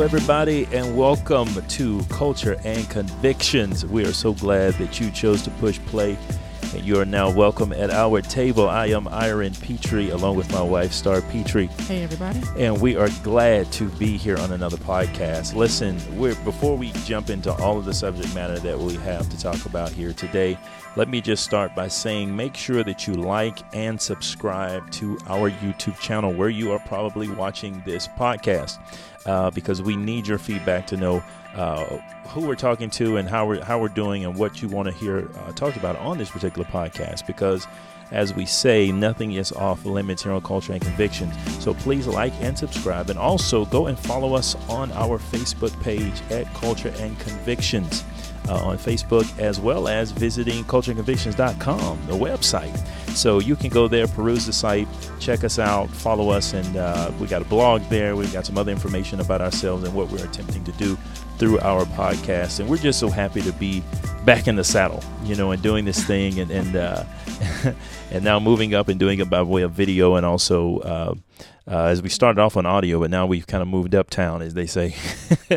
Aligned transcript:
Hello, 0.00 0.08
everybody, 0.16 0.66
and 0.72 0.96
welcome 0.96 1.46
to 1.68 2.02
Culture 2.04 2.58
and 2.64 2.88
Convictions. 2.88 3.84
We 3.84 4.06
are 4.06 4.14
so 4.14 4.32
glad 4.32 4.72
that 4.76 4.98
you 4.98 5.10
chose 5.10 5.42
to 5.42 5.50
push 5.50 5.78
play, 5.80 6.16
and 6.72 6.82
you 6.82 6.98
are 6.98 7.04
now 7.04 7.30
welcome 7.30 7.70
at 7.74 7.90
our 7.90 8.22
table. 8.22 8.66
I 8.66 8.86
am 8.86 9.06
Iron 9.08 9.52
Petrie, 9.52 10.08
along 10.08 10.36
with 10.36 10.50
my 10.52 10.62
wife, 10.62 10.94
Star 10.94 11.20
Petrie. 11.20 11.66
Hey, 11.66 12.02
everybody. 12.02 12.40
And 12.56 12.80
we 12.80 12.96
are 12.96 13.10
glad 13.22 13.70
to 13.72 13.90
be 13.90 14.16
here 14.16 14.38
on 14.38 14.52
another 14.52 14.78
podcast. 14.78 15.54
Listen, 15.54 16.00
we're, 16.18 16.34
before 16.46 16.78
we 16.78 16.92
jump 17.04 17.28
into 17.28 17.52
all 17.52 17.76
of 17.76 17.84
the 17.84 17.92
subject 17.92 18.34
matter 18.34 18.58
that 18.58 18.78
we 18.78 18.94
have 18.94 19.28
to 19.28 19.38
talk 19.38 19.66
about 19.66 19.92
here 19.92 20.14
today, 20.14 20.56
let 20.96 21.10
me 21.10 21.20
just 21.20 21.44
start 21.44 21.74
by 21.74 21.88
saying 21.88 22.34
make 22.34 22.56
sure 22.56 22.82
that 22.84 23.06
you 23.06 23.14
like 23.14 23.58
and 23.74 24.00
subscribe 24.00 24.90
to 24.92 25.18
our 25.28 25.50
YouTube 25.50 26.00
channel 26.00 26.32
where 26.32 26.48
you 26.48 26.72
are 26.72 26.80
probably 26.80 27.28
watching 27.28 27.82
this 27.84 28.08
podcast 28.08 28.78
uh, 29.26 29.50
because 29.50 29.82
we 29.82 29.96
need 29.96 30.26
your 30.26 30.38
feedback 30.38 30.86
to 30.88 30.96
know 30.96 31.22
uh, 31.54 31.84
who 32.28 32.46
we're 32.46 32.54
talking 32.54 32.90
to 32.90 33.16
and 33.16 33.28
how 33.28 33.46
we're, 33.46 33.62
how 33.64 33.78
we're 33.78 33.88
doing 33.88 34.24
and 34.24 34.36
what 34.36 34.62
you 34.62 34.68
want 34.68 34.86
to 34.86 34.94
hear 34.94 35.28
uh, 35.38 35.52
talked 35.52 35.76
about 35.76 35.96
on 35.96 36.16
this 36.18 36.30
particular 36.30 36.66
podcast 36.68 37.26
because 37.26 37.66
as 38.12 38.34
we 38.34 38.44
say, 38.44 38.90
nothing 38.90 39.32
is 39.34 39.52
off 39.52 39.84
limits 39.84 40.24
here 40.24 40.32
on 40.32 40.42
Culture 40.42 40.72
and 40.72 40.82
Convictions. 40.82 41.32
So 41.62 41.74
please 41.74 42.08
like 42.08 42.32
and 42.40 42.58
subscribe, 42.58 43.08
and 43.08 43.16
also 43.16 43.66
go 43.66 43.86
and 43.86 43.96
follow 43.96 44.34
us 44.34 44.56
on 44.68 44.90
our 44.92 45.18
Facebook 45.18 45.80
page 45.80 46.20
at 46.30 46.52
Culture 46.54 46.92
and 46.98 47.16
Convictions 47.20 48.02
uh, 48.48 48.64
on 48.64 48.78
Facebook, 48.78 49.26
as 49.38 49.60
well 49.60 49.88
as 49.88 50.10
visiting 50.10 50.64
cultureandconvictions.com, 50.64 52.06
the 52.06 52.12
website. 52.12 52.76
So 53.14 53.38
you 53.38 53.56
can 53.56 53.70
go 53.70 53.88
there, 53.88 54.06
peruse 54.06 54.46
the 54.46 54.52
site, 54.52 54.88
check 55.18 55.44
us 55.44 55.58
out, 55.58 55.90
follow 55.90 56.30
us, 56.30 56.52
and 56.52 56.76
uh, 56.76 57.10
we 57.20 57.26
got 57.26 57.42
a 57.42 57.46
blog 57.46 57.82
there. 57.82 58.16
We've 58.16 58.32
got 58.32 58.46
some 58.46 58.58
other 58.58 58.72
information 58.72 59.20
about 59.20 59.40
ourselves 59.40 59.84
and 59.84 59.94
what 59.94 60.10
we're 60.10 60.24
attempting 60.24 60.64
to 60.64 60.72
do 60.72 60.96
through 61.38 61.58
our 61.60 61.84
podcast. 61.86 62.60
And 62.60 62.68
we're 62.68 62.76
just 62.76 63.00
so 63.00 63.08
happy 63.08 63.40
to 63.42 63.52
be 63.52 63.82
back 64.24 64.46
in 64.46 64.56
the 64.56 64.64
saddle, 64.64 65.02
you 65.24 65.34
know, 65.34 65.50
and 65.50 65.62
doing 65.62 65.84
this 65.84 66.04
thing 66.04 66.38
and 66.38 66.50
and 66.50 66.76
uh, 66.76 67.04
and 68.10 68.24
now 68.24 68.38
moving 68.38 68.74
up 68.74 68.88
and 68.88 69.00
doing 69.00 69.18
it 69.20 69.30
by 69.30 69.42
way 69.42 69.62
of 69.62 69.72
video 69.72 70.16
and 70.16 70.26
also 70.26 70.80
uh, 71.70 71.84
as 71.84 72.02
we 72.02 72.08
started 72.08 72.40
off 72.40 72.56
on 72.56 72.66
audio, 72.66 72.98
but 72.98 73.10
now 73.10 73.24
we've 73.26 73.46
kind 73.46 73.62
of 73.62 73.68
moved 73.68 73.94
uptown, 73.94 74.42
as 74.42 74.54
they 74.54 74.66
say. 74.66 74.92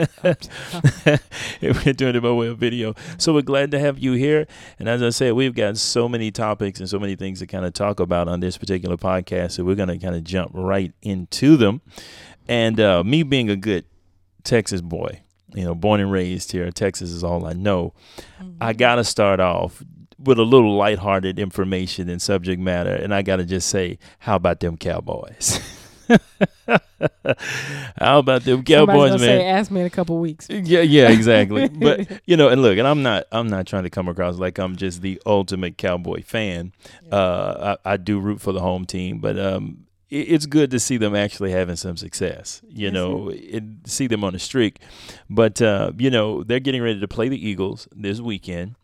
we're 1.62 1.94
doing 1.94 2.16
it 2.16 2.22
by 2.22 2.32
way 2.32 2.48
of 2.48 2.60
video. 2.60 2.94
So 3.18 3.34
we're 3.34 3.42
glad 3.42 3.72
to 3.72 3.80
have 3.80 3.98
you 3.98 4.14
here. 4.14 4.46
And 4.78 4.88
as 4.88 5.02
I 5.02 5.10
said, 5.10 5.34
we've 5.34 5.56
got 5.56 5.78
so 5.78 6.08
many 6.08 6.30
topics 6.30 6.80
and 6.80 6.88
so 6.88 7.00
many 7.00 7.16
things 7.16 7.40
to 7.40 7.48
kind 7.48 7.66
of 7.66 7.74
talk 7.74 8.00
about 8.00 8.28
on 8.28 8.42
this 8.42 8.60
particular 8.60 8.96
podcast. 8.96 9.54
So 9.54 9.64
we're 9.64 9.74
going 9.74 9.90
to 9.90 9.98
kind 9.98 10.16
of 10.16 10.24
jump 10.24 10.52
right 10.54 10.94
into 11.02 11.58
them. 11.58 11.82
And 12.48 12.80
uh, 12.80 13.04
me 13.04 13.24
being 13.24 13.50
a 13.50 13.56
good 13.56 13.86
Texas 14.44 14.82
boy, 14.82 15.22
you 15.56 15.64
know, 15.64 15.74
born 15.74 16.00
and 16.00 16.12
raised 16.12 16.52
here, 16.52 16.70
Texas 16.70 17.10
is 17.10 17.24
all 17.24 17.48
I 17.48 17.54
know. 17.54 17.94
Mm-hmm. 18.40 18.58
I 18.62 18.74
got 18.74 18.96
to 18.96 19.04
start 19.04 19.40
off 19.40 19.82
with 20.20 20.38
a 20.38 20.44
little 20.44 20.76
lighthearted 20.78 21.40
information 21.40 22.08
and 22.08 22.22
subject 22.22 22.62
matter. 22.62 22.94
And 22.94 23.16
I 23.16 23.24
got 23.24 23.38
to 23.38 23.46
just 23.46 23.68
say, 23.68 23.98
how 24.20 24.36
about 24.36 24.60
them 24.60 24.78
Cowboys? 24.78 25.60
How 28.00 28.20
about 28.20 28.44
them 28.44 28.64
Cowboys, 28.64 29.12
man? 29.12 29.20
Say, 29.20 29.46
ask 29.46 29.72
me 29.72 29.82
in 29.82 29.88
a 29.88 29.90
couple 29.90 30.18
weeks. 30.20 30.48
Yeah, 30.50 30.82
yeah, 30.82 31.10
exactly. 31.10 31.68
but 31.74 32.22
you 32.26 32.38
know, 32.38 32.50
and 32.50 32.62
look, 32.62 32.78
and 32.78 32.88
I'm 32.88 33.04
not, 33.04 33.26
I'm 33.32 33.48
not 33.48 33.68
trying 33.68 33.84
to 33.84 33.90
come 33.90 34.08
across 34.08 34.38
like 34.38 34.58
I'm 34.58 34.76
just 34.76 35.02
the 35.02 35.22
ultimate 35.26 35.78
Cowboy 35.78 36.24
fan. 36.24 36.74
Yeah. 37.06 37.16
Uh, 37.16 37.78
I, 37.86 37.94
I, 37.94 37.98
do 37.98 38.20
root 38.20 38.42
for 38.42 38.52
the 38.52 38.62
home 38.62 38.86
team, 38.86 39.20
but 39.20 39.40
um, 39.40 39.86
it, 40.10 40.30
it's 40.30 40.46
good 40.46 40.72
to 40.72 40.80
see 40.80 40.98
them 40.98 41.16
actually 41.16 41.52
having 41.52 41.76
some 41.76 41.98
success. 41.98 42.62
You 42.68 42.86
yes, 42.86 42.94
know, 42.94 43.30
it, 43.30 43.64
see 43.86 44.08
them 44.08 44.24
on 44.24 44.36
a 44.36 44.40
streak. 44.40 44.80
But 45.30 45.62
uh, 45.62 45.92
you 45.98 46.10
know, 46.10 46.44
they're 46.44 46.60
getting 46.60 46.82
ready 46.82 47.00
to 47.00 47.08
play 47.08 47.30
the 47.30 47.48
Eagles 47.48 47.88
this 47.96 48.20
weekend, 48.20 48.76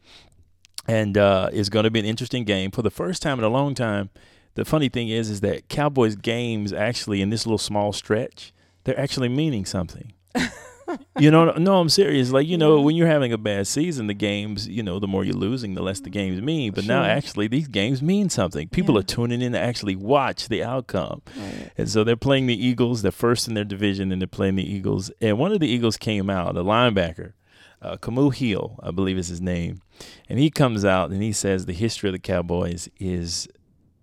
and 0.88 1.18
uh, 1.18 1.50
it's 1.52 1.70
going 1.70 1.84
to 1.84 1.92
be 1.92 2.00
an 2.00 2.06
interesting 2.06 2.46
game 2.46 2.72
for 2.72 2.82
the 2.82 2.92
first 2.92 3.22
time 3.22 3.40
in 3.40 3.46
a 3.46 3.50
long 3.50 3.76
time 3.76 4.10
the 4.56 4.66
funny 4.66 4.90
thing 4.90 5.10
is, 5.10 5.30
is 5.30 5.42
that 5.42 5.70
Cowboys 5.70 6.16
games 6.16 6.74
actually 6.74 7.22
in 7.22 7.30
this 7.30 7.46
little 7.46 7.58
small 7.58 7.94
stretch, 7.94 8.54
they're 8.84 9.00
actually 9.00 9.30
meaning 9.30 9.66
something. 9.66 10.14
you 11.20 11.32
know, 11.32 11.52
no, 11.52 11.80
I'm 11.80 11.90
serious. 11.90 12.32
Like, 12.32 12.48
you 12.48 12.58
know, 12.58 12.82
when 12.82 12.96
you're 12.96 13.08
having 13.08 13.32
a 13.34 13.38
bad 13.38 13.68
season, 13.68 14.08
the 14.08 14.14
games, 14.14 14.68
you 14.68 14.84
know, 14.84 15.00
the 15.00 15.08
more 15.08 15.24
you're 15.24 15.36
losing, 15.36 15.76
the 15.76 15.82
less 15.82 16.00
the 16.00 16.10
games 16.10 16.42
mean. 16.42 16.72
But 16.72 16.86
sure. 16.86 16.96
now, 16.96 17.04
actually, 17.04 17.48
these 17.48 17.68
games 17.68 18.02
mean 18.02 18.30
something. 18.30 18.70
People 18.70 18.96
yeah. 18.96 19.02
are 19.02 19.04
tuning 19.04 19.42
in 19.42 19.54
to 19.54 19.60
actually 19.60 19.96
watch 19.96 20.48
the 20.48 20.64
outcome. 20.64 21.22
Right. 21.36 21.72
And 21.78 21.90
so 21.90 22.04
they're 22.04 22.16
playing 22.16 22.48
the 22.48 22.66
Eagles. 22.66 23.02
They're 23.02 23.12
first 23.12 23.48
in 23.48 23.54
their 23.54 23.64
division, 23.64 24.12
and 24.12 24.22
they're 24.22 24.28
playing 24.28 24.56
the 24.56 24.70
Eagles. 24.70 25.12
And 25.22 25.38
one 25.38 25.52
of 25.52 25.60
the 25.60 25.68
Eagles 25.68 25.98
came 25.98 26.30
out, 26.30 26.58
a 26.58 26.64
linebacker, 26.64 27.34
uh, 27.82 28.30
Hill, 28.32 28.80
I 28.82 28.92
believe 28.92 29.18
is 29.18 29.28
his 29.28 29.42
name. 29.42 29.82
And 30.28 30.40
he 30.40 30.50
comes 30.50 30.86
out 30.86 31.12
and 31.12 31.22
he 31.22 31.32
says 31.32 31.66
the 31.66 31.74
history 31.74 32.10
of 32.10 32.14
the 32.14 32.20
Cowboys 32.20 32.90
is 33.00 33.48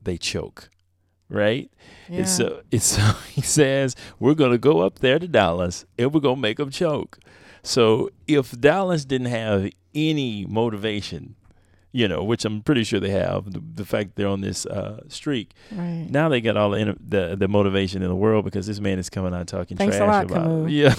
they 0.07 0.17
choke, 0.17 0.71
right? 1.29 1.71
Yeah. 2.09 2.21
And 2.21 2.29
so, 2.29 2.63
it's 2.71 2.85
so 2.97 3.03
he 3.31 3.43
says 3.43 3.95
we're 4.19 4.35
going 4.35 4.53
to 4.53 4.59
go 4.59 4.81
up 4.81 5.01
there 5.01 5.19
to 5.19 5.29
Dallas 5.29 5.85
and 5.99 6.15
we're 6.15 6.21
going 6.21 6.37
to 6.37 6.43
make 6.43 6.57
them 6.57 6.71
choke. 6.71 7.19
So 7.63 8.11
if 8.27 8.59
Dallas 8.59 9.05
didn't 9.05 9.27
have 9.27 9.71
any 9.95 10.47
motivation, 10.47 11.35
you 11.93 12.07
know, 12.07 12.23
which 12.23 12.45
I'm 12.45 12.63
pretty 12.63 12.85
sure 12.85 13.01
they 13.01 13.11
have, 13.11 13.53
the, 13.53 13.63
the 13.75 13.85
fact 13.85 14.17
they're 14.17 14.29
on 14.29 14.41
this 14.41 14.67
uh, 14.67 15.01
streak, 15.09 15.53
right. 15.73 16.07
now 16.09 16.29
they 16.29 16.41
got 16.41 16.57
all 16.57 16.71
the, 16.71 16.97
the, 17.01 17.37
the 17.37 17.49
motivation 17.49 18.03
in 18.03 18.09
the 18.09 18.15
world 18.15 18.45
because 18.45 18.67
this 18.67 18.81
man 18.81 18.99
is 18.99 19.11
coming 19.11 19.35
out 19.35 19.47
talking 19.49 19.77
Thanks 19.77 19.97
trash 19.97 20.09
lot, 20.09 20.25
about, 20.31 20.45
Camus. 20.45 20.73
yeah. 20.73 20.95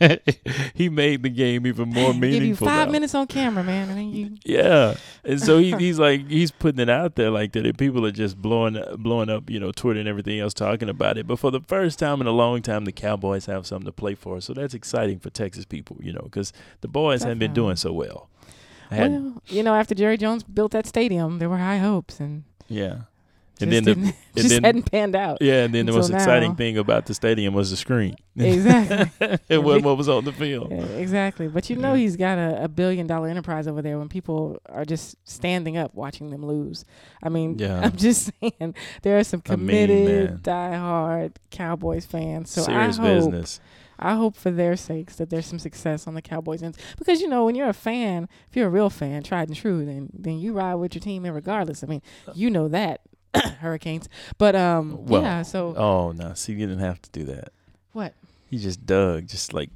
he 0.74 0.88
made 0.88 1.22
the 1.22 1.28
game 1.28 1.66
even 1.66 1.88
more 1.88 2.14
meaningful. 2.14 2.30
Give 2.30 2.42
you 2.42 2.54
five 2.56 2.88
now. 2.88 2.92
minutes 2.92 3.14
on 3.14 3.26
camera, 3.26 3.64
man. 3.64 3.90
I 3.90 3.94
mean, 3.94 4.12
you. 4.12 4.36
Yeah, 4.44 4.94
and 5.24 5.40
so 5.40 5.58
he, 5.58 5.72
he's 5.78 5.98
like 5.98 6.28
he's 6.28 6.50
putting 6.50 6.80
it 6.80 6.88
out 6.88 7.16
there 7.16 7.30
like 7.30 7.52
that, 7.52 7.66
and 7.66 7.76
people 7.76 8.06
are 8.06 8.12
just 8.12 8.40
blowing 8.40 8.82
blowing 8.96 9.28
up, 9.28 9.50
you 9.50 9.58
know, 9.58 9.72
Twitter 9.72 10.00
and 10.00 10.08
everything 10.08 10.38
else 10.38 10.54
talking 10.54 10.88
about 10.88 11.18
it. 11.18 11.26
But 11.26 11.38
for 11.38 11.50
the 11.50 11.60
first 11.60 11.98
time 11.98 12.20
in 12.20 12.26
a 12.26 12.32
long 12.32 12.62
time, 12.62 12.84
the 12.84 12.92
Cowboys 12.92 13.46
have 13.46 13.66
something 13.66 13.86
to 13.86 13.92
play 13.92 14.14
for, 14.14 14.40
so 14.40 14.54
that's 14.54 14.74
exciting 14.74 15.18
for 15.18 15.30
Texas 15.30 15.64
people, 15.64 15.96
you 16.00 16.12
know, 16.12 16.22
because 16.22 16.52
the 16.80 16.88
boys 16.88 17.20
Definitely. 17.20 17.28
haven't 17.28 17.38
been 17.38 17.54
doing 17.54 17.76
so 17.76 17.92
well. 17.92 18.28
Well, 18.90 19.42
you 19.48 19.62
know, 19.62 19.74
after 19.74 19.94
Jerry 19.94 20.16
Jones 20.16 20.42
built 20.42 20.72
that 20.72 20.86
stadium, 20.86 21.38
there 21.40 21.48
were 21.48 21.58
high 21.58 21.78
hopes, 21.78 22.20
and 22.20 22.44
yeah, 22.68 23.02
and 23.60 23.72
then 23.72 23.84
the 23.84 24.14
just 24.36 24.48
then, 24.48 24.64
hadn't 24.64 24.90
panned 24.90 25.16
out. 25.16 25.38
Yeah, 25.40 25.64
and 25.64 25.74
then 25.74 25.86
the 25.86 25.92
most 25.92 26.10
now. 26.10 26.16
exciting 26.16 26.54
thing 26.54 26.78
about 26.78 27.06
the 27.06 27.14
stadium 27.14 27.54
was 27.54 27.70
the 27.70 27.76
screen. 27.76 28.16
Exactly. 28.38 29.38
and 29.50 29.64
what, 29.64 29.82
what 29.82 29.96
was 29.96 30.08
on 30.08 30.24
the 30.24 30.32
field. 30.32 30.70
Yeah, 30.70 30.84
exactly. 30.84 31.48
But 31.48 31.68
you 31.68 31.74
know 31.74 31.94
he's 31.94 32.16
got 32.16 32.38
a, 32.38 32.64
a, 32.64 32.68
billion 32.68 33.08
dollar 33.08 33.26
enterprise 33.28 33.66
over 33.66 33.82
there 33.82 33.98
when 33.98 34.08
people 34.08 34.58
are 34.68 34.84
just 34.84 35.16
standing 35.24 35.76
up 35.76 35.92
watching 35.92 36.30
them 36.30 36.46
lose. 36.46 36.84
I 37.20 37.30
mean, 37.30 37.58
yeah. 37.58 37.80
I'm 37.80 37.96
just 37.96 38.30
saying 38.40 38.76
there 39.02 39.18
are 39.18 39.24
some 39.24 39.40
committed, 39.40 40.30
mean, 40.30 40.38
diehard 40.38 41.32
Cowboys 41.50 42.06
fans. 42.06 42.50
So 42.50 42.62
Serious 42.62 42.98
I 43.00 43.02
hope, 43.02 43.16
business. 43.16 43.60
I 43.98 44.14
hope 44.14 44.36
for 44.36 44.50
their 44.50 44.76
sakes 44.76 45.16
that 45.16 45.30
there's 45.30 45.46
some 45.46 45.58
success 45.58 46.06
on 46.06 46.14
the 46.14 46.22
Cowboys 46.22 46.62
ends 46.62 46.78
because 46.96 47.20
you 47.20 47.28
know 47.28 47.44
when 47.44 47.54
you're 47.54 47.68
a 47.68 47.74
fan, 47.74 48.28
if 48.48 48.56
you're 48.56 48.68
a 48.68 48.70
real 48.70 48.90
fan, 48.90 49.22
tried 49.24 49.48
and 49.48 49.56
true, 49.56 49.84
then 49.84 50.10
then 50.12 50.38
you 50.38 50.52
ride 50.52 50.76
with 50.76 50.94
your 50.94 51.00
team 51.00 51.24
and 51.24 51.34
regardless. 51.34 51.82
I 51.82 51.88
mean, 51.88 52.02
uh, 52.28 52.32
you 52.34 52.50
know 52.50 52.68
that 52.68 53.00
hurricanes. 53.60 54.08
But 54.36 54.56
um, 54.56 55.06
well, 55.06 55.22
yeah. 55.22 55.42
So 55.42 55.74
oh 55.76 56.12
no, 56.12 56.34
see, 56.34 56.52
you 56.52 56.66
didn't 56.66 56.80
have 56.80 57.00
to 57.02 57.10
do 57.10 57.24
that. 57.24 57.52
What? 57.92 58.14
You 58.50 58.58
just 58.58 58.86
dug, 58.86 59.26
just 59.26 59.52
like. 59.52 59.70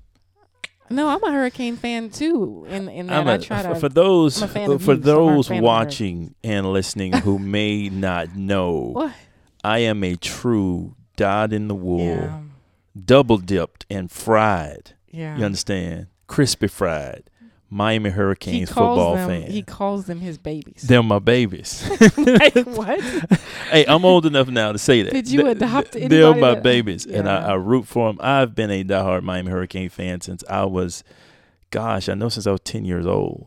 No, 0.90 1.08
I'm 1.08 1.22
a 1.24 1.32
hurricane 1.32 1.76
fan 1.76 2.10
too. 2.10 2.66
In 2.68 2.88
in 2.88 3.06
that 3.06 3.26
a, 3.26 3.32
I 3.32 3.38
try 3.38 3.62
to. 3.62 3.74
For 3.76 3.88
those 3.88 4.42
for 4.42 4.96
those 4.96 5.48
watching 5.48 6.34
and 6.44 6.72
listening 6.72 7.12
who 7.12 7.38
may 7.38 7.88
not 7.88 8.34
know, 8.34 8.90
what? 8.92 9.12
I 9.64 9.78
am 9.80 10.04
a 10.04 10.16
true 10.16 10.94
dyed 11.16 11.52
in 11.52 11.68
the 11.68 11.74
wool, 11.74 12.00
yeah. 12.00 12.40
double 13.04 13.38
dipped 13.38 13.86
and 13.88 14.10
fried. 14.10 14.94
Yeah. 15.10 15.36
You 15.36 15.44
understand? 15.44 16.08
Crispy 16.26 16.68
fried 16.68 17.24
Miami 17.72 18.10
Hurricanes 18.10 18.68
football 18.68 19.14
them, 19.14 19.28
fan. 19.28 19.50
He 19.50 19.62
calls 19.62 20.04
them 20.04 20.20
his 20.20 20.36
babies. 20.36 20.82
They're 20.82 21.02
my 21.02 21.18
babies. 21.18 21.88
like 22.18 22.54
what? 22.66 23.00
hey, 23.70 23.86
I'm 23.88 24.04
old 24.04 24.26
enough 24.26 24.48
now 24.48 24.72
to 24.72 24.78
say 24.78 25.00
that. 25.00 25.10
Did 25.10 25.30
you 25.30 25.46
adopt 25.46 25.92
Th- 25.92 26.06
They're 26.06 26.34
my 26.34 26.56
that, 26.56 26.62
babies, 26.62 27.06
yeah. 27.06 27.20
and 27.20 27.30
I, 27.30 27.52
I, 27.52 27.54
root 27.54 27.86
for 27.86 28.10
them. 28.10 28.18
I've 28.20 28.54
been 28.54 28.70
a 28.70 28.84
diehard 28.84 29.22
Miami 29.22 29.50
Hurricane 29.50 29.88
fan 29.88 30.20
since 30.20 30.44
I 30.50 30.66
was, 30.66 31.02
gosh, 31.70 32.10
I 32.10 32.14
know 32.14 32.28
since 32.28 32.46
I 32.46 32.50
was 32.50 32.60
10 32.60 32.84
years 32.84 33.06
old, 33.06 33.46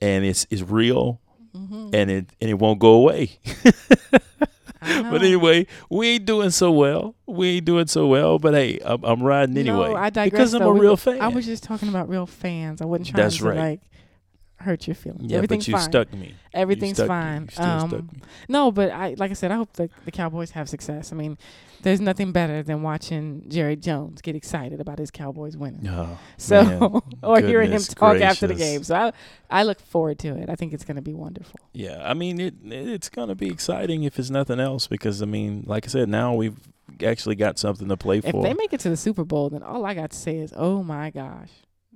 and 0.00 0.24
it's 0.24 0.46
it's 0.48 0.62
real, 0.62 1.20
mm-hmm. 1.54 1.90
and 1.92 2.10
it 2.10 2.30
and 2.40 2.48
it 2.48 2.54
won't 2.54 2.78
go 2.78 2.94
away. 2.94 3.40
but 4.80 5.22
anyway, 5.22 5.66
we 5.90 6.08
ain't 6.08 6.24
doing 6.24 6.48
so 6.48 6.72
well. 6.72 7.14
We 7.40 7.48
ain't 7.56 7.64
doing 7.64 7.86
so 7.86 8.06
well. 8.06 8.38
But 8.38 8.54
hey, 8.54 8.78
I'm, 8.84 9.02
I'm 9.04 9.22
riding 9.22 9.56
anyway 9.58 9.90
no, 9.90 9.96
I 9.96 10.10
digress, 10.10 10.30
because 10.30 10.54
I'm 10.54 10.60
though. 10.60 10.70
a 10.70 10.74
we 10.74 10.80
real 10.80 10.96
fan. 10.96 11.20
I 11.20 11.28
was 11.28 11.46
just 11.46 11.62
talking 11.64 11.88
about 11.88 12.08
real 12.08 12.26
fans. 12.26 12.80
I 12.80 12.84
wasn't 12.84 13.08
trying 13.08 13.22
That's 13.22 13.38
to 13.38 13.44
right. 13.44 13.56
like. 13.58 13.80
hurt 14.56 14.86
your 14.86 14.94
feelings. 14.94 15.30
Yeah, 15.30 15.38
Everything's 15.38 15.64
but 15.64 15.68
you 15.68 15.74
fine. 15.78 15.90
stuck 15.90 16.12
me. 16.12 16.34
Everything's 16.52 16.98
stuck- 16.98 17.08
fine. 17.08 17.48
Still 17.48 17.64
Um, 17.64 17.90
me. 17.90 18.20
No, 18.48 18.70
but 18.70 18.90
I 18.90 19.14
like 19.16 19.30
I 19.30 19.34
said, 19.34 19.50
I 19.50 19.56
hope 19.56 19.72
the 19.72 19.88
the 20.04 20.10
Cowboys 20.12 20.50
have 20.50 20.68
success. 20.68 21.12
I 21.12 21.16
mean, 21.16 21.38
there's 21.82 22.00
nothing 22.00 22.30
better 22.30 22.62
than 22.62 22.82
watching 22.82 23.44
Jerry 23.48 23.74
Jones 23.76 24.20
get 24.20 24.36
excited 24.36 24.78
about 24.78 24.98
his 24.98 25.10
Cowboys 25.10 25.56
winning. 25.56 25.88
Oh, 25.88 26.18
So, 26.36 26.62
man. 26.62 27.00
or 27.22 27.40
hearing 27.40 27.68
him 27.70 27.78
Goodness 27.78 27.94
talk 27.94 28.20
after 28.20 28.46
the 28.48 28.54
game. 28.54 28.84
So 28.84 28.94
I 28.96 29.12
I 29.48 29.62
look 29.62 29.80
forward 29.80 30.18
to 30.18 30.28
it. 30.36 30.50
I 30.50 30.56
think 30.56 30.74
it's 30.74 30.84
going 30.84 30.96
to 30.96 31.02
be 31.02 31.14
wonderful. 31.14 31.58
Yeah, 31.72 32.02
I 32.04 32.12
mean 32.12 32.38
it. 32.38 32.54
It's 32.62 33.08
gonna 33.08 33.34
be 33.34 33.48
exciting 33.48 34.02
if 34.02 34.18
it's 34.18 34.28
nothing 34.28 34.60
else 34.60 34.86
because 34.86 35.22
I 35.22 35.26
mean, 35.26 35.64
like 35.66 35.86
I 35.86 35.88
said, 35.88 36.10
now 36.10 36.34
we've 36.34 36.58
actually 37.04 37.36
got 37.36 37.58
something 37.58 37.88
to 37.88 37.96
play 37.96 38.18
If 38.18 38.24
for. 38.24 38.38
If 38.38 38.42
they 38.42 38.54
make 38.54 38.72
it 38.72 38.80
to 38.80 38.90
the 38.90 38.96
Super 38.96 39.24
Bowl, 39.24 39.50
then 39.50 39.62
all 39.62 39.84
I 39.86 39.94
got 39.94 40.10
to 40.10 40.16
say 40.16 40.38
is, 40.38 40.52
oh 40.56 40.82
my 40.82 41.10
gosh, 41.10 41.50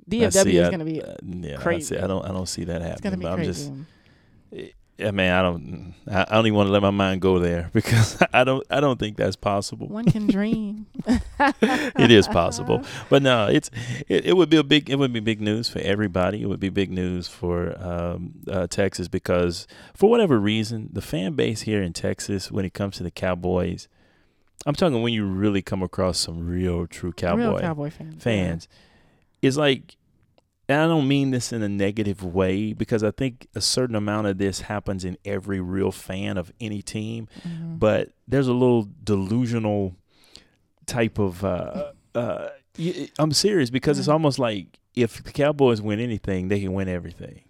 DFW 0.09 0.43
see, 0.43 0.57
is 0.57 0.69
going 0.69 0.79
to 0.81 0.85
be 0.85 1.03
uh, 1.03 1.15
yeah, 1.23 1.59
I, 1.59 1.63
crazy. 1.63 1.97
see, 1.97 2.01
I 2.01 2.07
don't. 2.07 2.25
I 2.25 2.29
don't 2.29 2.49
see 2.49 2.65
that 2.65 2.83
happening. 2.83 2.93
it's 2.93 3.01
going 3.01 3.13
to 3.13 3.19
be 3.19 3.25
But 3.25 3.33
I'm 3.33 3.39
crazy. 3.39 3.71
just. 3.71 4.75
I 4.97 5.11
mean, 5.11 5.29
I 5.29 5.43
don't. 5.43 5.95
I 6.09 6.21
I 6.29 6.35
don't 6.37 6.47
even 6.47 6.57
want 6.57 6.69
to 6.69 6.73
let 6.73 6.83
my 6.83 6.91
mind 6.91 7.21
go 7.21 7.41
there 7.41 7.69
because 7.73 8.23
I 8.33 8.45
don't. 8.45 8.65
I 8.71 8.81
don't 8.81 8.99
think 8.99 9.17
that's 9.17 9.35
possible. 9.35 9.89
One 9.89 10.05
can 10.05 10.27
dream. 10.27 10.87
it 11.39 12.11
is 12.11 12.29
possible, 12.29 12.83
but 13.11 13.23
no, 13.23 13.49
it's 13.49 13.71
it, 14.09 14.27
it 14.27 14.37
would 14.37 14.51
be 14.51 14.57
a 14.57 14.63
big 14.63 14.89
it 14.89 14.97
would 14.97 15.13
be 15.13 15.21
big 15.21 15.41
news 15.41 15.69
for 15.69 15.81
everybody. 15.81 16.43
It 16.43 16.47
would 16.47 16.61
be 16.61 16.69
big 16.69 16.93
news 16.93 17.27
for 17.27 17.77
um, 17.83 18.35
uh, 18.49 18.67
Texas 18.69 19.09
because 19.09 19.67
for 19.95 20.09
whatever 20.09 20.39
reason, 20.39 20.91
the 20.93 21.03
fan 21.03 21.33
base 21.33 21.63
here 21.63 21.83
in 21.83 21.93
Texas, 21.93 22.53
when 22.53 22.65
it 22.65 22.73
comes 22.73 22.97
to 22.99 23.03
the 23.03 23.11
Cowboys, 23.11 23.89
I'm 24.67 24.75
talking 24.75 25.03
when 25.03 25.13
you 25.13 25.27
really 25.27 25.63
come 25.63 25.83
across 25.83 26.19
some 26.19 26.47
real 26.47 26.87
true 26.87 27.13
cowboy 27.13 27.39
Real 27.39 27.59
Cowboy 27.61 27.91
fans. 27.91 28.23
fans, 28.23 28.69
is 29.43 29.57
like. 29.57 29.97
And 30.67 30.81
I 30.81 30.87
don't 30.87 31.07
mean 31.07 31.31
this 31.31 31.53
in 31.53 31.63
a 31.63 31.69
negative 31.69 32.25
way 32.25 32.73
because 32.73 33.05
I 33.05 33.11
think 33.11 33.49
a 33.55 33.61
certain 33.61 33.95
amount 33.95 34.29
of 34.29 34.39
this 34.39 34.63
happens 34.63 35.05
in 35.05 35.19
every 35.23 35.61
real 35.61 35.93
fan 35.93 36.39
of 36.39 36.51
any 36.59 36.81
team 36.81 37.29
Yeah. 37.45 37.51
Mhm. 37.51 37.79
but 37.79 38.13
there's 38.27 38.49
a 38.49 38.55
little 38.55 38.89
delusional 39.05 39.95
type 40.87 41.19
of 41.19 41.45
uh 41.45 41.93
uh 42.15 42.49
I'm 43.19 43.33
serious 43.33 43.69
because 43.69 43.99
it's 43.99 44.09
almost 44.09 44.39
like 44.39 44.79
if 44.97 45.23
the 45.23 45.33
Cowboys 45.33 45.83
win 45.83 46.01
anything, 46.01 46.49
they 46.49 46.61
can 46.61 46.73
win 46.73 46.89
everything. 46.89 47.43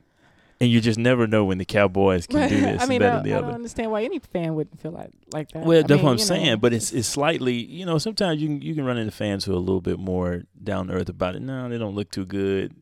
And 0.64 0.72
you 0.72 0.80
just 0.80 0.98
never 0.98 1.26
know 1.26 1.44
when 1.44 1.58
the 1.58 1.64
Cowboys 1.64 2.26
can 2.26 2.48
do 2.48 2.60
this 2.60 2.82
I 2.82 2.86
mean, 2.86 3.00
that 3.00 3.12
I, 3.12 3.16
and 3.18 3.26
the 3.26 3.34
I 3.34 3.40
don't 3.40 3.50
understand 3.50 3.90
why 3.90 4.02
any 4.02 4.18
fan 4.18 4.54
wouldn't 4.54 4.80
feel 4.80 4.92
like 4.92 5.10
like 5.32 5.50
that. 5.52 5.64
Well, 5.64 5.78
I 5.78 5.82
that's 5.82 5.90
mean, 5.98 6.04
what 6.04 6.10
I'm 6.12 6.18
saying, 6.18 6.46
know, 6.46 6.56
but 6.56 6.72
it's 6.72 6.92
it's 6.92 7.06
slightly, 7.08 7.54
you 7.54 7.84
know, 7.84 7.98
sometimes 7.98 8.40
you 8.40 8.48
can 8.48 8.62
you 8.62 8.74
can 8.74 8.84
run 8.84 8.96
into 8.96 9.12
fans 9.12 9.44
who 9.44 9.52
are 9.52 9.56
a 9.56 9.60
little 9.60 9.80
bit 9.80 9.98
more 9.98 10.42
down 10.62 10.86
to 10.88 10.94
earth 10.94 11.08
about 11.08 11.36
it. 11.36 11.42
No, 11.42 11.68
they 11.68 11.78
don't 11.78 11.94
look 11.94 12.10
too 12.10 12.24
good. 12.24 12.74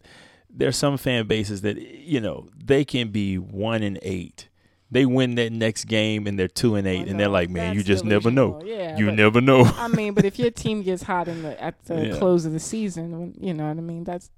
There's 0.49 0.77
some 0.77 0.97
fan 0.99 1.27
bases 1.27 1.63
that 1.63 1.79
you 1.79 2.21
know 2.21 2.49
they 2.57 2.85
can 2.85 3.09
be 3.09 3.37
one 3.39 3.83
and 3.83 3.99
eight. 4.03 4.49
They 4.91 5.07
win 5.07 5.37
that 5.37 5.51
next 5.53 5.87
game 5.87 6.27
and 6.27 6.39
they're 6.39 6.49
two 6.49 6.75
and 6.75 6.87
eight, 6.87 7.09
and 7.09 7.19
they're 7.19 7.27
like, 7.29 7.49
man, 7.49 7.75
you 7.75 7.83
just 7.83 8.05
never 8.05 8.31
know. 8.31 8.61
Yeah, 8.63 8.99
You 8.99 9.11
never 9.11 9.41
know. 9.41 9.63
I 9.65 9.89
mean, 9.89 10.13
but 10.13 10.27
if 10.27 10.39
your 10.39 10.51
team 10.51 10.83
gets 10.83 11.03
hot 11.03 11.29
in 11.29 11.43
the 11.43 11.59
at 11.63 11.83
the 11.87 12.09
Yeah. 12.09 12.19
close 12.19 12.45
of 12.45 12.53
the 12.53 12.61
season, 12.61 13.35
you 13.41 13.55
know 13.55 13.67
what 13.69 13.79
I 13.79 13.81
mean. 13.81 14.05
That's 14.05 14.31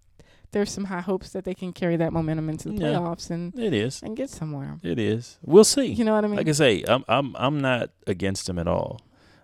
there's 0.54 0.70
some 0.72 0.84
high 0.84 1.02
hopes 1.02 1.30
that 1.30 1.44
they 1.44 1.52
can 1.52 1.72
carry 1.72 1.96
that 1.96 2.12
momentum 2.12 2.48
into 2.48 2.68
the 2.70 2.74
Yeah. 2.76 2.86
playoffs 2.94 3.30
and 3.30 3.52
It 3.58 3.74
is. 3.74 4.02
and 4.02 4.16
get 4.16 4.30
somewhere. 4.30 4.78
It 4.82 4.98
is. 4.98 5.38
We'll 5.42 5.64
see. 5.64 5.86
You 5.92 6.04
know 6.04 6.14
what 6.14 6.24
I 6.24 6.28
mean? 6.28 6.36
like 6.36 6.48
I 6.48 6.52
say, 6.52 6.82
I'm 6.88 7.04
I'm 7.06 7.36
I'm 7.36 7.60
not 7.60 7.90
against 8.06 8.48
him 8.48 8.58
at 8.58 8.66
all. 8.66 9.00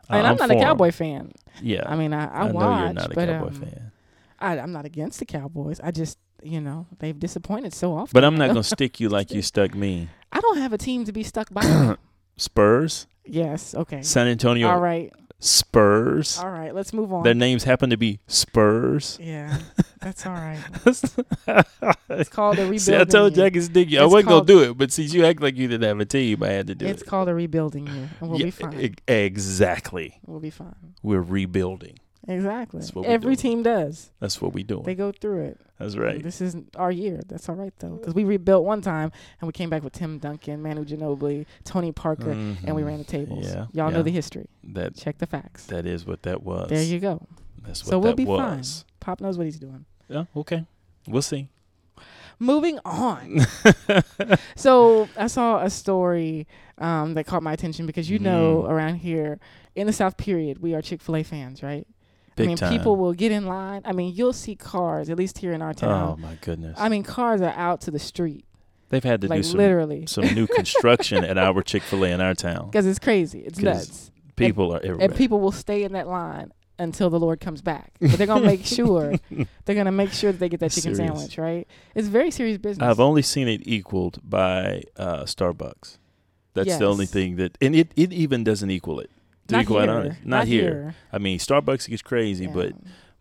I 0.08 0.16
mean, 0.16 0.26
I'm, 0.26 0.36
not 0.36 0.50
a. 0.50 0.54
Cowboy 0.56 0.90
fan. 0.90 1.32
Yeah, 1.62 1.84
I 1.86 1.94
mean, 1.94 2.12
I, 2.12 2.26
I, 2.26 2.48
I, 2.48 2.50
watch, 2.50 2.54
know 2.54 2.84
you're 2.84 2.92
not 2.94 3.12
a 3.12 3.14
but 3.14 3.28
Cowboy 3.28 3.46
um, 3.46 3.54
fan, 3.54 3.92
I, 4.40 4.58
I'm 4.58 4.72
not 4.72 4.84
against 4.84 5.20
the 5.20 5.24
Cowboys. 5.24 5.78
I 5.80 5.92
just, 5.92 6.18
you 6.42 6.60
know, 6.60 6.86
they've 6.98 7.18
disappointed 7.18 7.72
so 7.74 7.92
often. 7.94 8.10
but 8.12 8.24
I'm 8.24 8.36
not 8.36 8.48
gonna 8.48 8.64
stick 8.64 8.98
you 8.98 9.08
like 9.08 9.30
you 9.30 9.42
stuck 9.52 9.74
me. 9.74 10.08
I 10.32 10.40
don't 10.40 10.58
have 10.58 10.72
a 10.72 10.78
team 10.78 11.04
to 11.04 11.12
be 11.12 11.22
stuck 11.22 11.52
by. 11.52 11.96
Spurs, 12.36 13.06
yes. 13.24 13.74
Okay. 13.74 14.02
San 14.02 14.26
Antonio 14.26 14.68
All 14.68 14.80
right. 14.80 15.12
Spurs. 15.40 16.38
All 16.38 16.50
right. 16.50 16.74
Let's 16.74 16.92
move 16.92 17.12
on. 17.12 17.22
Their 17.24 17.34
names 17.34 17.64
happen 17.64 17.90
to 17.90 17.96
be 17.96 18.20
Spurs. 18.26 19.18
yeah. 19.20 19.58
That's 20.00 20.24
all 20.26 20.32
right. 20.34 20.58
It's 22.12 22.28
called 22.28 22.58
a 22.58 22.62
rebuilding. 22.62 22.78
see, 22.80 22.96
I 22.96 23.04
told. 23.04 23.34
Jack 23.34 23.54
it's 23.54 23.68
you. 23.90 24.00
I 24.00 24.04
wasn't 24.04 24.28
gonna 24.28 24.44
do 24.44 24.62
it, 24.62 24.76
but 24.76 24.90
since 24.92 25.14
you 25.14 25.24
act 25.24 25.40
like 25.40 25.56
you 25.56 25.68
didn't 25.68 25.86
have 25.86 26.00
a 26.00 26.04
team, 26.04 26.42
I 26.42 26.48
had 26.48 26.66
to 26.66 26.74
do 26.74 26.84
It's 26.86 26.90
it. 26.90 27.00
It's 27.02 27.08
called 27.10 27.28
a 27.28 27.34
rebuilding 27.34 27.86
year, 27.86 28.08
and 28.20 28.30
we'll 28.30 28.38
Yeah, 28.40 28.46
be 28.46 28.50
fine. 28.50 28.80
e- 28.80 28.94
exactly. 29.06 30.18
we'll 30.26 30.40
be 30.40 30.50
fine. 30.50 30.94
We're 31.02 31.22
rebuilding. 31.22 31.98
Exactly. 32.28 32.80
That's 32.80 32.94
what 32.94 33.06
Every 33.06 33.34
team 33.34 33.62
does. 33.62 34.10
That's 34.20 34.40
what 34.42 34.52
we 34.52 34.62
doing. 34.62 34.82
They 34.84 34.94
go 34.94 35.10
through 35.10 35.42
it. 35.44 35.60
That's 35.78 35.96
right. 35.96 36.22
This 36.22 36.42
isn't 36.42 36.76
our 36.76 36.92
year. 36.92 37.20
That's 37.26 37.48
all 37.48 37.54
right 37.54 37.72
though, 37.78 37.96
because 37.96 38.14
we 38.14 38.24
rebuilt 38.24 38.64
one 38.64 38.82
time 38.82 39.10
and 39.40 39.46
we 39.48 39.52
came 39.52 39.70
back 39.70 39.82
with 39.82 39.94
Tim 39.94 40.18
Duncan, 40.18 40.62
Manu 40.62 40.84
Ginobili, 40.84 41.46
Tony 41.64 41.90
Parker, 41.92 42.30
and 42.32 42.74
we 42.76 42.82
Mhm. 42.82 42.86
ran 42.86 42.98
the 42.98 43.04
tables. 43.04 43.46
Yeah, 43.46 43.66
Y'all 43.72 43.90
know 43.90 44.02
the 44.02 44.10
history. 44.10 44.46
That 44.62 44.94
Check 44.94 45.16
the 45.18 45.26
facts. 45.26 45.64
that 45.66 45.86
is 45.86 46.06
what 46.06 46.22
that 46.24 46.42
was. 46.42 46.68
there 46.68 46.82
you 46.82 47.00
go. 47.00 47.26
That's 47.66 47.82
what 47.84 47.90
So 47.90 47.98
we'll 47.98 48.10
that 48.12 48.16
be 48.16 48.26
was. 48.26 48.84
fine. 48.84 48.90
Pop 49.00 49.20
knows 49.22 49.38
what 49.38 49.44
he's 49.46 49.58
doing. 49.58 49.86
Yeah. 50.08 50.24
Okay. 50.36 50.66
We'll 51.08 51.22
see. 51.22 51.48
Moving 52.38 52.78
on. 52.84 53.40
so 54.56 55.08
I 55.16 55.26
saw 55.26 55.62
a 55.62 55.70
story 55.70 56.46
um, 56.78 57.12
that 57.14 57.26
caught 57.26 57.42
my 57.42 57.52
attention 57.52 57.84
because 57.86 58.08
you 58.10 58.18
know 58.18 58.62
Mm. 58.66 58.70
around 58.70 58.94
here 58.96 59.38
in 59.74 59.86
the 59.86 59.92
South 59.92 60.16
period 60.16 60.58
we 60.62 60.74
are 60.74 60.80
Chick 60.82 61.00
Fil 61.02 61.16
A 61.16 61.22
fans, 61.22 61.62
right? 61.62 61.86
Big 62.40 62.46
I 62.46 62.48
mean, 62.48 62.56
time. 62.56 62.72
people 62.72 62.96
will 62.96 63.12
get 63.12 63.32
in 63.32 63.46
line. 63.46 63.82
I 63.84 63.92
mean, 63.92 64.14
you'll 64.14 64.32
see 64.32 64.54
cars 64.56 65.10
at 65.10 65.16
least 65.16 65.38
here 65.38 65.52
in 65.52 65.62
our 65.62 65.74
town. 65.74 66.16
Oh 66.18 66.20
my 66.20 66.36
goodness. 66.40 66.78
I 66.78 66.88
mean, 66.88 67.02
cars 67.02 67.40
are 67.40 67.54
out 67.56 67.80
to 67.82 67.90
the 67.90 67.98
street, 67.98 68.44
They've 68.90 69.04
had 69.04 69.20
to 69.22 69.28
like 69.28 69.38
do 69.38 69.42
some 69.44 69.58
literally, 69.58 70.06
some 70.06 70.24
new 70.34 70.48
construction 70.48 71.24
at 71.24 71.38
our 71.38 71.62
Chick 71.62 71.82
Fil 71.84 72.04
A 72.04 72.10
in 72.10 72.20
our 72.20 72.34
town. 72.34 72.66
because 72.70 72.86
it's 72.86 72.98
crazy. 72.98 73.40
It's 73.40 73.60
nuts. 73.60 74.10
People 74.34 74.74
are 74.74 74.78
everywhere. 74.78 75.06
and 75.06 75.14
people 75.14 75.38
will 75.38 75.52
stay 75.52 75.84
in 75.84 75.92
that 75.92 76.08
line 76.08 76.52
until 76.78 77.08
the 77.08 77.20
Lord 77.20 77.40
comes 77.40 77.62
back. 77.62 77.92
But 78.00 78.12
they're 78.12 78.26
gonna 78.26 78.44
make 78.44 78.66
sure 78.66 79.14
they're 79.64 79.76
gonna 79.76 79.92
make 79.92 80.12
sure 80.12 80.32
that 80.32 80.38
they 80.38 80.48
get 80.48 80.58
that 80.60 80.72
chicken 80.72 80.96
Serious. 80.96 81.14
sandwich, 81.14 81.38
right? 81.38 81.68
It's 81.94 82.08
very 82.08 82.32
serious 82.32 82.58
business. 82.58 82.84
I've 82.84 82.98
only 82.98 83.22
seen 83.22 83.46
it 83.46 83.62
equaled 83.64 84.18
by 84.28 84.82
uh, 84.96 85.22
Starbucks. 85.22 85.98
That's 86.54 86.78
the 86.78 86.86
only 86.86 87.06
thing 87.06 87.36
that, 87.36 87.56
and 87.60 87.76
it, 87.76 87.92
it 87.94 88.12
even 88.12 88.42
doesn't 88.42 88.70
equal 88.72 88.98
it. 88.98 89.10
To 89.50 89.56
not 89.56 89.62
be 89.62 89.66
quite 89.66 89.88
here. 89.88 89.98
honest, 89.98 90.24
not, 90.24 90.46
here. 90.46 90.94
I 91.12 91.18
mean, 91.18 91.38
Starbucks 91.38 91.88
gets 91.88 92.02
crazy, 92.02 92.44
Yeah. 92.46 92.52
but 92.52 92.72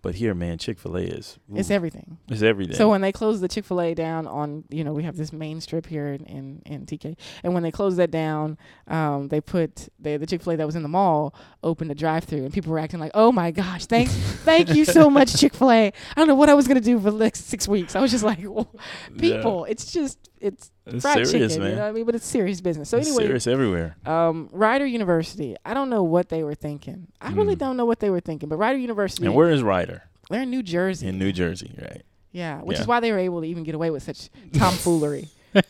but 0.02 0.16
here, 0.16 0.34
man, 0.34 0.58
Chick 0.58 0.80
Fil 0.80 0.96
A 0.96 1.02
is 1.02 1.38
it's 1.54 1.70
everything. 1.70 2.20
it's 2.30 2.42
everything. 2.42 2.78
So 2.78 2.88
when 2.88 3.02
they 3.02 3.12
close 3.12 3.42
the 3.42 3.50
Chick 3.50 3.66
Fil 3.66 3.82
A 3.82 3.94
down 3.94 4.28
on, 4.28 4.64
you 4.70 4.86
know, 4.86 4.94
we 4.94 5.04
have 5.04 5.18
this 5.18 5.34
main 5.34 5.60
strip 5.60 5.86
here 5.86 6.08
in 6.14 6.24
in, 6.26 6.62
in 6.66 6.86
TK, 6.86 7.18
and 7.44 7.54
when 7.54 7.64
they 7.64 7.72
close 7.72 7.98
that 7.98 8.10
down, 8.10 8.58
um, 8.88 9.28
they 9.28 9.42
put 9.42 9.90
they, 10.00 10.16
the 10.16 10.26
Chick 10.26 10.42
Fil 10.42 10.54
A 10.54 10.56
that 10.56 10.66
was 10.66 10.78
in 10.78 10.84
the 10.84 10.88
mall 10.90 11.36
opened 11.64 11.92
a 11.92 11.96
drive 11.96 12.24
through, 12.24 12.46
and 12.46 12.54
people 12.54 12.72
were 12.72 12.80
acting 12.80 13.02
like, 13.02 13.12
"Oh 13.14 13.34
my 13.34 13.52
gosh, 13.52 13.88
thanks, 13.88 14.14
thank 14.46 14.74
you 14.74 14.86
so 14.86 15.10
much, 15.10 15.36
Chick 15.38 15.54
Fil 15.54 15.70
A." 15.70 15.88
I 15.88 15.92
don't 16.16 16.30
know 16.30 16.36
what 16.36 16.48
I 16.48 16.54
was 16.54 16.66
gonna 16.66 16.80
do 16.80 16.98
for 16.98 17.12
the 17.12 17.18
next 17.18 17.48
six 17.50 17.68
weeks. 17.68 17.94
I 17.94 18.00
was 18.00 18.12
just 18.12 18.24
like, 18.24 18.40
well, 18.42 18.74
Yeah. 19.16 19.20
people, 19.20 19.66
it's 19.66 19.92
just 19.92 20.29
it's 20.42 20.72
it's 20.86 21.02
fried 21.04 21.26
serious, 21.28 21.52
chicken, 21.54 21.60
man. 21.64 21.70
you 21.72 21.76
know 21.76 21.82
what 21.84 21.90
I 21.90 21.92
mean? 21.92 22.06
But 22.06 22.16
it's 22.16 22.26
serious 22.26 22.62
business. 22.62 22.90
So 22.90 22.98
It's 22.98 23.08
anyway, 23.08 23.24
serious 23.24 23.48
everywhere. 23.48 23.98
um, 24.06 24.50
Rider 24.52 24.86
University. 24.86 25.56
I 25.66 25.74
don't 25.74 25.90
know 25.90 26.04
what 26.04 26.30
they 26.30 26.44
were 26.44 26.56
thinking. 26.56 27.08
I 27.22 27.32
really 27.34 27.56
Mm. 27.56 27.60
don't 27.60 27.78
know 27.78 27.86
what 27.86 28.00
they 28.00 28.10
were 28.10 28.20
thinking. 28.22 28.50
But 28.50 28.58
Rider 28.58 28.80
University, 28.80 29.26
And 29.26 29.36
where 29.36 29.52
is 29.52 29.62
Rider? 29.64 30.04
they're 30.30 30.42
in 30.44 30.50
New 30.52 30.64
Jersey. 30.64 31.08
In 31.08 31.18
New 31.20 31.32
Jersey, 31.32 31.72
right? 31.82 32.04
yeah, 32.32 32.62
which 32.62 32.78
Yeah. 32.78 32.82
is 32.82 32.88
why 32.88 33.00
they 33.00 33.12
were 33.12 33.18
able 33.20 33.42
to 33.42 33.48
even 33.48 33.64
get 33.64 33.76
away 33.76 33.90
with 33.90 34.04
such 34.04 34.30
tomfoolery. 34.54 35.28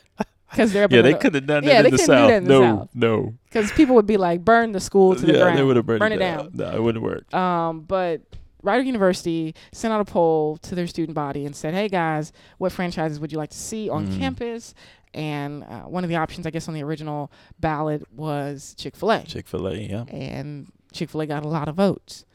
Because 0.52 0.74
they're 0.74 0.88
Yeah, 0.90 1.04
they 1.04 1.14
could 1.14 1.36
have 1.36 1.46
done 1.46 1.64
that 1.64 1.70
Yeah, 1.72 1.78
in 1.78 1.84
they 1.84 1.90
the 1.92 1.98
South. 2.00 2.28
that 2.30 2.38
in 2.38 2.44
the 2.46 2.50
no, 2.50 2.62
South. 2.62 2.90
no. 2.96 3.34
Because 3.46 3.72
people 3.74 3.94
would 3.94 4.08
be 4.08 4.18
like, 4.18 4.44
burn 4.44 4.72
the 4.72 4.80
school 4.80 5.16
to 5.16 5.24
the 5.24 5.34
yeah, 5.34 5.42
ground, 5.44 5.60
they 5.60 5.64
would 5.64 5.76
have 5.76 5.86
burned 5.86 6.00
burn 6.00 6.12
it 6.12 6.16
it 6.16 6.20
down. 6.20 6.50
No, 6.54 6.76
it 6.76 6.82
wouldn't 6.82 7.04
work. 7.04 7.32
Um, 7.36 7.82
but 7.82 8.22
Rider 8.62 8.84
University 8.84 9.56
sent 9.72 9.94
out 9.94 10.02
a 10.02 10.06
poll 10.06 10.58
to 10.58 10.76
their 10.76 10.88
student 10.88 11.16
body 11.16 11.46
and 11.46 11.56
said, 11.56 11.74
"Hey 11.74 11.88
guys, 11.88 12.32
what 12.58 12.72
franchises 12.72 13.20
would 13.20 13.32
you 13.32 13.38
like 13.38 13.52
to 13.52 13.58
see 13.58 13.90
on 13.90 14.08
Mm. 14.08 14.18
campus?" 14.20 14.74
And 15.14 15.64
uh, 15.64 15.82
one 15.84 16.04
of 16.04 16.10
the 16.10 16.18
options, 16.18 16.46
I 16.46 16.52
guess, 16.52 16.68
on 16.68 16.74
the 16.76 16.84
original 16.84 17.32
ballot 17.60 18.04
was 18.14 18.76
Chick 18.78 18.96
Fil 18.96 19.12
A. 19.12 19.24
Chick 19.24 19.48
Fil 19.48 19.68
A, 19.68 19.76
yeah. 19.76 20.04
and 20.10 20.72
Chick 20.92 21.10
Fil 21.10 21.22
A 21.22 21.26
got 21.26 21.44
a 21.44 21.48
lot 21.48 21.68
of 21.68 21.76
votes. 21.76 22.26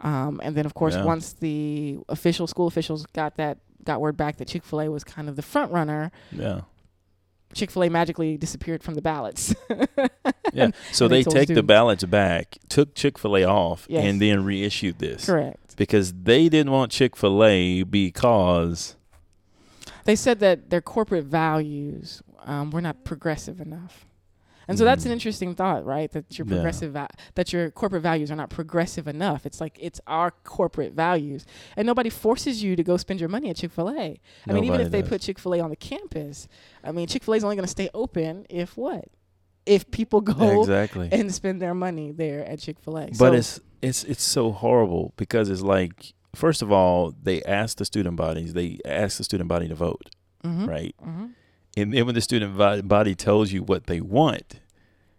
Um, 0.00 0.40
and 0.42 0.56
then, 0.56 0.66
of 0.66 0.74
course, 0.74 0.94
Yeah. 0.94 1.04
once 1.04 1.32
the 1.34 1.98
official 2.08 2.46
school 2.48 2.66
officials 2.66 3.06
got 3.12 3.36
that 3.36 3.58
got 3.84 4.00
word 4.00 4.16
back 4.16 4.36
that 4.38 4.48
Chick 4.48 4.64
Fil 4.64 4.80
A 4.80 4.88
was 4.90 5.04
kind 5.04 5.28
of 5.28 5.36
the 5.36 5.42
front 5.42 5.70
runner, 5.70 6.10
Yeah. 6.32 6.62
Chick 7.54 7.70
Fil 7.70 7.84
A 7.84 7.88
magically 7.90 8.36
disappeared 8.36 8.82
from 8.82 8.94
the 8.94 9.02
ballots. 9.02 9.54
Yeah. 10.52 10.70
So 10.92 11.06
they 11.08 11.22
they 11.22 11.30
take 11.30 11.48
the 11.54 11.62
ballots 11.62 12.02
back, 12.04 12.58
took 12.68 12.94
Chick 12.94 13.16
fil 13.18 13.36
A 13.36 13.44
off, 13.44 13.86
Yes. 13.88 14.04
and 14.04 14.20
then 14.20 14.44
reissued 14.44 14.98
this. 14.98 15.26
Correct. 15.26 15.63
Because 15.76 16.12
they 16.12 16.48
didn't 16.48 16.70
want 16.72 16.92
Chick 16.92 17.16
fil 17.16 17.44
A 17.44 17.82
because 17.82 18.96
They 20.04 20.16
said 20.16 20.40
that 20.40 20.70
their 20.70 20.80
corporate 20.82 21.24
values 21.24 22.22
um, 22.46 22.70
were 22.70 22.82
not 22.82 23.04
progressive 23.04 23.58
enough. 23.60 24.04
And 24.68 24.78
so 24.78 24.84
that's 24.84 25.02
Mhm. 25.02 25.06
an 25.06 25.12
interesting 25.12 25.54
thought, 25.54 25.84
right? 25.84 26.10
That 26.12 26.38
your 26.38 26.46
Yeah. 26.46 26.54
progressive 26.56 26.92
va- 26.92 27.08
that 27.34 27.52
your 27.52 27.70
corporate 27.70 28.02
values 28.02 28.30
are 28.30 28.36
not 28.36 28.48
progressive 28.50 29.06
enough. 29.08 29.44
It's 29.46 29.60
like 29.60 29.76
it's 29.80 30.00
our 30.06 30.30
corporate 30.30 30.92
values, 30.94 31.44
and 31.76 31.86
nobody 31.86 32.08
forces 32.10 32.62
you 32.62 32.76
to 32.76 32.82
go 32.82 32.96
spend 32.98 33.18
your 33.20 33.28
money 33.28 33.48
at 33.50 33.56
Chick 33.56 33.72
Fil 33.72 33.90
A. 33.90 34.20
I 34.46 34.52
mean, 34.52 34.64
even 34.64 34.80
if 34.80 34.90
they 34.90 35.02
put 35.02 35.20
Chick 35.22 35.38
Fil 35.38 35.54
A 35.54 35.60
on 35.60 35.70
the 35.70 35.76
campus, 35.76 36.48
I 36.82 36.92
mean, 36.92 37.06
Chick 37.08 37.22
Fil 37.24 37.34
A 37.34 37.36
is 37.38 37.44
only 37.44 37.56
going 37.56 37.64
to 37.66 37.70
stay 37.70 37.88
open 37.94 38.46
if 38.48 38.76
what? 38.76 39.04
If 39.66 39.90
people 39.90 40.20
go 40.34 40.60
exactly. 40.60 41.08
and 41.12 41.32
spend 41.34 41.60
their 41.62 41.74
money 41.74 42.10
there 42.12 42.44
at 42.46 42.58
Chick 42.58 42.78
Fil 42.78 42.98
A. 42.98 43.10
But 43.18 43.34
it's 43.34 43.60
it's 43.84 44.04
it's 44.04 44.22
so 44.22 44.50
horrible 44.52 45.12
because 45.16 45.48
it's 45.50 45.62
like 45.62 46.14
first 46.34 46.62
of 46.62 46.72
all 46.72 47.14
they 47.22 47.42
ask 47.42 47.78
the 47.78 47.84
student 47.84 48.16
bodies 48.16 48.52
they 48.54 48.78
ask 48.84 49.18
the 49.18 49.24
student 49.24 49.48
body 49.48 49.68
to 49.68 49.74
vote 49.74 50.06
mm-hmm, 50.44 50.66
right 50.66 50.94
Mm-hmm. 51.06 51.26
and 51.76 51.92
then 51.92 52.06
when 52.06 52.14
the 52.14 52.20
student 52.20 52.56
body 52.88 53.14
tells 53.14 53.52
you 53.52 53.62
what 53.62 53.86
they 53.86 54.00
want 54.00 54.60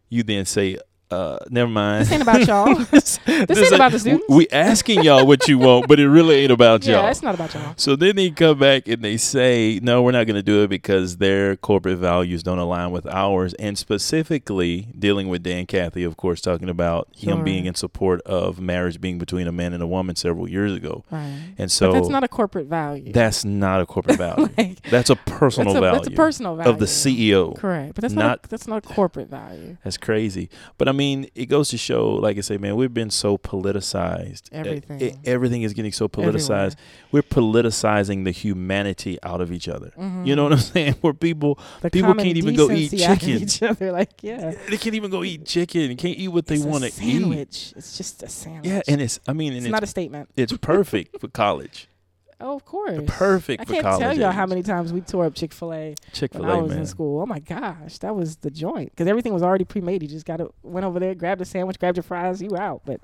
you 0.09 0.23
then 0.23 0.45
say 0.45 0.77
uh 1.15 1.37
never 1.49 1.69
mind 1.69 2.01
This 2.01 2.11
ain't 2.11 2.21
about 2.21 2.47
y'all. 2.47 2.75
this, 2.91 3.19
ain't 3.27 3.71
about 3.71 3.91
the 3.91 3.99
students. 3.99 4.25
we 4.29 4.47
asking 4.49 5.03
y'all 5.03 5.25
what 5.25 5.47
you 5.47 5.57
want 5.57 5.87
but 5.87 5.99
it 5.99 6.09
really 6.09 6.35
ain't 6.35 6.51
about 6.51 6.85
yeah, 6.85 6.95
y'all 6.95 7.03
Yeah, 7.03 7.11
it's 7.11 7.21
not 7.21 7.35
about 7.35 7.53
y'all. 7.53 7.73
so 7.77 7.95
then 7.95 8.15
they 8.15 8.29
come 8.31 8.59
back 8.59 8.87
and 8.87 9.01
they 9.03 9.17
say, 9.17 9.79
no, 9.81 10.01
we're 10.01 10.11
not 10.11 10.25
going 10.27 10.35
to 10.35 10.43
do 10.43 10.63
it 10.63 10.67
because 10.69 11.17
their 11.17 11.55
corporate 11.55 11.97
values 11.97 12.43
don't 12.43 12.59
align 12.59 12.91
with 12.91 13.05
ours. 13.07 13.53
And 13.55 13.77
specifically 13.77 14.87
dealing 14.97 15.27
with 15.29 15.43
Dan 15.43 15.65
Cathy, 15.65 16.03
of 16.03 16.17
course, 16.17 16.41
talking 16.41 16.69
about 16.69 17.07
him 17.15 17.43
being 17.43 17.65
in 17.65 17.75
support 17.75 18.21
of 18.21 18.59
marriage 18.59 18.99
being 18.99 19.17
between 19.17 19.47
a 19.47 19.51
man 19.51 19.73
and 19.73 19.81
a 19.83 19.87
woman 19.87 20.15
several 20.15 20.49
years 20.49 20.73
ago. 20.73 21.03
Right. 21.11 21.53
And 21.57 21.71
so 21.71 21.91
but 21.91 21.99
that's 21.99 22.09
not 22.09 22.23
a 22.23 22.27
corporate 22.27 22.67
value. 22.67 23.11
that's 23.11 23.45
not 23.45 23.81
a 23.81 23.85
corporate 23.85 24.17
value. 24.27 24.49
like, 24.57 24.81
that's 24.89 25.09
a 25.09 25.15
personal 25.15 25.73
that's 25.73 25.77
a, 25.77 25.81
value 25.81 25.99
That's 25.99 26.07
a 26.07 26.11
personal 26.11 26.55
value 26.55 26.71
of 26.71 26.79
the 26.79 26.85
CEO. 26.85 27.57
Correct, 27.57 27.95
but 27.95 28.01
that's 28.01 28.13
not, 28.13 28.25
not- 28.25 28.45
a, 28.45 28.47
that's 28.49 28.67
not 28.67 28.77
a 28.77 28.87
corporate 28.93 29.29
value. 29.29 29.77
That's 29.83 29.97
crazy. 29.97 30.49
But 30.77 30.87
I 30.87 30.91
mean, 30.91 31.04
it 31.35 31.45
goes 31.47 31.69
to 31.69 31.77
show, 31.77 32.09
like 32.25 32.37
I 32.37 32.41
say, 32.41 32.57
man, 32.57 32.75
we've 32.75 32.93
been 32.93 33.09
so 33.09 33.37
politicized. 33.37 34.43
Everything. 34.51 35.01
e- 35.01 35.13
everything 35.25 35.61
is 35.63 35.73
getting 35.73 35.91
so 35.91 36.05
Everywhere. 36.05 36.33
politicized. 36.33 36.75
We're 37.11 37.21
politicizing 37.21 38.23
the 38.25 38.31
humanity 38.31 39.17
out 39.23 39.41
of 39.41 39.51
each 39.51 39.67
other. 39.67 39.91
Mhm. 39.97 40.25
You 40.27 40.35
know 40.35 40.43
what 40.43 40.53
I'm 40.53 40.59
saying? 40.59 40.93
Where 41.01 41.13
people 41.13 41.59
The 41.81 41.89
people 41.89 42.13
can't 42.15 42.37
even 42.37 42.55
go 42.55 42.69
eat 42.71 42.91
decency 42.91 43.05
out 43.05 43.11
of 43.13 43.19
chicken. 43.19 43.43
Each 43.43 43.63
other, 43.63 43.91
like 43.91 44.11
yeah, 44.21 44.53
they 44.69 44.77
can't 44.77 44.95
even 44.95 45.11
go 45.11 45.23
eat 45.23 45.45
chicken. 45.45 45.87
They 45.87 45.95
can't 45.95 46.17
eat 46.17 46.27
what 46.29 46.45
they 46.47 46.57
want 46.59 46.81
to 46.83 46.87
eat. 46.87 46.93
Sandwich. 47.19 47.73
It's 47.75 47.97
just 47.97 48.23
a 48.23 48.29
sandwich. 48.29 48.65
Yeah, 48.71 48.81
and 48.87 49.01
it's 49.01 49.19
I 49.27 49.33
mean, 49.33 49.53
it's 49.53 49.65
it's 49.65 49.71
not 49.71 49.83
a 49.83 49.87
statement. 49.87 50.29
it's 50.35 50.55
perfect 50.57 51.19
for 51.21 51.27
college. 51.27 51.87
Oh, 52.41 52.55
of 52.57 52.65
course. 52.65 52.99
Perfect 53.07 53.61
I 53.61 53.65
can't 53.65 53.81
tell 53.99 54.13
y'all 54.17 54.31
how 54.31 54.45
many 54.45 54.61
times 54.61 54.91
we 54.91 54.99
tore 55.01 55.25
up 55.25 55.35
Chick 55.35 55.53
Fil 55.53 55.73
A 55.73 55.95
when 56.33 56.45
I 56.45 56.57
A 56.57 56.61
was 56.61 56.71
man. 56.71 56.79
in 56.79 56.85
school. 56.85 57.21
Oh 57.21 57.25
my 57.25 57.39
gosh, 57.39 57.97
that 57.99 58.13
was 58.15 58.35
the 58.37 58.51
joint 58.51 58.89
because 58.91 59.07
everything 59.07 59.33
was 59.33 59.41
already 59.41 59.63
pre-made. 59.63 60.01
You 60.03 60.09
just 60.09 60.25
got 60.25 60.37
to 60.37 60.51
went 60.61 60.85
over 60.85 60.99
there, 60.99 61.15
grabbed 61.15 61.39
a 61.41 61.45
sandwich, 61.45 61.79
grabbed 61.79 61.95
your 61.97 62.03
fries, 62.03 62.41
you 62.41 62.57
out. 62.57 62.81
But 62.85 62.99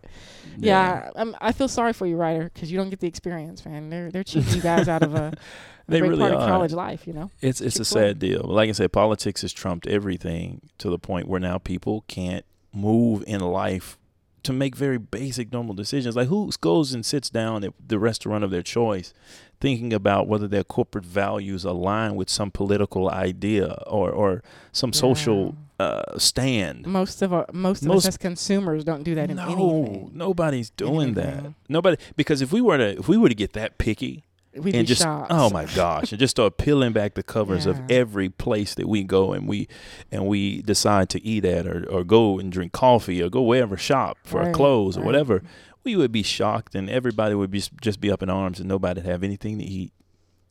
yeah, 0.57 1.09
I'm, 1.15 1.35
I 1.39 1.53
feel 1.53 1.67
sorry 1.69 1.93
for 1.93 2.05
you, 2.05 2.17
Rider, 2.17 2.51
because 2.53 2.71
you 2.71 2.77
don't 2.77 2.89
get 2.89 2.99
the 2.99 3.07
experience, 3.07 3.65
man. 3.65 3.89
They're 3.89 4.11
they're 4.11 4.23
cheating 4.25 4.53
you 4.53 4.61
guys 4.61 4.89
out 4.89 5.01
of 5.01 5.15
a, 5.15 5.27
a 5.87 5.91
They 5.91 5.99
great 5.99 6.09
really 6.09 6.19
part 6.21 6.33
are. 6.33 6.39
of 6.41 6.49
college 6.49 6.73
life. 6.73 7.07
You 7.07 7.13
know. 7.13 7.31
It's 7.41 7.61
it's 7.61 7.77
a 7.77 7.79
Chick-fil-A. 7.85 8.07
sad 8.09 8.19
deal. 8.19 8.41
But 8.41 8.51
Like 8.51 8.69
I 8.69 8.73
said, 8.73 8.91
politics 8.91 9.43
has 9.43 9.53
trumped 9.53 9.87
everything 9.87 10.61
to 10.79 10.89
the 10.89 10.99
point 10.99 11.27
where 11.29 11.39
now 11.39 11.57
people 11.57 12.03
can't 12.09 12.43
move 12.73 13.23
in 13.27 13.39
life 13.41 13.97
to 14.43 14.53
make 14.53 14.75
very 14.75 14.97
basic 14.97 15.51
normal 15.51 15.73
decisions. 15.75 16.15
Like 16.15 16.27
who 16.27 16.51
goes 16.61 16.93
and 16.93 17.05
sits 17.05 17.29
down 17.29 17.63
at 17.63 17.73
the 17.85 17.99
restaurant 17.99 18.43
of 18.43 18.51
their 18.51 18.63
choice 18.63 19.13
thinking 19.59 19.93
about 19.93 20.27
whether 20.27 20.47
their 20.47 20.63
corporate 20.63 21.05
values 21.05 21.63
align 21.63 22.15
with 22.15 22.29
some 22.29 22.49
political 22.51 23.09
idea 23.09 23.83
or 23.87 24.09
or 24.09 24.43
some 24.71 24.91
social 24.91 25.55
uh, 25.79 26.17
stand. 26.17 26.85
Most 26.87 27.21
of 27.21 27.31
our 27.33 27.45
most 27.53 27.83
of 27.83 27.87
Most- 27.89 28.05
us 28.05 28.07
as 28.09 28.17
consumers 28.17 28.83
don't 28.83 29.03
do 29.03 29.15
that 29.15 29.29
in 29.29 29.37
no, 29.37 29.43
anything. 29.45 30.11
nobody's 30.13 30.69
doing 30.71 31.13
that. 31.15 31.53
Nobody 31.69 31.97
because 32.15 32.41
if 32.41 32.51
we 32.51 32.61
were 32.61 32.77
to 32.77 32.99
if 32.99 33.07
we 33.07 33.17
were 33.17 33.29
to 33.29 33.35
get 33.35 33.53
that 33.53 33.77
picky, 33.77 34.23
We'd 34.53 34.75
and 34.75 34.83
be 34.83 34.87
just 34.87 35.01
oh 35.01 35.05
shocked. 35.05 35.31
oh 35.31 35.49
my 35.49 35.65
gosh 35.65 36.11
and 36.11 36.19
just 36.19 36.31
start 36.31 36.57
peeling 36.57 36.91
back 36.91 37.13
the 37.13 37.23
covers 37.23 37.65
of 37.65 37.79
every 37.89 38.27
place 38.29 38.75
that 38.75 38.87
we 38.87 39.03
go 39.03 39.31
and 39.31 39.47
we 39.47 39.67
and 40.11 40.27
we 40.27 40.61
decide 40.61 41.07
to 41.11 41.25
eat 41.25 41.45
at 41.45 41.65
or, 41.65 41.89
or 41.89 42.03
go 42.03 42.37
and 42.37 42.51
drink 42.51 42.73
coffee 42.73 43.21
or 43.21 43.29
go 43.29 43.41
wherever 43.41 43.77
shop 43.77 44.17
for 44.25 44.39
our 44.39 44.47
Right, 44.47 44.53
clothes 44.55 44.97
or 44.97 45.03
whatever 45.03 45.41
we 45.85 45.95
would 45.95 46.11
be 46.11 46.21
shocked 46.21 46.75
and 46.75 46.89
everybody 46.89 47.33
would 47.33 47.49
be 47.49 47.63
just 47.81 48.01
be 48.01 48.11
up 48.11 48.21
in 48.21 48.29
arms 48.29 48.59
and 48.59 48.67
nobody'd 48.67 49.05
have 49.05 49.23
anything 49.23 49.57
to 49.59 49.63
eat 49.63 49.93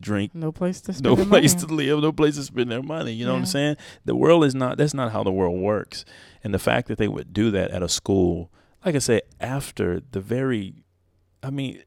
drink. 0.00 0.34
No 0.34 0.50
place 0.50 0.80
to 0.82 0.94
spend 0.94 1.04
no 1.04 1.14
place 1.26 1.54
money. 1.54 1.66
to 1.66 1.74
live 1.74 2.00
no 2.00 2.10
place 2.10 2.36
to 2.36 2.42
spend 2.42 2.70
their 2.72 2.82
money 2.82 3.12
you 3.12 3.26
know 3.26 3.32
what 3.34 3.40
i'm 3.40 3.46
saying? 3.46 3.76
The 4.06 4.16
world 4.16 4.44
is 4.46 4.54
not 4.54 4.78
that's 4.78 4.94
not 4.94 5.12
how 5.12 5.22
the 5.22 5.30
world 5.30 5.60
works. 5.60 6.06
And 6.42 6.54
the 6.54 6.58
fact 6.58 6.88
that 6.88 6.96
they 6.96 7.06
would 7.08 7.34
do 7.34 7.50
that 7.50 7.70
at 7.70 7.82
a 7.82 7.88
school 7.88 8.50
like 8.84 8.94
i 8.94 8.98
say, 8.98 9.20
after 9.40 10.00
the 10.10 10.20
very 10.20 10.84
i 11.42 11.50
mean 11.50 11.82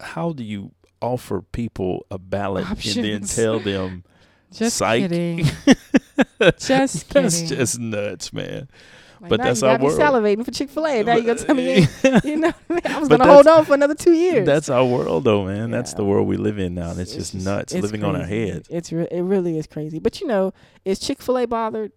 how 0.00 0.32
do 0.32 0.42
you 0.44 0.72
offer 1.02 1.42
people 1.42 2.06
a 2.10 2.18
ballot 2.18 2.66
and 2.68 3.04
then 3.04 3.22
tell 3.22 3.60
them 3.60 4.04
Just 4.52 4.76
Psych. 4.78 5.02
kidding. 5.02 5.38
Just 6.58 7.08
that's 7.10 7.40
kidding. 7.40 7.48
just 7.48 7.78
nuts 7.80 8.32
man 8.32 8.68
Like, 9.20 9.30
but 9.30 9.40
that's 9.42 9.60
you 9.62 9.68
our 9.68 9.78
world. 9.78 9.98
salivating 9.98 10.44
for 10.44 10.50
Chick 10.50 10.70
Fil 10.70 10.86
A. 10.86 11.02
Now 11.02 11.16
you 11.16 11.24
gonna 11.24 11.38
tell 11.38 11.54
me, 11.54 11.86
you, 12.24 12.36
know, 12.36 12.52
I 12.84 12.98
was 13.00 13.08
But 13.08 13.18
gonna 13.18 13.32
hold 13.32 13.46
on 13.46 13.64
for 13.64 13.74
another 13.74 13.94
two 13.94 14.12
years. 14.12 14.46
that's 14.46 14.68
our 14.70 14.84
world 14.84 15.24
though 15.24 15.44
man 15.44 15.70
that's 15.70 15.94
the 15.94 16.04
world 16.04 16.28
we 16.28 16.36
live 16.36 16.58
in 16.58 16.74
now 16.74 16.90
and 16.90 17.00
it's, 17.00 17.14
just, 17.14 17.34
nuts 17.34 17.72
it's 17.74 17.82
living 17.82 18.04
on 18.04 18.14
our 18.16 18.26
crazy. 18.26 18.50
heads 18.52 18.68
It's 18.70 18.92
re- 18.92 19.08
it 19.10 19.22
really 19.22 19.58
is 19.58 19.66
crazy. 19.66 19.98
But 19.98 20.20
you 20.20 20.26
know, 20.26 20.52
is 20.84 20.98
Chick 20.98 21.20
Fil 21.20 21.38
A 21.38 21.46
bothered? 21.46 21.92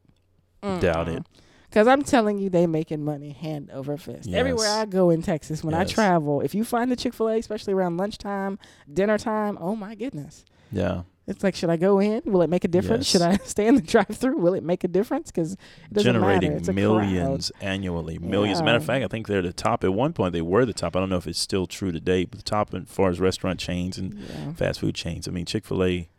Doubt 0.62 1.08
it. 1.08 1.24
Because 1.69 1.88
I'm 1.88 2.01
telling 2.01 2.39
you, 2.39 2.49
they 2.49 2.65
making 2.65 3.03
money 3.05 3.31
hand 3.31 3.69
over 3.71 3.95
fist. 3.95 4.27
Everywhere 4.29 4.69
I 4.69 4.85
go 4.85 5.11
in 5.11 5.21
Texas, 5.21 5.63
when 5.63 5.75
I 5.75 5.83
travel, 5.83 6.41
if 6.41 6.55
you 6.55 6.63
find 6.63 6.91
the 6.91 6.95
Chick 6.95 7.13
Fil 7.13 7.29
A, 7.29 7.38
especially 7.38 7.73
around 7.73 7.97
lunchtime, 7.97 8.57
dinner 8.91 9.17
time, 9.19 9.57
oh 9.61 9.75
my 9.75 9.93
goodness. 9.93 10.45
yeah 10.71 11.03
It's 11.27 11.43
like, 11.43 11.53
should 11.55 11.69
I 11.69 11.77
go 11.77 11.99
in? 11.99 12.23
Will 12.25 12.41
it 12.41 12.49
make 12.49 12.63
a 12.63 12.67
difference? 12.67 13.05
Should 13.05 13.21
I 13.21 13.38
stay 13.43 13.67
in 13.67 13.75
the 13.75 13.83
drive-through? 13.83 14.38
Will 14.38 14.55
it 14.55 14.63
make 14.63 14.83
a 14.83 14.88
difference? 14.88 15.29
Because 15.29 15.53
it 15.53 15.59
doesn't 15.93 16.11
generating 16.13 16.49
matter. 16.49 16.59
It's 16.59 16.69
a 16.69 16.73
millions 16.73 17.51
annually. 17.61 18.17
Millions. 18.17 18.63
Matter 18.63 18.77
of 18.77 18.85
fact, 18.85 19.05
I 19.05 19.07
think 19.07 19.27
they're 19.27 19.43
the 19.43 19.53
top. 19.53 19.83
At 19.83 19.93
one 19.93 20.11
point, 20.13 20.33
they 20.33 20.41
were 20.41 20.65
the 20.65 20.73
top. 20.73 20.95
I 20.95 20.99
don't 20.99 21.09
know 21.09 21.17
if 21.17 21.27
it's 21.27 21.38
still 21.39 21.67
true 21.67 21.91
today, 21.91 22.25
but 22.25 22.39
the 22.39 22.43
top 22.43 22.73
as 22.73 22.83
far 22.88 23.09
as 23.11 23.19
restaurant 23.19 23.59
chains 23.59 23.99
and. 23.99 24.15
Yeah. 24.15 24.53
fast 24.53 24.79
food 24.79 24.95
chains. 24.95 25.27
I 25.27 25.31
mean, 25.31 25.45
Chick 25.45 25.65
Fil 25.65 25.83
A, 25.83 26.09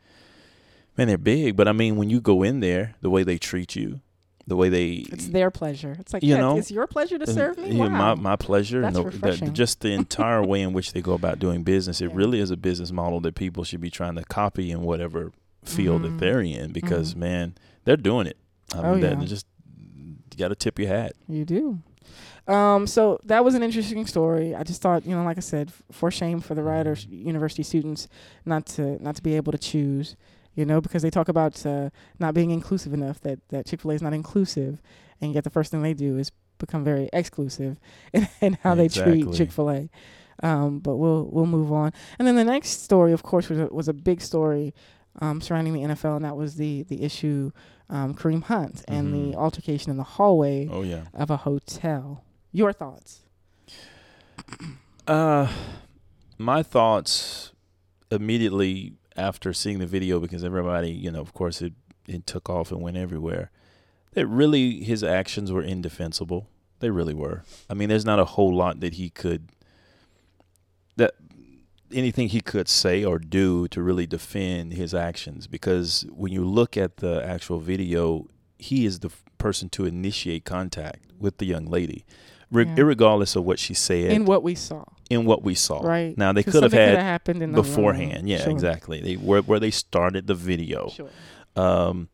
man, 0.97 1.09
they're 1.09 1.19
big. 1.19 1.57
But 1.57 1.67
I 1.67 1.73
mean, 1.73 1.97
when 1.97 2.09
you 2.09 2.21
go 2.21 2.45
in 2.45 2.61
there, 2.61 2.95
the 3.01 3.11
way 3.11 3.25
they 3.25 3.37
treat 3.37 3.75
you, 3.75 4.01
the 4.51 4.57
way 4.57 4.69
they, 4.69 4.89
It's 5.11 5.29
their 5.29 5.51
pleasure. 5.51 5.97
It's 5.99 6.13
like, 6.13 6.23
You 6.23 6.35
yeah, 6.35 6.41
know, 6.41 6.59
it's 6.59 6.71
your 6.71 6.87
pleasure 6.87 7.17
to 7.19 7.25
uh, 7.25 7.33
serve 7.33 7.57
me. 7.57 7.71
yeah, 7.71 7.87
wow. 7.89 8.15
my 8.15 8.15
my 8.31 8.37
pleasure. 8.37 8.83
That's 8.83 8.99
and 8.99 9.49
the, 9.49 9.51
just 9.53 9.81
the 9.81 9.93
entire 10.03 10.45
way 10.45 10.61
in 10.61 10.73
which 10.75 10.93
they 10.93 11.01
go 11.01 11.15
about 11.15 11.39
doing 11.39 11.63
business. 11.63 12.01
It 12.03 12.11
Yeah. 12.11 12.17
really 12.17 12.41
is 12.41 12.51
a 12.51 12.57
business 12.57 12.93
model 12.93 13.21
that 13.21 13.35
people 13.37 13.65
should 13.65 13.81
be 13.81 13.91
trying 13.91 14.17
to 14.17 14.25
copy 14.25 14.71
in 14.71 14.83
whatever 14.83 15.33
field 15.65 16.03
Mhm. 16.03 16.05
that 16.05 16.19
they're 16.19 16.41
in 16.41 16.73
because 16.73 17.15
Mhm. 17.15 17.19
man, 17.19 17.55
they're 17.85 17.97
doing 17.97 18.27
it. 18.27 18.37
I 18.75 18.79
Oh, 18.81 18.93
mean, 18.93 19.01
that- 19.03 19.19
just 19.27 19.47
you 19.79 20.17
got 20.37 20.49
to 20.49 20.55
tip 20.55 20.79
your 20.79 20.89
hat. 20.89 21.13
You 21.29 21.45
do. 21.45 21.79
Um, 22.49 22.87
so 22.89 23.21
that 23.25 23.45
was 23.45 23.55
an 23.55 23.63
interesting 23.63 24.05
story. 24.07 24.55
I 24.57 24.65
just 24.65 24.83
thought, 24.83 25.07
you 25.07 25.15
know, 25.15 25.23
like 25.23 25.37
I 25.37 25.41
said, 25.41 25.69
f- 25.69 25.83
for 25.93 26.11
shame 26.11 26.41
for 26.41 26.55
the 26.57 26.63
Rider 26.65 26.93
s- 26.93 27.07
University 27.09 27.63
students 27.63 28.09
not 28.45 28.67
to 28.75 29.01
not 29.03 29.15
to 29.17 29.23
be 29.23 29.37
able 29.37 29.53
to 29.53 29.59
choose, 29.59 30.17
you 30.55 30.65
know, 30.65 30.81
because 30.81 31.03
they 31.03 31.11
talk 31.11 31.29
about 31.29 31.65
uh, 31.65 31.91
not 32.19 32.35
being 32.35 32.51
inclusive 32.51 32.93
enough. 32.93 33.21
That 33.21 33.39
that 33.49 33.67
Chick 33.67 33.81
Fil 33.81 33.93
A 33.93 33.95
is 33.95 34.03
not 34.03 34.13
inclusive, 34.13 34.81
and 35.21 35.35
yet 35.35 35.45
the 35.45 35.51
first 35.51 35.71
thing 35.71 35.83
they 35.83 35.95
do 35.95 36.19
is 36.19 36.31
become 36.59 36.85
very 36.85 37.09
exclusive 37.13 37.79
in, 38.13 38.29
in 38.41 38.55
how 38.63 38.75
they 38.75 38.89
treat 38.89 39.33
Chick 39.33 39.51
Fil 39.53 39.71
A. 39.71 39.89
Um, 40.43 40.79
but 40.79 40.97
we'll 40.97 41.29
we'll 41.31 41.47
move 41.47 41.71
on. 41.73 41.93
And 42.19 42.27
then 42.27 42.37
the 42.37 42.45
next 42.45 42.83
story, 42.83 43.13
of 43.13 43.23
course, 43.23 43.49
was 43.49 43.59
a, 43.59 43.67
was 43.67 43.89
a 43.89 43.93
big 43.93 44.21
story 44.21 44.75
um, 45.21 45.41
surrounding 45.41 45.73
the 45.75 45.81
NFL, 45.81 46.17
and 46.17 46.25
that 46.25 46.37
was 46.37 46.57
the 46.57 46.83
the 46.85 47.03
issue 47.03 47.51
um, 47.91 48.15
Kareem 48.15 48.43
Hunt 48.45 48.85
and 48.89 49.13
the 49.13 49.33
Mhm. 49.37 49.41
altercation 49.41 49.91
in 49.91 49.97
the 49.97 50.05
hallway 50.05 50.69
Oh 50.71 50.83
yeah. 50.83 51.05
of 51.15 51.29
a 51.31 51.39
hotel. 51.39 52.25
Your 52.53 52.73
thoughts? 52.73 53.21
Uh, 55.07 55.49
my 56.39 56.63
thoughts 56.63 57.53
immediately 58.11 58.95
after 59.17 59.53
seeing 59.53 59.79
the 59.79 59.87
video 59.87 60.21
because 60.21 60.45
everybody, 60.45 60.91
you 60.91 61.11
know, 61.11 61.21
of 61.21 61.33
course, 61.33 61.63
it 61.63 61.73
it 62.07 62.27
took 62.27 62.51
off 62.51 62.73
and 62.73 62.81
went 62.81 62.97
everywhere. 62.97 63.51
That 64.13 64.27
really 64.27 64.83
his 64.83 65.05
actions 65.05 65.53
were 65.53 65.63
indefensible. 65.63 66.49
They 66.81 66.91
really 66.91 67.15
were. 67.15 67.45
I 67.69 67.75
mean, 67.75 67.89
there's 67.89 68.05
not 68.05 68.19
a 68.19 68.25
whole 68.25 68.55
lot 68.55 68.81
that 68.81 68.95
he 68.95 69.11
could 69.11 69.51
that 70.97 71.15
anything 71.93 72.29
he 72.29 72.41
could 72.41 72.69
say 72.69 73.05
or 73.05 73.19
do 73.19 73.69
to 73.69 73.83
really 73.83 74.07
defend 74.07 74.73
his 74.73 74.95
actions 74.95 75.47
because 75.47 76.07
when 76.11 76.33
you 76.33 76.45
look 76.45 76.77
at 76.77 76.99
the 76.99 77.25
actual 77.25 77.59
video, 77.59 78.27
he 78.59 78.85
is 78.85 79.01
the 79.01 79.11
person 79.39 79.69
to 79.71 79.87
initiate 79.87 80.45
contact 80.45 81.01
with 81.19 81.39
the 81.39 81.47
young 81.47 81.67
lady, 81.67 82.05
Re- 82.51 82.65
Yeah. 82.67 82.75
irregardless 82.77 83.37
of 83.37 83.45
what 83.45 83.59
she 83.59 83.75
said 83.75 84.11
In 84.13 84.25
what 84.25 84.43
we 84.43 84.55
saw, 84.55 84.85
in 85.09 85.25
what 85.25 85.43
we 85.45 85.55
saw. 85.55 85.81
right? 85.81 86.17
Now 86.19 86.33
they 86.33 86.43
could 86.43 86.63
have 86.63 86.73
had 86.73 86.99
happened 86.99 87.43
in 87.43 87.53
the 87.53 87.63
beforehand. 87.63 88.29
Yeah, 88.29 88.43
Sure, 88.43 88.51
exactly. 88.51 89.01
They 89.01 89.15
where 89.15 89.43
where 89.43 89.61
they 89.61 89.71
started 89.71 90.27
the 90.27 90.35
video. 90.35 90.89
Sure. 90.91 91.11
Um, 91.57 92.09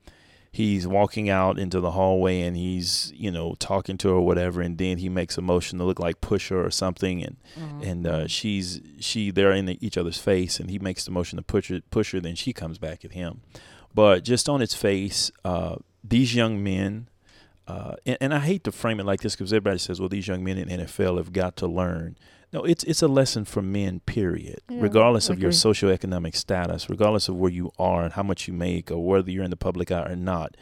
he's 0.52 0.86
walking 0.86 1.28
out 1.28 1.58
into 1.58 1.80
the 1.80 1.90
hallway 1.90 2.40
and 2.40 2.56
he's 2.56 3.12
you 3.14 3.30
know 3.30 3.54
talking 3.58 3.98
to 3.98 4.08
her 4.08 4.14
or 4.14 4.24
whatever 4.26 4.62
and 4.62 4.78
then 4.78 4.96
he 4.98 5.08
makes 5.08 5.36
a 5.36 5.42
motion 5.42 5.78
to 5.78 5.84
look 5.84 5.98
like 6.00 6.20
push 6.22 6.48
her 6.48 6.64
or 6.64 6.70
something 6.70 7.22
and 7.22 7.36
Mhm. 7.60 7.86
and 7.86 8.06
uh, 8.06 8.26
she's 8.26 8.80
she 8.98 9.30
they're 9.30 9.52
in 9.52 9.68
each 9.84 9.98
other's 9.98 10.16
face 10.18 10.58
and 10.58 10.70
he 10.70 10.78
makes 10.78 11.04
the 11.04 11.10
motion 11.10 11.36
to 11.36 11.42
push 11.42 11.68
her 11.68 11.80
push 11.90 12.12
her 12.12 12.20
then 12.20 12.34
she 12.34 12.54
comes 12.54 12.78
back 12.78 13.04
at 13.04 13.12
him 13.12 13.42
but 13.94 14.24
just 14.24 14.48
on 14.48 14.62
its 14.62 14.74
face 14.74 15.30
uh, 15.44 15.76
these 16.02 16.34
young 16.34 16.62
men 16.64 17.08
uh, 17.66 17.96
and, 18.04 18.18
and 18.20 18.34
I 18.34 18.40
hate 18.40 18.64
to 18.64 18.72
frame 18.72 19.00
it 19.00 19.06
like 19.06 19.20
this 19.20 19.34
because 19.34 19.52
everybody 19.52 19.78
says 19.78 20.00
well 20.00 20.08
these 20.08 20.28
young 20.28 20.44
men 20.44 20.58
in 20.58 20.68
NFL 20.68 21.18
have 21.18 21.32
got 21.32 21.56
to 21.56 21.66
learn. 21.66 22.16
No 22.52 22.64
it's 22.64 22.84
it's 22.84 23.02
a 23.02 23.08
lesson 23.08 23.44
for 23.44 23.62
men 23.62 24.00
period. 24.00 24.60
Yeah, 24.68 24.78
regardless 24.80 25.28
of 25.28 25.40
your 25.40 25.50
socioeconomic 25.50 26.36
status 26.36 26.88
regardless 26.88 27.28
of 27.28 27.36
where 27.36 27.50
you 27.50 27.72
are 27.78 28.04
and 28.04 28.12
how 28.12 28.22
much 28.22 28.46
you 28.46 28.54
make 28.54 28.90
or 28.90 29.04
whether 29.04 29.30
you're 29.30 29.44
in 29.44 29.50
the 29.50 29.56
public 29.56 29.90
eye 29.90 30.04
or 30.04 30.16
not 30.16 30.56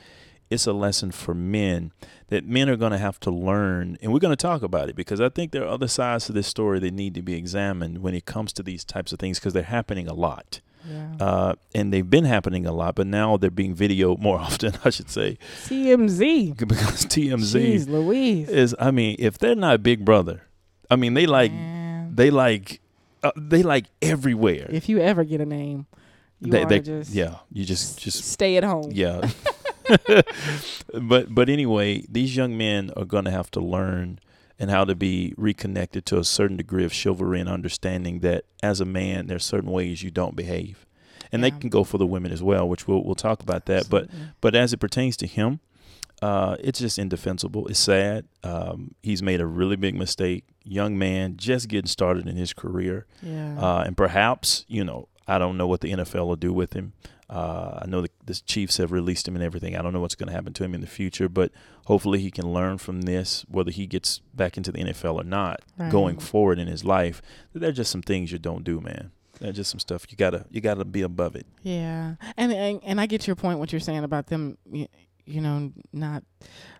it's 0.50 0.66
a 0.66 0.72
lesson 0.72 1.10
for 1.10 1.34
men 1.34 1.92
that 2.28 2.46
men 2.46 2.68
are 2.68 2.76
going 2.76 2.92
to 2.92 2.98
have 2.98 3.18
to 3.20 3.30
learn 3.30 3.96
and 4.00 4.12
we're 4.12 4.18
going 4.18 4.32
to 4.32 4.36
talk 4.36 4.62
about 4.62 4.88
it 4.88 4.96
because 4.96 5.20
i 5.20 5.28
think 5.28 5.52
there 5.52 5.64
are 5.64 5.68
other 5.68 5.88
sides 5.88 6.26
to 6.26 6.32
this 6.32 6.46
story 6.46 6.78
that 6.78 6.92
need 6.92 7.14
to 7.14 7.22
be 7.22 7.34
examined 7.34 7.98
when 7.98 8.14
it 8.14 8.24
comes 8.24 8.52
to 8.52 8.62
these 8.62 8.84
types 8.84 9.12
of 9.12 9.18
things 9.18 9.38
because 9.38 9.52
they're 9.52 9.62
happening 9.62 10.06
a 10.06 10.14
lot 10.14 10.60
Yeah. 10.86 11.16
uh, 11.18 11.54
and 11.74 11.92
they've 11.92 12.08
been 12.08 12.24
happening 12.24 12.66
a 12.66 12.72
lot 12.72 12.94
but 12.94 13.06
now 13.06 13.36
they're 13.36 13.50
being 13.50 13.74
videoed 13.74 14.18
more 14.28 14.38
often 14.38 14.74
i 14.84 14.90
should 14.90 15.08
say 15.10 15.38
TMZ. 15.64 16.56
because 16.68 17.06
tmz 17.06 17.54
Jeez 17.54 17.88
Louise. 17.88 18.48
is 18.48 18.74
i 18.78 18.90
mean 18.90 19.16
if 19.18 19.38
they're 19.38 19.54
not 19.54 19.82
big 19.82 20.04
brother 20.04 20.42
i 20.90 20.96
mean 20.96 21.14
they 21.14 21.26
like 21.26 21.52
Man. 21.52 22.14
they 22.14 22.30
like 22.30 22.80
uh, 23.22 23.32
they 23.36 23.62
like 23.62 23.86
everywhere 24.02 24.66
if 24.70 24.88
you 24.88 24.98
ever 24.98 25.24
get 25.24 25.40
a 25.40 25.46
name, 25.46 25.86
you 26.40 26.50
they, 26.52 26.62
ought 26.62 26.68
they, 26.68 26.80
just 26.80 27.10
yeah 27.12 27.36
you 27.50 27.64
just 27.64 27.98
just 27.98 28.22
stay 28.24 28.58
at 28.58 28.64
home. 28.64 28.90
Yeah. 28.92 29.30
but 31.00 31.34
but 31.34 31.48
anyway, 31.48 32.04
these 32.08 32.36
young 32.36 32.56
men 32.56 32.90
are 32.96 33.04
going 33.04 33.24
to 33.24 33.30
have 33.30 33.50
to 33.52 33.60
learn 33.60 34.18
and 34.58 34.70
how 34.70 34.84
to 34.84 34.94
be 34.94 35.34
reconnected 35.36 36.06
to 36.06 36.18
a 36.18 36.24
certain 36.24 36.56
degree 36.56 36.84
of 36.84 36.92
chivalry 36.92 37.40
and 37.40 37.48
understanding 37.48 38.20
that 38.20 38.44
as 38.62 38.80
a 38.80 38.84
man, 38.84 39.26
there's 39.26 39.44
certain 39.44 39.70
ways 39.70 40.02
you 40.02 40.10
don't 40.10 40.36
behave, 40.36 40.86
and 41.32 41.42
they 41.42 41.50
can 41.50 41.68
go 41.70 41.82
for 41.84 41.98
the 41.98 42.06
women 42.06 42.30
as 42.32 42.42
well, 42.42 42.68
which 42.68 42.86
we'll 42.86 43.02
we'll 43.04 43.14
talk 43.14 43.42
about 43.42 43.66
that. 43.66 43.88
But 43.90 44.08
but 44.40 44.54
as 44.54 44.72
it 44.72 44.78
pertains 44.78 45.16
to 45.18 45.26
him, 45.26 45.60
uh, 46.22 46.56
it's 46.60 46.78
just 46.78 46.98
indefensible. 46.98 47.66
It's 47.68 47.78
sad. 47.78 48.26
Um, 48.42 48.94
he's 49.02 49.22
made 49.22 49.40
a 49.40 49.46
really 49.46 49.76
big 49.76 49.94
mistake. 49.94 50.44
Young 50.62 50.96
man, 50.96 51.36
just 51.36 51.68
getting 51.68 51.88
started 51.88 52.26
in 52.28 52.36
his 52.36 52.52
career. 52.52 53.06
yeah. 53.22 53.58
Uh, 53.58 53.82
and 53.86 53.96
perhaps, 53.96 54.64
you 54.68 54.84
know, 54.84 55.08
I 55.26 55.38
don't 55.38 55.56
know 55.56 55.66
what 55.66 55.80
the 55.80 55.92
NFL 55.92 56.26
will 56.26 56.36
do 56.36 56.52
with 56.52 56.72
him. 56.74 56.92
Uh, 57.30 57.78
I 57.82 57.86
know 57.86 58.02
the, 58.02 58.10
the 58.26 58.34
Chiefs 58.34 58.76
have 58.76 58.92
released 58.92 59.26
him 59.26 59.34
and 59.34 59.42
everything. 59.44 59.76
I 59.76 59.82
don't 59.82 59.92
know 59.92 60.00
what's 60.00 60.14
going 60.14 60.28
to 60.28 60.34
happen 60.34 60.52
to 60.54 60.64
him 60.64 60.74
in 60.74 60.80
the 60.82 60.86
future, 60.86 61.28
but 61.28 61.50
hopefully 61.86 62.20
he 62.20 62.30
can 62.30 62.52
learn 62.52 62.78
from 62.78 63.02
this, 63.02 63.44
whether 63.48 63.70
he 63.70 63.86
gets 63.86 64.20
back 64.34 64.56
into 64.56 64.70
the 64.72 64.78
NFL 64.84 65.14
or 65.14 65.24
not, 65.24 65.60
going 65.90 66.18
forward 66.18 66.58
in 66.58 66.66
his 66.68 66.84
life. 66.84 67.22
There 67.54 67.68
are 67.70 67.72
just 67.72 67.90
some 67.90 68.02
things 68.02 68.30
you 68.32 68.38
don't 68.38 68.62
do, 68.64 68.80
man. 68.80 69.10
There's 69.40 69.56
just 69.56 69.70
some 69.70 69.80
stuff 69.80 70.06
you 70.10 70.16
gotta 70.16 70.46
you 70.50 70.60
gotta 70.60 70.84
be 70.84 71.02
above 71.02 71.34
it. 71.34 71.44
Yeah, 71.62 72.14
and, 72.36 72.52
and 72.52 72.80
and 72.84 73.00
I 73.00 73.06
get 73.06 73.26
your 73.26 73.34
point. 73.34 73.58
What 73.58 73.72
you're 73.72 73.80
saying 73.80 74.04
about 74.04 74.28
them, 74.28 74.56
you, 74.70 74.86
you 75.26 75.40
know, 75.40 75.72
not 75.92 76.22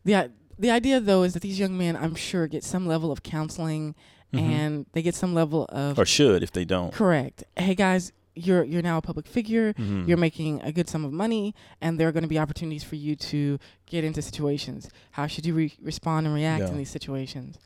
the 0.05 0.31
the 0.57 0.71
idea 0.71 1.01
though 1.01 1.25
is 1.25 1.33
that 1.35 1.41
these 1.43 1.59
young 1.59 1.77
men, 1.77 1.97
I'm 1.97 2.15
sure, 2.15 2.47
get 2.47 2.63
some 2.63 2.87
level 2.87 3.11
of 3.11 3.23
counseling 3.25 3.95
Mhm. 4.33 4.41
and 4.41 4.87
they 4.93 5.03
get 5.03 5.15
some 5.17 5.33
level 5.35 5.65
of 5.69 5.99
or 5.99 6.05
should 6.07 6.43
if 6.45 6.53
they 6.53 6.65
don't. 6.65 6.93
correct. 6.93 7.43
Hey 7.57 7.75
guys, 7.75 8.13
you're 8.35 8.65
you're 8.65 8.83
now 8.83 8.99
a 8.99 9.03
public 9.03 9.27
figure. 9.27 9.73
Mhm. 9.75 10.07
You're 10.09 10.17
making 10.17 10.61
a 10.63 10.73
good 10.73 10.89
sum 10.89 11.05
of 11.05 11.13
money, 11.13 11.55
and 11.81 11.99
there 11.99 12.09
are 12.09 12.13
going 12.13 12.23
to 12.25 12.29
be 12.29 12.39
opportunities 12.39 12.83
for 12.85 12.97
you 12.97 13.15
to 13.17 13.59
get 13.87 14.05
into 14.05 14.21
situations. 14.23 14.89
How 15.13 15.27
should 15.27 15.47
you 15.47 15.55
re- 15.55 15.73
respond 15.81 16.27
and 16.27 16.35
react 16.35 16.63
Yeah. 16.63 16.69
in 16.71 16.77
these 16.79 16.91
situations? 16.91 17.59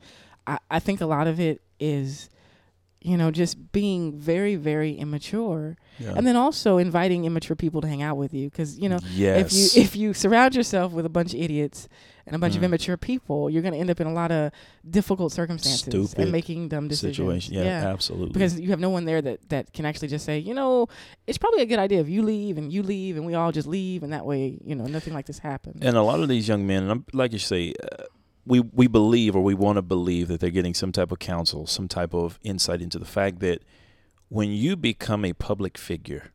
I, 0.45 0.59
I 0.69 0.79
think 0.79 1.01
a 1.01 1.05
lot 1.05 1.27
of 1.27 1.39
it 1.39 1.61
is, 1.79 2.29
you 3.01 3.15
know, 3.15 3.31
just 3.31 3.71
being 3.71 4.19
very, 4.19 4.55
very 4.55 4.91
immature, 4.93 5.77
yeah. 5.99 6.13
and 6.17 6.27
then 6.27 6.35
also 6.35 6.77
inviting 6.77 7.23
immature 7.25 7.55
people 7.55 7.79
to 7.81 7.87
hang 7.87 8.01
out 8.01 8.17
with 8.17 8.33
you. 8.33 8.49
Because 8.49 8.77
you 8.77 8.89
know, 8.89 8.99
yes. 9.13 9.53
if 9.53 9.53
you 9.75 9.81
if 9.83 9.95
you 9.95 10.13
surround 10.13 10.55
yourself 10.55 10.91
with 10.91 11.05
a 11.05 11.09
bunch 11.09 11.33
of 11.33 11.39
idiots 11.39 11.87
and 12.25 12.35
a 12.35 12.39
bunch 12.39 12.55
of 12.55 12.61
Mhm. 12.61 12.65
immature 12.65 12.97
people, 12.97 13.49
you're 13.49 13.61
going 13.61 13.73
to 13.73 13.79
end 13.79 13.89
up 13.89 13.99
in 14.01 14.05
a 14.05 14.13
lot 14.13 14.31
of 14.31 14.51
difficult 14.87 15.31
circumstances 15.31 15.79
Stupid 15.81 16.19
and 16.19 16.31
making 16.31 16.67
dumb 16.67 16.87
decisions. 16.89 17.15
situation, 17.17 17.53
yeah, 17.55 17.87
absolutely. 17.87 18.33
Because 18.33 18.59
you 18.59 18.69
have 18.69 18.79
no 18.81 18.89
one 18.91 19.05
there 19.05 19.21
that, 19.21 19.47
that 19.49 19.71
can 19.73 19.85
actually 19.85 20.09
just 20.09 20.25
say, 20.25 20.37
you 20.37 20.53
know, 20.53 20.87
it's 21.25 21.37
probably 21.39 21.61
a 21.63 21.65
good 21.65 21.79
idea 21.79 21.99
if 22.01 22.09
you 22.09 22.21
leave 22.21 22.57
and 22.59 22.71
you 22.71 22.83
leave 22.83 23.15
and 23.17 23.25
we 23.25 23.33
all 23.33 23.51
just 23.51 23.67
leave 23.67 24.03
and 24.03 24.13
that 24.13 24.25
way, 24.27 24.59
you 24.63 24.75
know, 24.75 24.85
nothing 24.85 25.13
like 25.13 25.25
this 25.25 25.39
happens. 25.39 25.79
And 25.81 25.97
a 25.97 26.03
lot 26.03 26.19
of 26.19 26.27
these 26.29 26.47
young 26.47 26.67
men, 26.67 26.83
and 26.83 26.91
I'm, 26.91 27.05
like 27.13 27.31
you 27.33 27.39
say, 27.39 27.73
uh, 27.81 28.03
we 28.49 28.59
we 28.59 28.87
believe 28.87 29.35
or 29.35 29.41
we 29.43 29.53
want 29.53 29.77
to 29.77 29.81
believe 29.81 30.27
that 30.27 30.39
they're 30.41 30.49
getting 30.59 30.73
some 30.73 30.91
type 30.91 31.11
of 31.11 31.19
counsel, 31.19 31.67
some 31.67 31.87
type 31.87 32.13
of 32.13 32.39
insight 32.43 32.81
into 32.81 32.99
the 32.99 33.05
fact 33.05 33.39
that 33.39 33.59
when 34.27 34.49
you 34.51 34.75
become 34.75 35.23
a 35.23 35.33
public 35.33 35.77
figure 35.77 36.31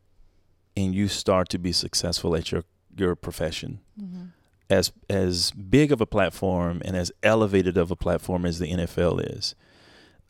and 0.77 0.95
you 0.95 1.07
start 1.07 1.49
to 1.49 1.59
be 1.59 1.71
successful 1.71 2.35
at 2.35 2.51
your 2.51 2.63
your 2.97 3.15
profession, 3.15 3.79
Mhm. 4.01 4.29
as 4.69 4.91
as 5.09 5.51
big 5.51 5.91
of 5.91 5.99
a 6.01 6.05
platform 6.05 6.81
and 6.85 6.95
as 6.95 7.11
elevated 7.21 7.75
of 7.77 7.91
a 7.91 7.95
platform 7.95 8.45
as 8.45 8.59
the 8.59 8.67
NFL 8.71 9.19
is, 9.19 9.53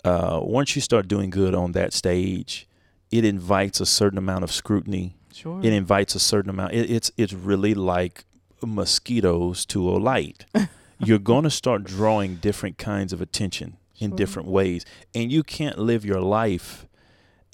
uh, 0.03 0.39
once 0.43 0.75
you 0.75 0.81
start 0.81 1.07
doing 1.07 1.29
good 1.29 1.53
on 1.53 1.71
that 1.73 1.93
stage, 1.93 2.67
it 3.11 3.23
invites 3.23 3.79
a 3.79 3.85
certain 3.85 4.17
amount 4.17 4.43
of 4.43 4.51
scrutiny 4.51 5.15
Sure. 5.31 5.59
it 5.61 5.73
invites 5.73 6.15
a 6.15 6.19
certain 6.19 6.49
amount. 6.49 6.73
It, 6.73 6.89
it's 6.89 7.11
it's 7.17 7.33
really 7.33 7.73
like 7.75 8.25
mosquitoes 8.65 9.65
to 9.67 9.89
a 9.89 9.97
light. 9.97 10.45
You're 10.99 11.19
going 11.19 11.43
to 11.43 11.49
start 11.49 11.84
drawing 11.84 12.36
different 12.36 12.77
kinds 12.77 13.13
of 13.13 13.21
attention 13.21 13.77
in 13.97 14.12
Sure. 14.12 14.17
different 14.17 14.49
ways, 14.49 14.86
and 15.13 15.31
you 15.31 15.43
can't 15.43 15.77
live 15.77 16.05
your 16.05 16.21
life 16.21 16.86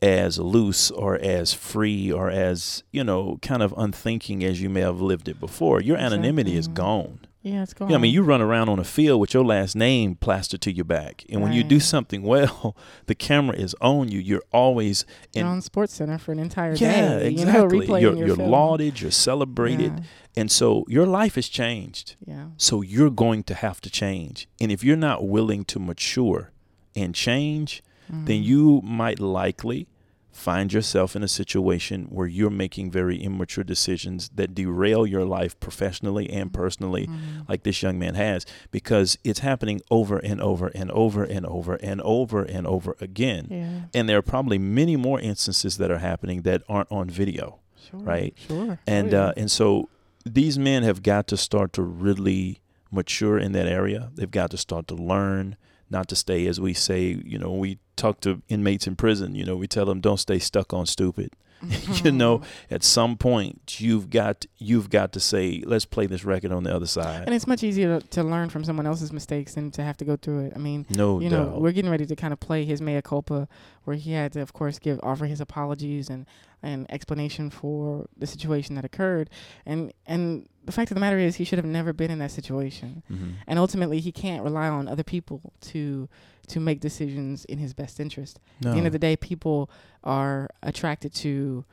as 0.02 0.40
loose 0.40 0.90
or 0.90 1.16
as 1.16 1.54
free 1.54 2.12
or 2.12 2.30
as 2.30 2.84
you 2.92 3.04
know 3.04 3.38
kind 3.42 3.62
of 3.62 3.74
unthinking 3.78 4.44
as 4.44 4.62
you 4.62 4.70
may 4.70 4.82
have 4.82 5.00
lived 5.00 5.28
it 5.28 5.40
before. 5.40 5.82
Your 5.82 5.98
anonymity 5.98 6.56
is 6.58 6.68
gone. 6.68 7.20
Yeah, 7.44 7.64
it's 7.64 7.74
going 7.74 7.90
Yeah, 7.92 7.98
I 7.98 8.00
mean, 8.00 8.14
you 8.14 8.22
run 8.24 8.42
around 8.42 8.70
on 8.70 8.78
a 8.80 8.84
field 8.84 9.20
with 9.20 9.34
your 9.34 9.44
last 9.44 9.76
name 9.76 10.16
plastered 10.16 10.62
to 10.62 10.72
your 10.72 10.86
back, 10.86 11.26
and 11.30 11.42
when 11.42 11.54
you 11.54 11.64
do 11.64 11.80
something 11.80 12.22
well, 12.24 12.76
the 13.08 13.16
camera 13.16 13.56
is 13.56 13.76
on 13.82 14.10
you. 14.10 14.20
You're 14.20 14.44
always 14.52 15.06
You're 15.34 15.46
in 15.46 15.52
on 15.52 15.62
Sports 15.62 15.94
Center 15.96 16.18
for 16.18 16.32
an 16.32 16.40
entire 16.40 16.74
yeah, 16.76 17.20
day. 17.20 17.28
exactly. 17.32 17.86
You 17.86 17.92
know, 17.92 17.98
you're 17.98 18.16
your 18.16 18.28
you're 18.28 18.36
lauded, 18.36 19.02
you're 19.02 19.12
celebrated, 19.12 20.04
and 20.36 20.52
so 20.52 20.86
your 20.88 21.06
life 21.08 21.36
has 21.36 21.50
changed. 21.50 22.16
Yeah. 22.26 22.36
yeah. 22.36 22.46
So 22.58 22.82
you're 22.82 23.10
going 23.10 23.44
to 23.44 23.54
have 23.56 23.82
to 23.82 23.90
change. 23.90 24.48
And 24.60 24.72
if 24.72 24.84
you're 24.84 24.96
not 24.96 25.28
willing 25.28 25.66
to 25.66 25.80
mature 25.80 26.52
and 26.96 27.16
change, 27.16 27.82
then 28.10 28.42
Mhm. 28.42 28.46
you 28.46 28.82
might 28.84 29.20
likely 29.20 29.88
find 30.42 30.74
yourself 30.74 31.16
in 31.16 31.24
a 31.24 31.28
situation 31.28 32.06
where 32.10 32.28
you're 32.28 32.50
making 32.66 32.90
very 32.92 33.18
immature 33.22 33.64
decisions 33.64 34.30
that 34.36 34.56
derail 34.56 35.06
your 35.06 35.26
life 35.26 35.54
professionally 35.60 36.28
and 36.30 36.52
personally 36.52 37.06
Mhm. 37.08 37.48
like 37.50 37.62
this 37.64 37.82
young 37.84 37.98
man 38.00 38.16
has 38.16 38.46
because 38.72 39.18
it's 39.24 39.40
happening 39.40 39.82
over 39.92 40.18
and 40.18 40.42
over 40.42 40.68
and 40.80 40.90
over 40.92 41.24
and 41.24 41.46
over 41.46 41.76
and 41.76 42.02
over 42.02 42.42
and 42.44 42.66
over 42.66 42.96
again. 43.00 43.48
Yeah. 43.50 43.82
And 43.94 44.10
there 44.10 44.18
are 44.18 44.24
probably 44.36 44.58
many 44.58 44.96
more 44.96 45.20
instances 45.20 45.78
that 45.78 45.92
are 45.92 46.00
happening 46.00 46.42
that 46.42 46.64
aren't 46.68 46.92
on 46.92 47.10
video 47.10 47.60
Sure. 47.90 48.00
right? 48.00 48.34
Sure. 48.48 48.80
and 48.88 49.12
yeah. 49.12 49.26
uh, 49.28 49.34
and 49.38 49.50
so 49.52 49.90
these 50.26 50.58
men 50.58 50.84
have 50.84 51.02
got 51.04 51.28
to 51.28 51.38
start 51.38 51.74
to 51.74 51.82
really 51.84 52.60
mature 52.92 53.38
in 53.38 53.52
that 53.54 53.68
area. 53.68 54.12
They've 54.16 54.30
got 54.42 54.50
to 54.52 54.58
start 54.58 54.88
to 54.88 54.96
learn 54.96 55.56
not 55.92 56.08
to 56.08 56.16
stay, 56.16 56.48
as 56.48 56.60
we 56.60 56.74
say, 56.74 57.22
you 57.24 57.38
know, 57.38 57.52
we 57.52 57.78
talk 57.96 58.22
to 58.22 58.42
inmates 58.48 58.88
in 58.88 58.96
prison, 58.96 59.36
you 59.36 59.46
know, 59.46 59.56
we 59.56 59.68
tell 59.68 59.86
them 59.86 60.00
don't 60.00 60.18
stay 60.18 60.40
stuck 60.40 60.74
on 60.74 60.86
stupid. 60.86 61.32
you 62.04 62.12
know, 62.12 62.40
mm-hmm. 62.40 62.74
at 62.74 62.84
some 62.84 63.16
point 63.16 63.80
you've 63.80 64.10
got 64.10 64.46
you've 64.58 64.90
got 64.90 65.14
to 65.14 65.20
say, 65.20 65.62
let's 65.66 65.86
play 65.86 66.08
this 66.08 66.26
record 66.26 66.52
on 66.52 66.64
the 66.64 66.76
other 66.76 66.88
side. 66.88 67.24
and 67.26 67.36
it's 67.36 67.46
much 67.46 67.64
easier 67.64 68.00
to, 68.00 68.08
to 68.08 68.24
learn 68.24 68.50
from 68.50 68.64
someone 68.64 68.88
else's 68.88 69.14
mistakes 69.14 69.54
than 69.54 69.70
to 69.70 69.84
have 69.84 69.96
to 69.98 70.06
go 70.06 70.16
through 70.16 70.46
it. 70.46 70.54
I 70.56 70.58
mean, 70.58 70.88
no 70.90 71.20
you 71.20 71.30
doubt. 71.30 71.52
know, 71.52 71.60
we're 71.60 71.72
getting 71.72 71.92
ready 71.92 72.08
to 72.08 72.16
kind 72.16 72.34
of 72.34 72.40
play 72.40 72.66
his 72.66 72.82
mea 72.82 73.02
culpa, 73.04 73.48
where 73.84 73.96
he 73.96 74.12
had 74.14 74.34
to, 74.34 74.42
of 74.42 74.54
course, 74.54 74.80
give 74.80 75.00
offer 75.04 75.26
his 75.26 75.42
apologies 75.42 76.10
and 76.10 76.26
and 76.64 76.86
explanation 76.92 77.50
for 77.50 78.06
the 78.16 78.28
situation 78.28 78.76
that 78.76 78.86
occurred. 78.86 79.30
And 79.66 79.92
and 80.06 80.48
the 80.64 80.72
fact 80.72 80.92
of 80.92 80.96
the 80.96 81.02
matter 81.02 81.18
is, 81.18 81.38
he 81.38 81.44
should 81.44 81.58
have 81.58 81.66
never 81.66 81.92
been 81.92 82.12
in 82.12 82.20
that 82.20 82.30
situation. 82.32 83.02
Mhm. 83.10 83.34
And 83.48 83.58
ultimately, 83.58 84.00
he 84.00 84.12
can't 84.12 84.44
rely 84.44 84.68
on 84.68 84.88
other 84.88 85.04
people 85.04 85.54
to 85.62 86.08
to 86.48 86.60
make 86.60 86.80
decisions 86.82 87.46
in 87.46 87.58
his 87.58 87.74
best 87.74 88.00
interest. 88.00 88.40
No. 88.62 88.70
At 88.70 88.74
the 88.74 88.78
end 88.80 88.88
of 88.88 88.94
the 88.94 89.00
day, 89.00 89.16
people 89.16 89.70
are 90.04 90.50
attracted 90.62 91.14
to 91.16 91.66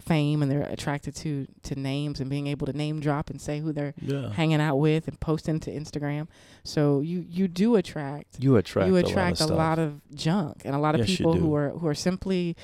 fame 0.00 0.42
and 0.42 0.50
they're 0.50 0.62
attracted 0.62 1.14
to 1.16 1.46
to 1.62 1.74
names 1.74 2.20
and 2.20 2.28
being 2.28 2.46
able 2.46 2.66
to 2.66 2.72
name 2.72 3.00
drop 3.00 3.30
and 3.30 3.40
say 3.40 3.60
who 3.60 3.72
they're 3.72 3.94
yeah. 4.00 4.30
hanging 4.32 4.60
out 4.60 4.76
with 4.76 5.08
and 5.08 5.18
posting 5.20 5.60
to 5.60 5.70
Instagram. 5.70 6.28
So 6.62 7.00
you 7.00 7.24
you 7.28 7.48
do 7.48 7.76
attract 7.76 8.36
You 8.40 8.56
attract 8.56 8.88
you 8.88 8.96
a 8.96 9.00
attract 9.00 9.40
lot 9.40 9.50
of, 9.50 9.50
a 9.50 9.54
lot 9.56 9.78
of 9.78 10.00
junk 10.14 10.62
and 10.64 10.74
a 10.74 10.78
lot 10.78 10.94
of 10.94 11.06
Yes, 11.06 11.16
people 11.16 11.34
who 11.34 11.54
are 11.54 11.70
who 11.70 11.86
are 11.86 11.94
simply 11.94 12.56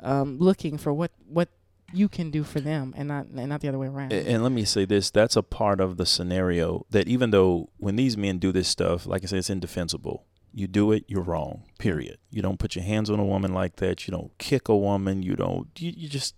um, 0.00 0.38
looking 0.38 0.78
for 0.78 0.92
what 0.92 1.10
what 1.28 1.48
you 1.92 2.08
can 2.08 2.30
do 2.30 2.42
for 2.42 2.60
them 2.60 2.92
and 2.96 3.08
not 3.08 3.26
and 3.26 3.48
not 3.48 3.60
the 3.60 3.68
other 3.68 3.78
way 3.78 3.86
around. 3.86 4.12
A- 4.12 4.28
And 4.28 4.42
let 4.42 4.52
me 4.52 4.64
say 4.64 4.84
this: 4.84 5.10
that's 5.10 5.36
a 5.36 5.42
part 5.42 5.80
of 5.80 5.96
the 5.96 6.06
scenario 6.06 6.84
that 6.90 7.08
even 7.08 7.30
though 7.30 7.70
when 7.78 7.96
these 7.96 8.16
men 8.16 8.38
do 8.38 8.52
this 8.52 8.68
stuff, 8.68 9.06
like 9.06 9.22
I 9.22 9.26
said, 9.26 9.38
it's 9.38 9.50
indefensible. 9.50 10.24
You 10.52 10.66
do 10.66 10.90
it, 10.90 11.04
you're 11.06 11.22
wrong. 11.22 11.64
Period. 11.78 12.16
You 12.30 12.40
don't 12.40 12.58
put 12.58 12.74
your 12.74 12.84
hands 12.84 13.10
on 13.10 13.18
a 13.20 13.24
woman 13.24 13.52
like 13.52 13.76
that. 13.76 14.08
You 14.08 14.12
don't 14.12 14.36
kick 14.38 14.68
a 14.68 14.76
woman. 14.76 15.22
You 15.22 15.36
don't. 15.36 15.68
You, 15.78 15.92
you 15.94 16.08
just 16.08 16.34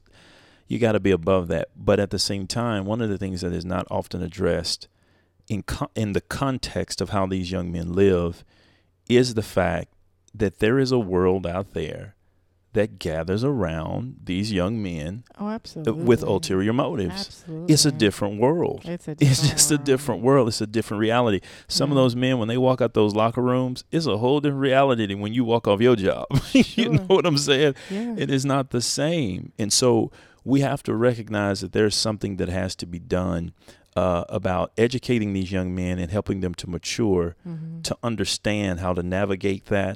you 0.68 0.78
got 0.78 0.92
to 0.92 1.00
be 1.00 1.11
above 1.11 1.48
that. 1.48 1.68
But 1.74 1.98
at 1.98 2.11
the 2.11 2.18
same 2.18 2.46
time, 2.46 2.85
one 2.85 3.00
of 3.00 3.09
the 3.09 3.18
things 3.18 3.40
that 3.40 3.52
is 3.52 3.64
not 3.64 3.87
often 3.90 4.22
addressed 4.22 4.87
in 5.48 5.62
co- 5.62 5.90
in 5.94 6.12
the 6.12 6.20
context 6.20 7.00
of 7.00 7.11
how 7.11 7.26
these 7.26 7.50
young 7.50 7.72
men 7.72 7.92
live 7.94 8.44
is 9.09 9.35
the 9.35 9.42
fact 9.42 9.92
that 10.35 10.59
there 10.59 10.78
is 10.78 10.92
a 10.92 10.98
world 10.98 11.46
out 11.46 11.72
there 11.72 12.14
that 12.74 12.98
gathers 12.98 13.42
around 13.42 14.16
these 14.22 14.52
young 14.52 14.81
men 14.81 15.24
oh, 15.40 15.48
absolutely. 15.48 16.04
with 16.04 16.22
ulterior 16.22 16.72
motives. 16.72 17.26
Absolutely. 17.26 17.72
It's 17.72 17.87
a 17.87 17.90
different 17.90 18.38
world. 18.38 18.83
It's 18.85 19.09
a 19.09 19.12
It's 19.20 19.48
just 19.48 19.70
a 19.72 19.78
different 19.78 20.22
world. 20.22 20.48
It's 20.48 20.61
a 20.61 20.66
different 20.66 21.00
reality. 21.00 21.40
Some 21.66 21.90
of 21.90 21.96
those 21.96 22.14
men, 22.14 22.38
when 22.38 22.46
they 22.46 22.59
walk 22.59 22.83
out 22.83 22.92
those 22.92 23.14
locker 23.14 23.40
rooms, 23.40 23.85
it's 23.90 24.07
a 24.07 24.18
whole 24.18 24.40
different 24.40 24.61
reality 24.61 25.07
than 25.07 25.20
when 25.20 25.33
you 25.33 25.44
walk 25.44 25.66
off 25.66 25.81
your 25.81 25.96
job. 25.96 26.26
you 26.52 26.90
know 26.90 27.02
what 27.04 27.24
I'm 27.24 27.38
saying? 27.38 27.74
Yeah. 27.90 28.14
It 28.18 28.31
is 28.31 28.44
not 28.44 28.70
the 28.70 28.83
same. 28.83 29.52
And 29.59 29.72
so 29.72 30.12
we 30.52 30.61
have 30.70 30.82
to 30.88 30.94
recognize 31.11 31.61
that 31.62 31.72
there's 31.72 31.94
something 32.08 32.37
that 32.40 32.48
has 32.48 32.74
to 32.76 32.87
be 32.87 32.98
done 32.98 33.52
uh, 33.96 34.24
about 34.40 34.66
educating 34.87 35.32
these 35.34 35.50
young 35.56 35.74
men 35.74 35.98
and 35.98 36.11
helping 36.18 36.40
them 36.44 36.54
to 36.54 36.66
mature 36.76 37.26
Mhm. 37.46 37.82
to 37.88 37.94
understand 38.02 38.80
how 38.84 38.92
to 38.98 39.02
navigate 39.02 39.64
that 39.66 39.94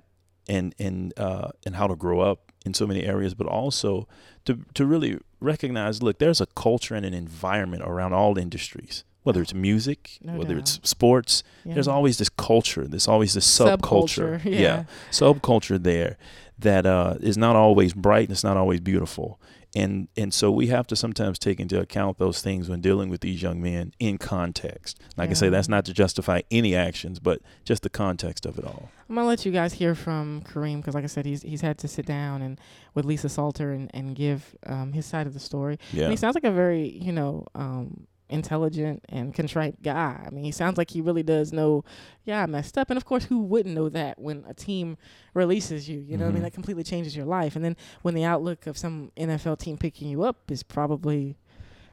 and 0.48 0.74
and 0.86 1.12
uh, 1.26 1.48
and 1.66 1.72
how 1.76 1.86
to 1.92 1.96
grow 2.04 2.18
up 2.30 2.38
in 2.66 2.74
so 2.74 2.86
many 2.86 3.02
areas, 3.14 3.32
but 3.34 3.46
also 3.46 4.06
to 4.46 4.52
to 4.74 4.82
really 4.92 5.14
recognize, 5.40 6.02
look, 6.02 6.18
there's 6.18 6.40
a 6.40 6.46
culture 6.66 6.94
and 6.98 7.06
an 7.06 7.14
environment 7.14 7.82
around 7.84 8.12
all 8.12 8.36
industries, 8.38 9.04
whether 9.24 9.40
it's 9.44 9.54
music, 9.54 10.00
No 10.20 10.32
whether 10.38 10.56
it's 10.58 10.80
sports. 10.82 11.42
Yeah. 11.64 11.74
There's 11.74 11.88
always 11.96 12.16
this 12.18 12.28
culture. 12.50 12.84
There's 12.92 13.08
always 13.08 13.32
this 13.34 13.46
subculture. 13.60 14.40
Subculture, 14.40 14.44
yeah. 14.66 14.84
subculture 15.10 15.78
there 15.90 16.16
that 16.62 16.86
uh, 16.86 17.16
is 17.20 17.36
not 17.36 17.56
always 17.56 17.94
bright 17.94 18.24
and 18.28 18.32
it's 18.32 18.44
not 18.44 18.56
always 18.56 18.80
beautiful. 18.80 19.40
And 19.74 20.08
and 20.18 20.34
so 20.34 20.50
we 20.50 20.66
have 20.66 20.86
to 20.88 20.96
sometimes 20.96 21.38
take 21.38 21.58
into 21.58 21.80
account 21.80 22.18
those 22.18 22.42
things 22.42 22.68
when 22.68 22.82
dealing 22.82 23.08
with 23.08 23.22
these 23.22 23.40
young 23.40 23.62
men 23.62 23.94
in 23.98 24.18
context. 24.18 25.00
Like 25.16 25.30
I 25.30 25.32
say, 25.32 25.48
that's 25.48 25.68
not 25.68 25.86
to 25.86 25.94
justify 25.94 26.42
any 26.50 26.74
actions, 26.74 27.18
but 27.18 27.40
just 27.64 27.82
the 27.82 27.88
context 27.88 28.44
of 28.44 28.58
it 28.58 28.66
all. 28.66 28.90
I'm 29.08 29.14
gonna 29.14 29.26
let 29.26 29.46
you 29.46 29.52
guys 29.52 29.72
hear 29.72 29.94
from 29.94 30.42
Kareem 30.42 30.78
because, 30.78 30.94
like 30.94 31.04
I 31.04 31.06
said, 31.06 31.24
he's 31.24 31.40
he's 31.40 31.62
had 31.62 31.78
to 31.78 31.88
sit 31.88 32.04
down 32.04 32.42
and 32.42 32.60
with 32.94 33.06
Lisa 33.06 33.30
Salters 33.30 33.78
and 33.78 33.90
and 33.94 34.14
give 34.14 34.54
um, 34.66 34.92
his 34.92 35.06
side 35.06 35.26
of 35.26 35.32
the 35.32 35.40
story. 35.40 35.78
Yeah. 35.90 36.04
And 36.04 36.12
he 36.12 36.16
sounds 36.16 36.34
like 36.34 36.44
a 36.44 36.52
very 36.52 36.90
you 36.90 37.12
know 37.12 37.46
um, 37.54 38.06
intelligent 38.28 39.04
and 39.08 39.34
contrite 39.34 39.82
guy. 39.82 40.22
I 40.26 40.30
mean, 40.30 40.44
he 40.44 40.52
sounds 40.52 40.78
like 40.78 40.90
he 40.90 41.00
really 41.00 41.22
does 41.22 41.52
know. 41.52 41.84
Yeah, 42.24 42.42
I 42.42 42.46
messed 42.46 42.78
up, 42.78 42.90
and 42.90 42.96
of 42.96 43.04
course, 43.04 43.24
who 43.24 43.40
wouldn't 43.42 43.74
know 43.74 43.88
that 43.90 44.18
when 44.18 44.44
a 44.48 44.54
team 44.54 44.96
releases 45.34 45.88
you? 45.88 46.00
You 46.00 46.16
know, 46.16 46.24
what 46.24 46.30
I 46.30 46.32
mean, 46.34 46.40
Mhm. 46.42 46.46
that 46.46 46.52
completely 46.54 46.84
changes 46.84 47.14
your 47.16 47.26
life. 47.26 47.56
And 47.56 47.64
then 47.64 47.76
when 48.02 48.14
the 48.14 48.24
outlook 48.24 48.66
of 48.66 48.78
some 48.78 49.10
NFL 49.16 49.56
team 49.58 49.76
picking 49.76 50.08
you 50.08 50.22
up 50.22 50.50
is 50.50 50.62
probably, 50.62 51.36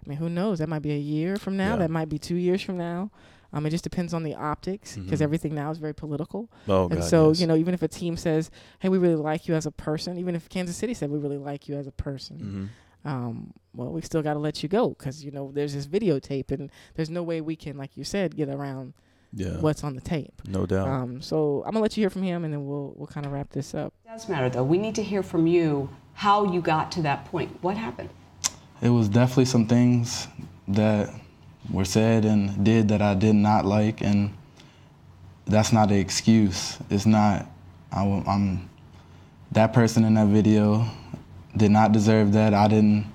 I 0.06 0.10
mean, 0.10 0.18
who 0.18 0.30
knows? 0.30 0.60
That 0.60 0.70
might 0.70 0.82
be 0.82 0.92
a 0.92 0.98
year 1.00 1.36
from 1.36 1.58
now. 1.58 1.72
Yeah. 1.74 1.78
That 1.80 1.92
might 1.92 2.10
be 2.10 2.18
two 2.20 2.36
years 2.36 2.62
from 2.62 2.78
now. 2.78 3.12
Um, 3.52 3.66
it 3.66 3.72
just 3.72 3.84
depends 3.84 4.14
on 4.14 4.22
the 4.22 4.36
optics 4.36 4.96
because 4.96 5.20
Mhm. 5.22 5.24
everything 5.24 5.56
now 5.56 5.72
is 5.72 5.80
very 5.80 5.94
political. 5.96 6.50
Oh, 6.68 6.84
And 6.84 7.00
God, 7.00 7.04
so, 7.04 7.28
yes. 7.30 7.42
you 7.42 7.48
know, 7.48 7.56
even 7.56 7.74
if 7.74 7.82
a 7.82 7.88
team 7.88 8.16
says, 8.16 8.52
"Hey, 8.78 8.90
we 8.90 9.00
really 9.00 9.16
like 9.16 9.48
you 9.48 9.56
as 9.56 9.66
a 9.66 9.72
person," 9.72 10.20
even 10.20 10.36
if 10.36 10.48
Kansas 10.50 10.76
City 10.78 10.94
said, 10.94 11.10
"We 11.10 11.18
really 11.18 11.40
like 11.40 11.68
you 11.68 11.76
as 11.76 11.88
a 11.88 11.92
person," 11.92 12.38
Mhm. 12.38 12.68
Um, 13.06 13.54
well, 13.74 13.92
we 13.92 14.02
still 14.02 14.22
got 14.22 14.34
to 14.34 14.40
let 14.40 14.62
you 14.64 14.70
go 14.70 14.90
because 14.90 15.24
you 15.24 15.32
know 15.32 15.52
there's 15.54 15.74
this 15.74 15.88
videotape, 15.88 16.52
and 16.52 16.70
there's 16.96 17.10
no 17.10 17.24
way 17.24 17.42
we 17.42 17.56
can, 17.56 17.78
like 17.78 17.96
you 17.96 18.04
said, 18.04 18.36
get 18.36 18.50
around 18.50 18.94
Yeah. 19.34 19.60
what's 19.60 19.84
on 19.84 19.96
the 19.96 20.02
tape. 20.02 20.42
No 20.48 20.66
doubt. 20.66 20.88
Um, 20.88 21.22
so 21.22 21.64
I'm 21.66 21.72
gonna 21.72 21.82
let 21.82 21.96
you 21.96 22.02
hear 22.02 22.10
from 22.10 22.24
him, 22.24 22.44
and 22.44 22.54
then 22.54 22.68
we'll 22.68 22.94
we'll 22.96 23.08
kind 23.08 23.26
of 23.26 23.32
wrap 23.32 23.50
this 23.52 23.74
up. 23.74 23.94
It 24.06 24.10
does 24.10 24.28
matter 24.28 24.50
though. 24.50 24.64
We 24.64 24.78
need 24.78 24.96
to 24.96 25.04
hear 25.04 25.24
from 25.24 25.48
you 25.48 25.90
how 26.14 26.52
you 26.52 26.62
got 26.62 26.92
to 26.94 27.02
that 27.04 27.26
point. 27.26 27.58
What 27.62 27.78
happened? 27.78 28.10
It 28.82 28.90
was 28.90 29.10
definitely 29.10 29.46
some 29.46 29.68
things 29.68 30.28
that 30.68 31.10
were 31.72 31.86
said 31.86 32.26
and 32.26 32.64
did 32.64 32.88
that 32.90 33.02
I 33.02 33.14
did 33.14 33.36
not 33.36 33.66
like, 33.66 34.02
and 34.02 34.34
that's 35.46 35.72
not 35.72 35.92
an 35.92 35.98
excuse. 35.98 36.78
It's 36.90 37.06
not. 37.06 37.46
I, 37.92 38.04
am 38.04 38.70
that 39.52 39.74
person 39.74 40.04
in 40.04 40.14
that 40.14 40.28
video 40.28 40.86
did 41.60 41.72
not 41.72 41.92
deserve 41.92 42.34
that. 42.34 42.54
I 42.54 42.68
didn't 42.68 43.06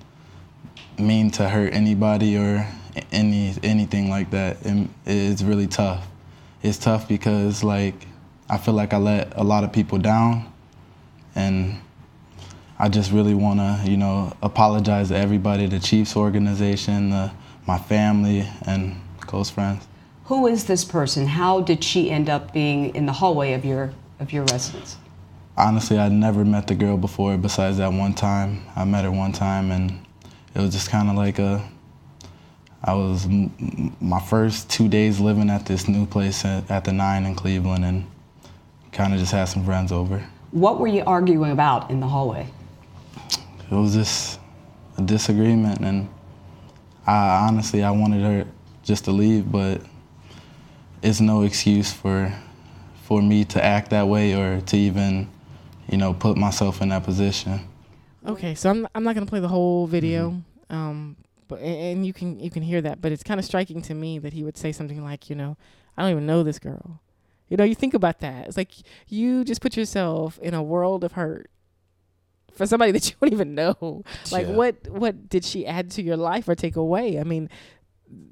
mean 0.97 1.31
to 1.31 1.49
hurt 1.49 1.73
anybody 1.73 2.37
or 2.37 2.65
any 3.11 3.53
anything 3.63 4.09
like 4.09 4.31
that. 4.31 4.57
It's 5.05 5.41
really 5.41 5.67
tough. 5.67 6.07
It's 6.63 6.77
tough 6.77 7.07
because 7.07 7.63
like 7.63 8.07
I 8.49 8.57
feel 8.57 8.73
like 8.73 8.93
I 8.93 8.97
let 8.97 9.33
a 9.35 9.43
lot 9.43 9.63
of 9.63 9.73
people 9.73 9.97
down, 9.97 10.51
and 11.35 11.81
I 12.77 12.89
just 12.89 13.11
really 13.11 13.33
want 13.33 13.59
to, 13.59 13.89
you 13.89 13.97
know, 13.97 14.35
apologize 14.41 15.09
to 15.09 15.17
everybody, 15.17 15.65
the 15.65 15.79
Chiefs 15.79 16.15
organization, 16.15 17.09
the, 17.09 17.31
my 17.65 17.77
family, 17.77 18.47
and 18.67 18.95
close 19.21 19.49
friends. 19.49 19.87
Who 20.25 20.47
is 20.47 20.65
this 20.65 20.85
person? 20.85 21.25
How 21.25 21.61
did 21.61 21.83
she 21.83 22.11
end 22.11 22.29
up 22.29 22.53
being 22.53 22.93
in 22.95 23.05
the 23.05 23.13
hallway 23.13 23.53
of 23.53 23.65
your 23.65 23.93
of 24.19 24.31
your 24.31 24.43
residence? 24.45 24.97
Honestly, 25.57 25.97
I'd 25.97 26.11
never 26.11 26.43
met 26.43 26.67
the 26.67 26.75
girl 26.75 26.97
before 26.97 27.37
besides 27.37 27.77
that 27.77 27.93
one 27.93 28.13
time. 28.13 28.63
I 28.75 28.83
met 28.83 29.05
her 29.05 29.11
one 29.11 29.31
time, 29.31 29.71
and 29.71 30.05
it 30.53 30.59
was 30.59 30.73
just 30.73 30.89
kind 30.89 31.09
of 31.09 31.15
like 31.15 31.39
a. 31.39 31.63
I 32.83 32.93
was 32.93 33.27
my 33.99 34.19
first 34.19 34.69
two 34.69 34.87
days 34.87 35.19
living 35.19 35.49
at 35.49 35.65
this 35.65 35.87
new 35.87 36.05
place 36.05 36.45
at, 36.45 36.69
at 36.69 36.83
the 36.85 36.93
Nine 36.93 37.25
in 37.25 37.35
Cleveland, 37.35 37.85
and 37.85 38.05
kind 38.91 39.13
of 39.13 39.19
just 39.19 39.31
had 39.31 39.45
some 39.45 39.65
friends 39.65 39.91
over. 39.91 40.23
What 40.51 40.79
were 40.79 40.87
you 40.87 41.03
arguing 41.05 41.51
about 41.51 41.89
in 41.89 41.99
the 41.99 42.07
hallway? 42.07 42.47
it 43.71 43.75
was 43.75 43.93
just 43.93 44.39
a 44.97 45.01
disagreement 45.01 45.79
and 45.81 46.07
I 47.05 47.47
honestly 47.47 47.83
I 47.83 47.91
wanted 47.91 48.21
her 48.21 48.47
just 48.83 49.05
to 49.05 49.11
leave 49.11 49.51
but 49.51 49.81
it's 51.01 51.19
no 51.19 51.41
excuse 51.43 51.91
for 51.91 52.33
for 53.03 53.21
me 53.21 53.43
to 53.45 53.63
act 53.63 53.89
that 53.91 54.07
way 54.07 54.33
or 54.33 54.61
to 54.61 54.77
even 54.77 55.27
you 55.89 55.97
know 55.97 56.13
put 56.13 56.37
myself 56.37 56.81
in 56.81 56.89
that 56.89 57.03
position 57.03 57.59
Okay, 58.27 58.55
so 58.55 58.71
I'm 58.71 58.87
I'm 58.95 59.03
not 59.03 59.13
gonna 59.13 59.27
play 59.27 59.39
the 59.39 59.47
whole 59.47 59.85
video, 59.85 60.31
Mm-hmm. 60.31 60.75
um, 60.75 61.15
but 61.47 61.59
and 61.59 62.03
you 62.07 62.11
can 62.11 62.39
you 62.39 62.49
can 62.49 62.63
hear 62.63 62.81
that, 62.81 62.99
but 62.99 63.11
it's 63.11 63.21
kind 63.21 63.39
of 63.39 63.45
striking 63.45 63.81
to 63.83 63.93
me 63.93 64.17
that 64.17 64.33
he 64.33 64.41
would 64.43 64.57
say 64.57 64.71
something 64.71 65.03
like, 65.03 65.29
you 65.29 65.35
know, 65.35 65.57
I 65.95 66.01
don't 66.01 66.09
even 66.11 66.25
know 66.25 66.41
this 66.41 66.57
girl. 66.57 67.01
You 67.49 67.57
know, 67.57 67.63
you 67.63 67.75
think 67.75 67.93
about 67.93 68.21
that. 68.21 68.47
It's 68.47 68.57
like 68.57 68.71
you 69.07 69.43
just 69.43 69.61
put 69.61 69.77
yourself 69.77 70.39
in 70.41 70.55
a 70.55 70.63
world 70.63 71.03
of 71.03 71.11
hurt 71.11 71.51
for 72.51 72.65
somebody 72.65 72.91
that 72.95 73.07
you 73.07 73.15
don't 73.21 73.31
even 73.31 73.53
know. 73.53 74.01
Like, 74.31 74.47
Yeah. 74.47 74.53
what 74.53 74.75
what 74.89 75.29
did 75.29 75.45
she 75.45 75.67
add 75.67 75.91
to 75.91 76.01
your 76.01 76.17
life 76.17 76.47
or 76.49 76.55
take 76.55 76.75
away? 76.75 77.19
I 77.19 77.23
mean, 77.23 77.47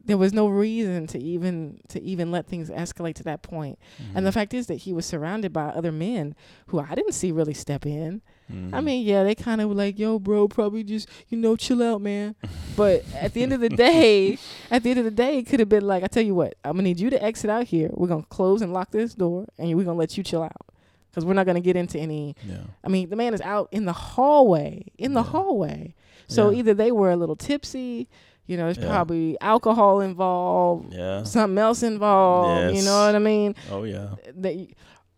there 0.06 0.18
was 0.18 0.34
no 0.34 0.48
reason 0.48 1.08
to 1.08 1.20
even 1.20 1.80
to 1.90 2.02
even 2.02 2.32
let 2.32 2.48
things 2.48 2.70
escalate 2.70 3.16
to 3.16 3.24
that 3.24 3.42
point. 3.42 3.80
And 4.16 4.26
the 4.26 4.30
Mm-hmm. 4.30 4.34
fact 4.40 4.54
is 4.54 4.68
that 4.68 4.76
he 4.76 4.94
was 4.94 5.06
surrounded 5.06 5.52
by 5.54 5.66
other 5.66 5.92
men 5.92 6.36
who 6.68 6.80
I 6.80 6.94
didn't 6.96 7.14
see 7.14 7.32
really 7.32 7.54
step 7.54 7.86
in. 7.86 8.22
I 8.50 8.54
Mhm. 8.54 8.84
mean, 8.84 9.06
yeah, 9.06 9.24
they 9.24 9.36
kind 9.36 9.62
of 9.62 9.70
were 9.70 9.76
like, 9.76 9.98
"Yo, 9.98 10.20
bro, 10.20 10.48
probably 10.48 10.84
just 10.84 11.08
you 11.30 11.38
know, 11.38 11.56
chill 11.56 11.82
out, 11.82 12.02
man." 12.02 12.36
But 12.76 13.04
at 13.16 13.34
the 13.34 13.42
end 13.44 13.54
of 13.54 13.62
the 13.62 13.70
day, 13.88 14.38
at 14.70 14.84
the 14.84 14.90
end 14.92 15.00
of 15.00 15.06
the 15.06 15.12
day, 15.12 15.38
it 15.40 15.44
could 15.48 15.60
have 15.60 15.70
been 15.70 15.88
like, 15.88 16.04
"I 16.04 16.08
tell 16.08 16.24
you 16.24 16.36
what, 16.36 16.56
I'm 16.64 16.74
gonna 16.74 16.84
need 16.84 17.00
you 17.00 17.10
to 17.10 17.24
exit 17.24 17.50
out 17.50 17.66
here. 17.66 17.90
We're 17.94 18.08
gonna 18.10 18.24
close 18.30 18.62
and 18.62 18.74
lock 18.74 18.92
this 18.92 19.14
door, 19.16 19.46
and 19.58 19.74
we're 19.76 19.86
gonna 19.86 19.98
let 19.98 20.18
you 20.18 20.24
chill 20.24 20.44
out, 20.44 20.66
because 21.10 21.24
we're 21.26 21.34
not 21.34 21.46
gonna 21.46 21.62
get 21.62 21.76
into 21.78 21.98
any." 21.98 22.36
yeah. 22.48 22.58
I 22.84 22.90
mean, 22.90 23.10
the 23.10 23.16
man 23.16 23.34
is 23.34 23.42
out 23.42 23.70
in 23.72 23.86
the 23.86 23.94
hallway, 23.94 24.86
in 24.98 25.14
the 25.14 25.22
Yeah. 25.24 25.30
hallway. 25.32 25.96
So 26.28 26.50
Yeah. 26.50 26.58
either 26.60 26.74
they 26.74 26.92
were 26.92 27.12
a 27.12 27.16
little 27.16 27.36
tipsy, 27.36 28.08
you 28.46 28.58
know, 28.58 28.66
there's 28.66 28.78
Yeah. 28.78 28.88
probably 28.90 29.38
alcohol 29.42 30.02
involved, 30.02 30.94
Yeah. 30.94 31.24
something 31.24 31.58
else 31.58 31.84
involved. 31.84 32.76
You 32.76 32.84
know 32.84 33.06
what 33.06 33.16
I 33.16 33.20
mean? 33.20 33.56
Oh 33.72 33.84
yeah. 33.84 34.16
that 34.36 34.68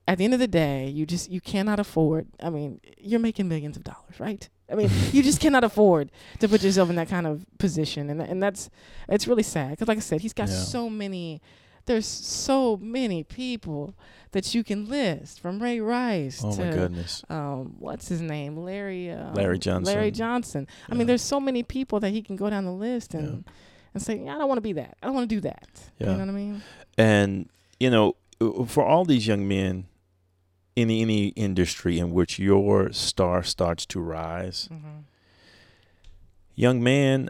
at 0.07 0.17
the 0.19 0.23
end 0.25 0.33
of 0.35 0.39
the 0.39 0.47
day, 0.47 0.87
you 0.89 1.05
just 1.05 1.31
you 1.31 1.41
cannot 1.41 1.79
afford. 1.79 2.27
I 2.41 2.49
mean, 2.49 2.79
you're 2.99 3.19
making 3.19 3.47
millions 3.47 3.75
of 3.77 3.83
dollars, 3.83 4.19
right? 4.19 4.47
I 4.71 4.75
mean, 4.75 4.89
you 5.11 5.23
just 5.23 5.39
cannot 5.39 5.63
afford 5.63 6.11
to 6.39 6.47
put 6.47 6.63
yourself 6.63 6.89
in 6.89 6.95
that 6.97 7.09
kind 7.09 7.25
of 7.27 7.45
position, 7.57 8.09
and 8.09 8.21
and 8.21 8.41
that's 8.41 8.69
it's 9.09 9.27
really 9.27 9.43
sad 9.43 9.71
because, 9.71 9.87
like 9.87 9.97
I 9.97 10.01
said, 10.01 10.21
he's 10.21 10.33
got 10.33 10.47
Yeah. 10.49 10.55
so 10.55 10.89
many. 10.89 11.41
There's 11.85 12.05
so 12.07 12.77
many 12.77 13.23
people 13.23 13.93
that 14.31 14.53
you 14.55 14.63
can 14.63 14.89
list 14.89 15.39
from 15.39 15.61
Ray 15.61 15.79
Rice 15.79 16.41
Oh 16.43 16.51
to 16.55 16.65
my 16.65 16.71
goodness. 16.71 17.23
um, 17.29 17.75
what's 17.79 18.07
his 18.07 18.21
name, 18.21 18.57
Larry 18.57 19.11
um, 19.11 19.33
Larry 19.33 19.59
Johnson. 19.59 19.93
Larry 19.93 20.11
Johnson. 20.11 20.67
I 20.89 20.95
mean, 20.95 21.07
there's 21.07 21.21
so 21.21 21.39
many 21.39 21.63
people 21.63 21.99
that 22.01 22.09
he 22.09 22.21
can 22.21 22.35
go 22.35 22.49
down 22.49 22.65
the 22.65 22.71
list 22.73 23.13
and 23.13 23.43
Yeah. 23.45 23.51
and 23.93 24.03
say, 24.03 24.17
yeah, 24.23 24.35
I 24.35 24.37
don't 24.39 24.47
want 24.49 24.57
to 24.57 24.61
be 24.61 24.73
that. 24.73 24.97
I 25.01 25.05
don't 25.05 25.15
want 25.15 25.29
to 25.29 25.35
do 25.35 25.41
that. 25.41 25.69
You 25.99 26.07
know 26.07 26.17
what 26.17 26.27
I 26.27 26.31
mean? 26.31 26.61
And 26.97 27.49
you 27.79 27.89
know, 27.89 28.15
uh, 28.41 28.65
for 28.65 28.83
all 28.83 29.05
these 29.05 29.25
young 29.27 29.47
men 29.47 29.85
in 30.75 30.89
any 30.89 31.27
industry 31.29 31.99
in 31.99 32.11
which 32.11 32.37
your 32.39 32.91
star 32.91 33.43
starts 33.43 33.85
to 33.85 33.99
rise, 34.01 34.67
Mm-hmm. 34.71 34.99
young 36.55 36.81
man, 36.83 37.29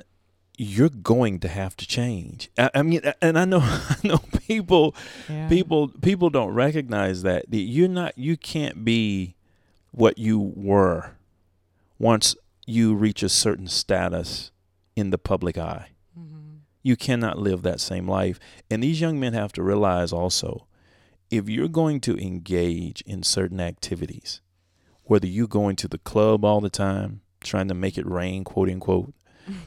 you're 0.57 0.89
going 0.89 1.39
to 1.41 1.47
have 1.47 1.75
to 1.77 1.87
change. 1.87 2.49
I, 2.57 2.69
I 2.75 2.81
mean, 2.81 3.01
and 3.21 3.37
I 3.37 3.45
know, 3.45 3.59
I 3.63 3.95
know 4.03 4.19
people, 4.47 4.95
Yeah. 5.29 5.49
people, 5.49 5.89
people 6.01 6.29
don't 6.29 6.53
recognize 6.53 7.23
that 7.23 7.49
that 7.49 7.57
you're 7.57 7.87
not, 7.89 8.17
you 8.17 8.37
can't 8.37 8.83
be 8.85 9.35
what 9.91 10.17
you 10.17 10.53
were 10.55 11.11
once 11.99 12.35
you 12.65 12.95
reach 12.95 13.23
a 13.23 13.29
certain 13.29 13.67
status 13.67 14.51
in 14.95 15.09
the 15.09 15.17
public 15.17 15.57
eye. 15.57 15.89
Mhm. 16.17 16.59
You 16.83 16.95
cannot 16.95 17.37
live 17.37 17.61
that 17.63 17.79
same 17.79 18.07
life. 18.07 18.39
And 18.69 18.83
these 18.83 18.99
young 19.01 19.19
men 19.19 19.33
have 19.33 19.53
to 19.53 19.63
realize 19.63 20.11
also 20.11 20.67
if 21.31 21.49
you're 21.49 21.67
going 21.67 21.99
to 22.01 22.15
engage 22.17 23.01
in 23.01 23.23
certain 23.23 23.59
activities, 23.59 24.41
whether 25.03 25.27
you're 25.27 25.47
going 25.47 25.75
to 25.77 25.87
the 25.87 25.97
club 25.97 26.43
all 26.45 26.61
the 26.61 26.69
time, 26.69 27.21
trying 27.41 27.67
to 27.67 27.73
make 27.73 27.97
it 27.97 28.05
rain, 28.05 28.43
quote 28.43 28.69
unquote, 28.69 29.13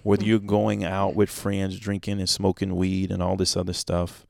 whether 0.02 0.24
you're 0.24 0.38
going 0.38 0.84
out 0.84 1.14
with 1.14 1.30
friends 1.30 1.78
drinking 1.78 2.18
and 2.18 2.28
smoking 2.28 2.76
weed 2.76 3.10
and 3.10 3.22
all 3.22 3.36
this 3.36 3.56
other 3.56 3.72
stuff, 3.72 4.26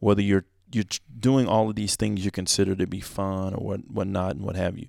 whether 0.00 0.22
you're 0.22 0.44
you're 0.70 0.84
doing 1.18 1.48
all 1.48 1.70
of 1.70 1.76
these 1.76 1.96
things 1.96 2.24
you 2.24 2.30
consider 2.30 2.74
to 2.76 2.86
be 2.86 3.00
fun 3.00 3.54
or 3.54 3.64
what 3.64 3.90
whatnot 3.90 4.36
and 4.36 4.44
what 4.44 4.56
have 4.56 4.78
you, 4.78 4.88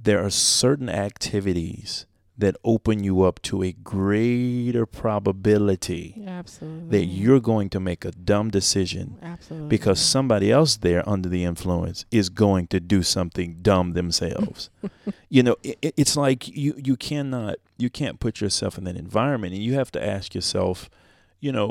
there 0.00 0.24
are 0.24 0.30
certain 0.30 0.88
activities 0.88 2.06
that 2.42 2.56
open 2.64 3.02
you 3.04 3.22
up 3.22 3.40
to 3.42 3.62
a 3.62 3.72
greater 3.72 4.84
probability 4.86 6.22
absolutely. 6.26 6.88
that 6.98 7.04
you're 7.06 7.40
going 7.40 7.68
to 7.70 7.80
make 7.80 8.04
a 8.04 8.10
dumb 8.12 8.50
decision 8.50 9.16
absolutely 9.22 9.68
because 9.68 10.00
somebody 10.00 10.50
else 10.50 10.76
there 10.76 11.08
under 11.08 11.28
the 11.28 11.44
influence 11.44 12.04
is 12.10 12.28
going 12.28 12.66
to 12.66 12.78
do 12.80 13.02
something 13.02 13.56
dumb 13.62 13.92
themselves. 13.94 14.70
you 15.28 15.42
know, 15.42 15.56
it, 15.62 15.78
it- 15.82 15.94
it's 15.96 16.16
like 16.16 16.48
you 16.48 16.74
you 16.76 16.96
cannot 16.96 17.56
you 17.78 17.88
can't 17.90 18.18
put 18.20 18.40
yourself 18.40 18.76
in 18.78 18.84
that 18.84 18.96
environment, 18.96 19.52
and 19.54 19.62
you 19.62 19.74
have 19.74 19.90
to 19.92 20.04
ask 20.14 20.34
yourself, 20.34 20.88
you 21.40 21.50
know, 21.52 21.68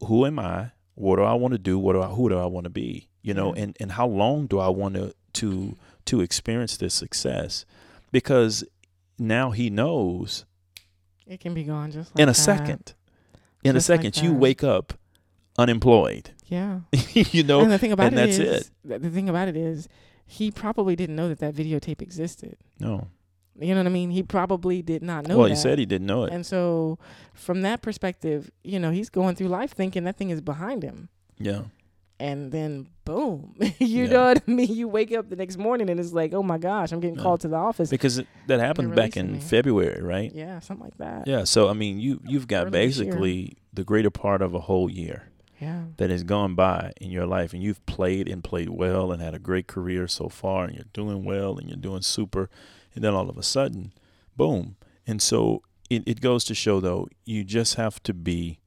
wh- 0.00 0.06
who 0.06 0.26
am 0.26 0.38
I? 0.38 0.70
What 0.94 1.16
do 1.16 1.22
I 1.22 1.34
want 1.34 1.52
to 1.52 1.58
do? 1.58 1.78
What 1.78 1.92
do 1.94 2.02
I 2.02 2.08
who 2.08 2.28
do 2.28 2.38
I 2.38 2.46
want 2.46 2.64
to 2.64 2.70
be? 2.70 3.08
You 3.22 3.34
know, 3.34 3.54
Yeah. 3.54 3.62
and 3.62 3.76
and 3.80 3.92
how 3.92 4.06
long 4.06 4.46
do 4.46 4.58
I 4.58 4.68
want 4.68 4.94
to 4.94 5.14
to 5.40 5.76
to 6.06 6.20
experience 6.20 6.76
this 6.76 6.94
success? 6.94 7.64
Because 8.10 8.64
now 9.18 9.50
he 9.50 9.70
knows 9.70 10.44
it 11.26 11.40
can 11.40 11.52
be 11.54 11.64
gone 11.64 11.90
just 11.90 12.14
like 12.14 12.22
in 12.22 12.28
a 12.28 12.32
that. 12.32 12.34
second. 12.34 12.94
In 13.64 13.74
Just 13.74 13.88
a 13.88 13.92
like 13.92 14.02
second, 14.02 14.22
you 14.24 14.32
wake 14.34 14.62
up 14.64 14.94
unemployed. 15.58 16.30
Yeah. 16.48 16.80
you 17.12 17.42
know, 17.42 17.60
and 17.60 17.70
the 17.70 17.76
thing 17.76 17.92
about 17.92 18.06
and 18.06 18.14
it 18.18 18.24
that's 18.26 18.38
is- 18.38 18.70
it. 18.88 19.02
the 19.02 19.10
thing 19.10 19.28
about 19.28 19.48
it 19.48 19.56
is, 19.56 19.86
he 20.24 20.50
probably 20.50 20.96
didn't 20.96 21.14
know 21.16 21.28
that 21.28 21.40
that 21.40 21.54
videotape 21.54 22.00
existed. 22.00 22.56
No. 22.80 23.08
You 23.60 23.74
know 23.74 23.80
what 23.80 23.86
I 23.86 23.90
mean? 23.90 24.10
He 24.12 24.22
probably 24.22 24.80
did 24.80 25.02
not 25.02 25.26
know. 25.26 25.36
well, 25.36 25.44
that. 25.48 25.50
he 25.54 25.56
said 25.60 25.78
he 25.78 25.84
didn't 25.84 26.06
know 26.06 26.24
it. 26.24 26.32
And 26.32 26.46
so, 26.46 26.98
from 27.34 27.60
that 27.62 27.82
perspective, 27.82 28.50
you 28.64 28.78
know, 28.78 28.90
he's 28.92 29.10
going 29.10 29.34
through 29.36 29.48
life 29.48 29.72
thinking 29.72 30.04
that 30.04 30.16
thing 30.16 30.30
is 30.30 30.40
behind 30.40 30.82
him. 30.82 31.10
yeah. 31.38 31.64
And 32.20 32.50
then, 32.50 32.88
boom, 33.04 33.54
you 33.78 34.04
Yeah. 34.04 34.10
know 34.10 34.24
what 34.26 34.42
I 34.46 34.50
mean? 34.50 34.74
You 34.74 34.88
wake 34.88 35.12
up 35.12 35.28
the 35.28 35.36
next 35.36 35.56
morning 35.56 35.88
and 35.88 36.00
it's 36.00 36.12
like, 36.12 36.32
oh 36.34 36.42
my 36.42 36.58
gosh, 36.58 36.90
I'm 36.90 36.98
getting 37.00 37.16
Yeah. 37.16 37.22
called 37.22 37.40
to 37.42 37.48
the 37.48 37.56
office. 37.56 37.90
Because 37.90 38.18
it, 38.18 38.26
that 38.48 38.58
happened 38.60 38.94
back 38.96 39.16
in 39.16 39.34
me. 39.34 39.38
February, 39.40 40.02
right? 40.02 40.32
yeah, 40.34 40.58
something 40.58 40.84
like 40.84 40.98
that. 40.98 41.28
Yeah. 41.28 41.44
So 41.44 41.68
I 41.68 41.74
mean, 41.74 42.00
you 42.00 42.20
you've 42.24 42.48
got 42.48 42.62
Early 42.66 42.70
basically 42.72 43.56
the 43.72 43.84
greater 43.84 44.10
part 44.10 44.42
of 44.42 44.52
a 44.54 44.60
whole 44.60 44.90
year 44.90 45.30
Yeah. 45.60 45.84
that 45.98 46.10
has 46.10 46.24
gone 46.24 46.56
by 46.56 46.92
in 47.00 47.10
your 47.12 47.26
life, 47.26 47.52
and 47.52 47.62
you've 47.62 47.84
played 47.86 48.28
and 48.28 48.42
played 48.42 48.70
well 48.70 49.12
and 49.12 49.22
had 49.22 49.34
a 49.34 49.38
great 49.38 49.68
career 49.68 50.08
so 50.08 50.28
far, 50.28 50.64
and 50.64 50.74
you're 50.74 50.86
doing 50.92 51.24
well 51.24 51.56
and 51.56 51.68
you're 51.68 51.76
doing 51.76 52.02
super, 52.02 52.50
and 52.96 53.04
then 53.04 53.14
all 53.14 53.30
of 53.30 53.38
a 53.38 53.42
sudden, 53.44 53.92
boom. 54.36 54.74
And 55.06 55.22
so 55.22 55.62
it, 55.88 56.02
it 56.06 56.20
goes 56.20 56.42
to 56.46 56.54
show 56.54 56.80
though, 56.80 57.06
you 57.24 57.44
just 57.44 57.76
have 57.76 58.02
to 58.02 58.12
be 58.12 58.58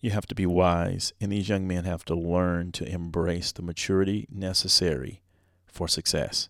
you 0.00 0.10
have 0.10 0.26
to 0.26 0.34
be 0.34 0.46
wise 0.46 1.12
and 1.20 1.32
these 1.32 1.48
young 1.48 1.66
men 1.66 1.84
have 1.84 2.04
to 2.04 2.14
learn 2.14 2.72
to 2.72 2.86
embrace 2.88 3.52
the 3.52 3.62
maturity 3.62 4.26
necessary 4.30 5.22
for 5.66 5.88
success. 5.88 6.48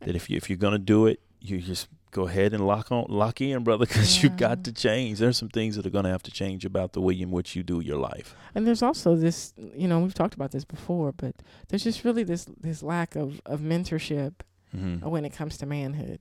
That 0.00 0.14
if 0.16 0.28
you 0.30 0.36
if 0.36 0.48
you're 0.50 0.56
gonna 0.58 0.78
do 0.78 1.06
it, 1.06 1.20
you 1.40 1.58
just 1.60 1.88
go 2.12 2.26
ahead 2.28 2.54
and 2.54 2.66
lock 2.66 2.90
on 2.90 3.04
lock 3.08 3.40
in, 3.40 3.62
brother, 3.64 3.84
because 3.86 4.22
you 4.22 4.30
Yeah. 4.30 4.36
got 4.36 4.64
to 4.64 4.72
change. 4.72 5.18
There's 5.18 5.36
some 5.36 5.48
things 5.50 5.76
that 5.76 5.84
are 5.86 5.90
gonna 5.90 6.10
have 6.10 6.22
to 6.24 6.30
change 6.30 6.64
about 6.64 6.92
the 6.92 7.00
way 7.00 7.20
in 7.20 7.30
which 7.30 7.54
you 7.56 7.62
do 7.62 7.80
your 7.80 7.98
life. 7.98 8.34
And 8.54 8.66
there's 8.66 8.82
also 8.82 9.14
this, 9.16 9.52
you 9.74 9.86
know, 9.88 10.00
we've 10.00 10.14
talked 10.14 10.34
about 10.34 10.50
this 10.52 10.64
before, 10.64 11.12
but 11.12 11.34
there's 11.68 11.84
just 11.84 12.04
really 12.04 12.22
this 12.24 12.46
this 12.60 12.82
lack 12.82 13.14
of 13.16 13.40
of 13.46 13.60
mentorship 13.60 14.34
Mm-hmm. 14.76 15.08
when 15.08 15.24
it 15.24 15.32
comes 15.32 15.56
to 15.58 15.64
manhood. 15.64 16.18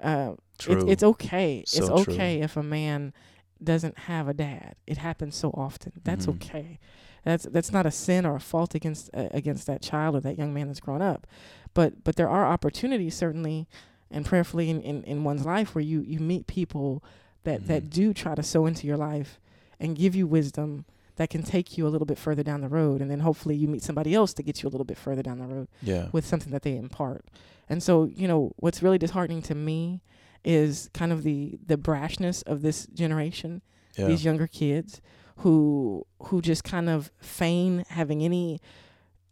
Uh, 0.00 0.34
True. 0.58 0.74
It's, 0.82 0.84
it's 0.92 1.02
okay. 1.02 1.58
it's 1.58 1.72
So 1.76 2.02
true. 2.02 2.12
okay 2.14 2.40
if 2.40 2.56
a 2.56 2.62
man 2.62 3.12
doesn't 3.62 3.98
have 4.00 4.28
a 4.28 4.34
dad. 4.34 4.74
It 4.86 4.98
happens 4.98 5.36
so 5.36 5.50
often. 5.50 5.92
That's 6.04 6.26
Mhm. 6.26 6.34
okay. 6.36 6.78
That's 7.24 7.44
that's 7.44 7.72
not 7.72 7.86
a 7.86 7.90
sin 7.90 8.26
or 8.26 8.36
a 8.36 8.40
fault 8.40 8.74
against 8.74 9.10
uh, 9.14 9.28
against 9.30 9.66
that 9.66 9.80
child 9.82 10.14
or 10.16 10.20
that 10.20 10.36
young 10.38 10.52
man 10.52 10.66
that's 10.68 10.80
grown 10.80 11.00
up. 11.02 11.26
But 11.72 12.04
but 12.04 12.16
there 12.16 12.28
are 12.28 12.46
opportunities 12.46 13.14
certainly 13.14 13.66
and 14.10 14.24
prayerfully 14.26 14.70
in, 14.70 14.80
in, 14.82 15.02
in 15.04 15.24
one's 15.24 15.44
life 15.46 15.74
where 15.74 15.82
you, 15.82 16.00
you 16.02 16.20
meet 16.20 16.46
people 16.46 17.02
that, 17.44 17.66
that 17.66 17.84
Mhm. 17.84 17.90
do 17.90 18.14
try 18.14 18.34
to 18.36 18.42
sow 18.44 18.66
into 18.66 18.86
your 18.86 18.96
life 18.98 19.40
and 19.80 19.96
give 19.96 20.14
you 20.14 20.26
wisdom 20.26 20.84
that 21.16 21.30
can 21.30 21.42
take 21.42 21.76
you 21.78 21.86
a 21.86 21.88
little 21.90 22.06
bit 22.06 22.18
further 22.18 22.42
down 22.44 22.60
the 22.60 22.68
road 22.68 23.00
and 23.00 23.10
then 23.10 23.20
hopefully 23.20 23.56
you 23.56 23.66
meet 23.66 23.82
somebody 23.82 24.14
else 24.14 24.32
to 24.34 24.42
get 24.42 24.62
you 24.62 24.68
a 24.68 24.70
little 24.70 24.84
bit 24.84 24.98
further 24.98 25.22
down 25.22 25.38
the 25.38 25.46
road 25.46 25.68
yeah. 25.82 26.08
with 26.12 26.24
something 26.26 26.52
that 26.52 26.62
they 26.62 26.76
impart. 26.76 27.24
And 27.68 27.82
so, 27.82 28.04
you 28.04 28.28
know, 28.28 28.52
what's 28.56 28.82
really 28.82 28.98
disheartening 28.98 29.42
to 29.42 29.54
me 29.54 30.00
is 30.44 30.90
kind 30.94 31.12
of 31.12 31.22
the 31.22 31.58
the 31.66 31.76
brashness 31.76 32.42
of 32.46 32.62
this 32.62 32.86
generation, 32.86 33.62
yeah. 33.96 34.06
these 34.06 34.24
younger 34.24 34.46
kids 34.46 35.00
who 35.38 36.06
who 36.24 36.40
just 36.40 36.64
kind 36.64 36.88
of 36.88 37.10
feign 37.18 37.84
having 37.88 38.22
any 38.22 38.60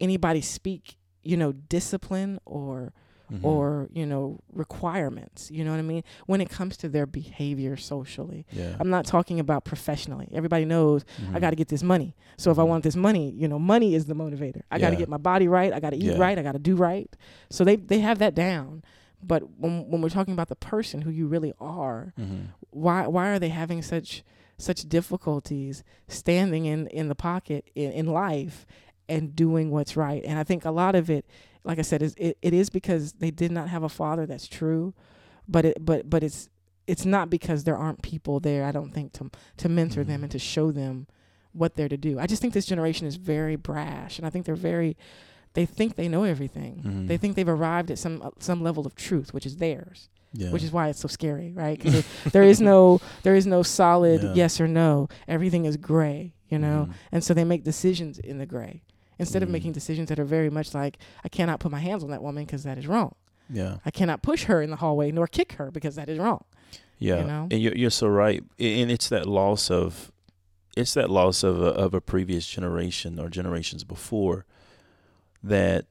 anybody 0.00 0.40
speak, 0.40 0.96
you 1.22 1.36
know, 1.36 1.52
discipline 1.52 2.38
or 2.44 2.92
Mhm. 3.32 3.44
or, 3.44 3.88
you 3.94 4.04
know, 4.04 4.40
requirements, 4.52 5.50
you 5.50 5.64
know 5.64 5.70
what 5.70 5.78
I 5.78 5.82
mean? 5.82 6.02
When 6.26 6.40
it 6.42 6.50
comes 6.50 6.76
to 6.78 6.88
their 6.88 7.06
behavior 7.06 7.76
socially. 7.76 8.44
yeah. 8.52 8.76
I'm 8.78 8.90
not 8.90 9.06
talking 9.06 9.40
about 9.40 9.64
professionally. 9.64 10.28
Everybody 10.32 10.64
knows 10.66 11.04
I 11.18 11.38
Mhm. 11.38 11.40
got 11.40 11.50
to 11.50 11.56
get 11.56 11.68
this 11.68 11.82
money. 11.82 12.14
So 12.36 12.50
if 12.50 12.58
I 12.58 12.62
Mhm. 12.64 12.68
want 12.68 12.84
this 12.84 12.96
money, 12.96 13.30
you 13.30 13.48
know, 13.48 13.58
money 13.58 13.94
is 13.94 14.04
the 14.06 14.14
motivator. 14.14 14.62
I 14.70 14.78
got 14.78 14.90
to 14.90 14.96
get 14.96 15.08
my 15.08 15.16
body 15.16 15.48
right. 15.48 15.72
I 15.72 15.80
got 15.80 15.90
to 15.90 15.96
eat 15.96 16.02
Yeah. 16.12 16.18
right. 16.18 16.38
I 16.38 16.42
got 16.42 16.52
to 16.52 16.58
do 16.58 16.74
right. 16.76 17.08
So 17.48 17.64
they 17.64 17.76
they 17.76 18.00
have 18.00 18.18
that 18.18 18.34
down. 18.34 18.82
But 19.22 19.42
when 19.58 19.88
when 19.88 20.00
we're 20.02 20.08
talking 20.08 20.34
about 20.34 20.48
the 20.48 20.56
person 20.56 21.02
who 21.02 21.10
you 21.10 21.26
really 21.26 21.52
are, 21.60 22.12
Mhm. 22.18 22.48
why 22.70 23.06
why 23.06 23.28
are 23.28 23.38
they 23.38 23.50
having 23.50 23.82
such 23.82 24.22
such 24.58 24.88
difficulties 24.88 25.82
standing 26.08 26.66
in 26.66 26.86
in 26.88 27.08
the 27.08 27.14
pocket 27.14 27.68
in, 27.74 27.90
in 27.92 28.06
life 28.06 28.66
and 29.08 29.34
doing 29.36 29.70
what's 29.70 29.96
right? 29.96 30.22
And 30.24 30.38
I 30.38 30.44
think 30.44 30.64
a 30.64 30.70
lot 30.70 30.94
of 30.94 31.08
it, 31.10 31.24
like 31.64 31.78
I 31.78 31.82
said, 31.82 32.02
is 32.02 32.14
it, 32.16 32.36
it 32.42 32.52
is 32.52 32.70
because 32.70 33.14
they 33.14 33.30
did 33.30 33.50
not 33.52 33.68
have 33.68 33.82
a 33.82 33.88
father. 33.88 34.26
That's 34.26 34.46
true, 34.48 34.94
but 35.48 35.64
it 35.64 35.84
but 35.84 36.08
but 36.10 36.22
it's 36.22 36.48
it's 36.88 37.04
not 37.06 37.30
because 37.30 37.62
there 37.64 37.76
aren't 37.76 38.02
people 38.02 38.40
there. 38.40 38.64
I 38.64 38.72
don't 38.72 38.90
think 38.92 39.12
to 39.14 39.30
to 39.58 39.68
mentor 39.68 40.02
them 40.04 40.20
Mhm. 40.20 40.24
and 40.24 40.32
to 40.32 40.38
show 40.38 40.72
them 40.72 41.06
what 41.52 41.74
they're 41.74 41.88
to 41.88 41.96
do. 41.96 42.18
I 42.18 42.26
just 42.26 42.40
think 42.42 42.54
this 42.54 42.66
generation 42.66 43.06
is 43.06 43.16
very 43.16 43.56
brash, 43.56 44.18
and 44.18 44.26
I 44.26 44.30
think 44.30 44.46
they're 44.46 44.54
very 44.56 44.96
they 45.54 45.66
think 45.66 45.96
they 45.96 46.08
know 46.08 46.24
everything. 46.24 46.82
Mhm. 46.84 47.08
They 47.08 47.16
think 47.16 47.36
they've 47.36 47.48
arrived 47.48 47.90
at 47.90 47.98
some 47.98 48.22
uh, 48.22 48.30
some 48.38 48.62
level 48.62 48.86
of 48.86 48.94
truth, 48.94 49.32
which 49.34 49.46
is 49.46 49.56
theirs 49.56 50.08
yeah. 50.34 50.50
which 50.50 50.62
is 50.62 50.72
why 50.72 50.88
it's 50.88 51.00
so 51.00 51.08
scary, 51.08 51.52
right? 51.52 51.78
Because 51.78 52.04
there 52.32 52.42
is 52.42 52.60
no 52.60 53.00
there 53.22 53.34
is 53.34 53.46
no 53.46 53.62
solid 53.62 54.22
Yeah. 54.22 54.32
yes 54.34 54.60
or 54.60 54.66
no. 54.68 55.08
Everything 55.28 55.64
is 55.66 55.76
gray, 55.76 56.32
you 56.48 56.58
know, 56.58 56.88
Mhm. 56.88 56.94
and 57.12 57.24
so 57.24 57.34
they 57.34 57.44
make 57.44 57.64
decisions 57.64 58.18
in 58.18 58.38
the 58.38 58.46
gray 58.46 58.82
instead 59.18 59.42
of 59.42 59.48
Mhm. 59.48 59.52
making 59.52 59.72
decisions 59.72 60.08
that 60.08 60.18
are 60.18 60.24
very 60.24 60.48
much 60.50 60.72
like 60.74 60.98
I 61.24 61.28
cannot 61.28 61.60
put 61.60 61.70
my 61.70 61.80
hands 61.80 62.02
on 62.02 62.10
that 62.10 62.22
woman 62.22 62.44
because 62.44 62.62
that 62.64 62.78
is 62.78 62.86
wrong. 62.86 63.14
Yeah. 63.50 63.76
I 63.84 63.90
cannot 63.90 64.22
push 64.22 64.44
her 64.44 64.62
in 64.62 64.70
the 64.70 64.76
hallway 64.76 65.10
nor 65.12 65.26
kick 65.26 65.52
her 65.54 65.70
because 65.70 65.96
that 65.96 66.08
is 66.08 66.18
wrong. 66.18 66.44
Yeah, 66.98 67.24
know? 67.24 67.48
and 67.50 67.60
you're 67.60 67.74
you're 67.76 67.90
so 67.90 68.06
right, 68.06 68.42
and 68.60 68.90
it's 68.90 69.08
that 69.08 69.26
loss 69.26 69.70
of, 69.72 70.12
it's 70.76 70.94
that 70.94 71.10
loss 71.10 71.42
of 71.42 71.60
a, 71.60 71.66
of 71.66 71.94
a 71.94 72.00
previous 72.00 72.46
generation 72.46 73.18
or 73.18 73.28
generations 73.28 73.82
before, 73.82 74.46
that 75.42 75.86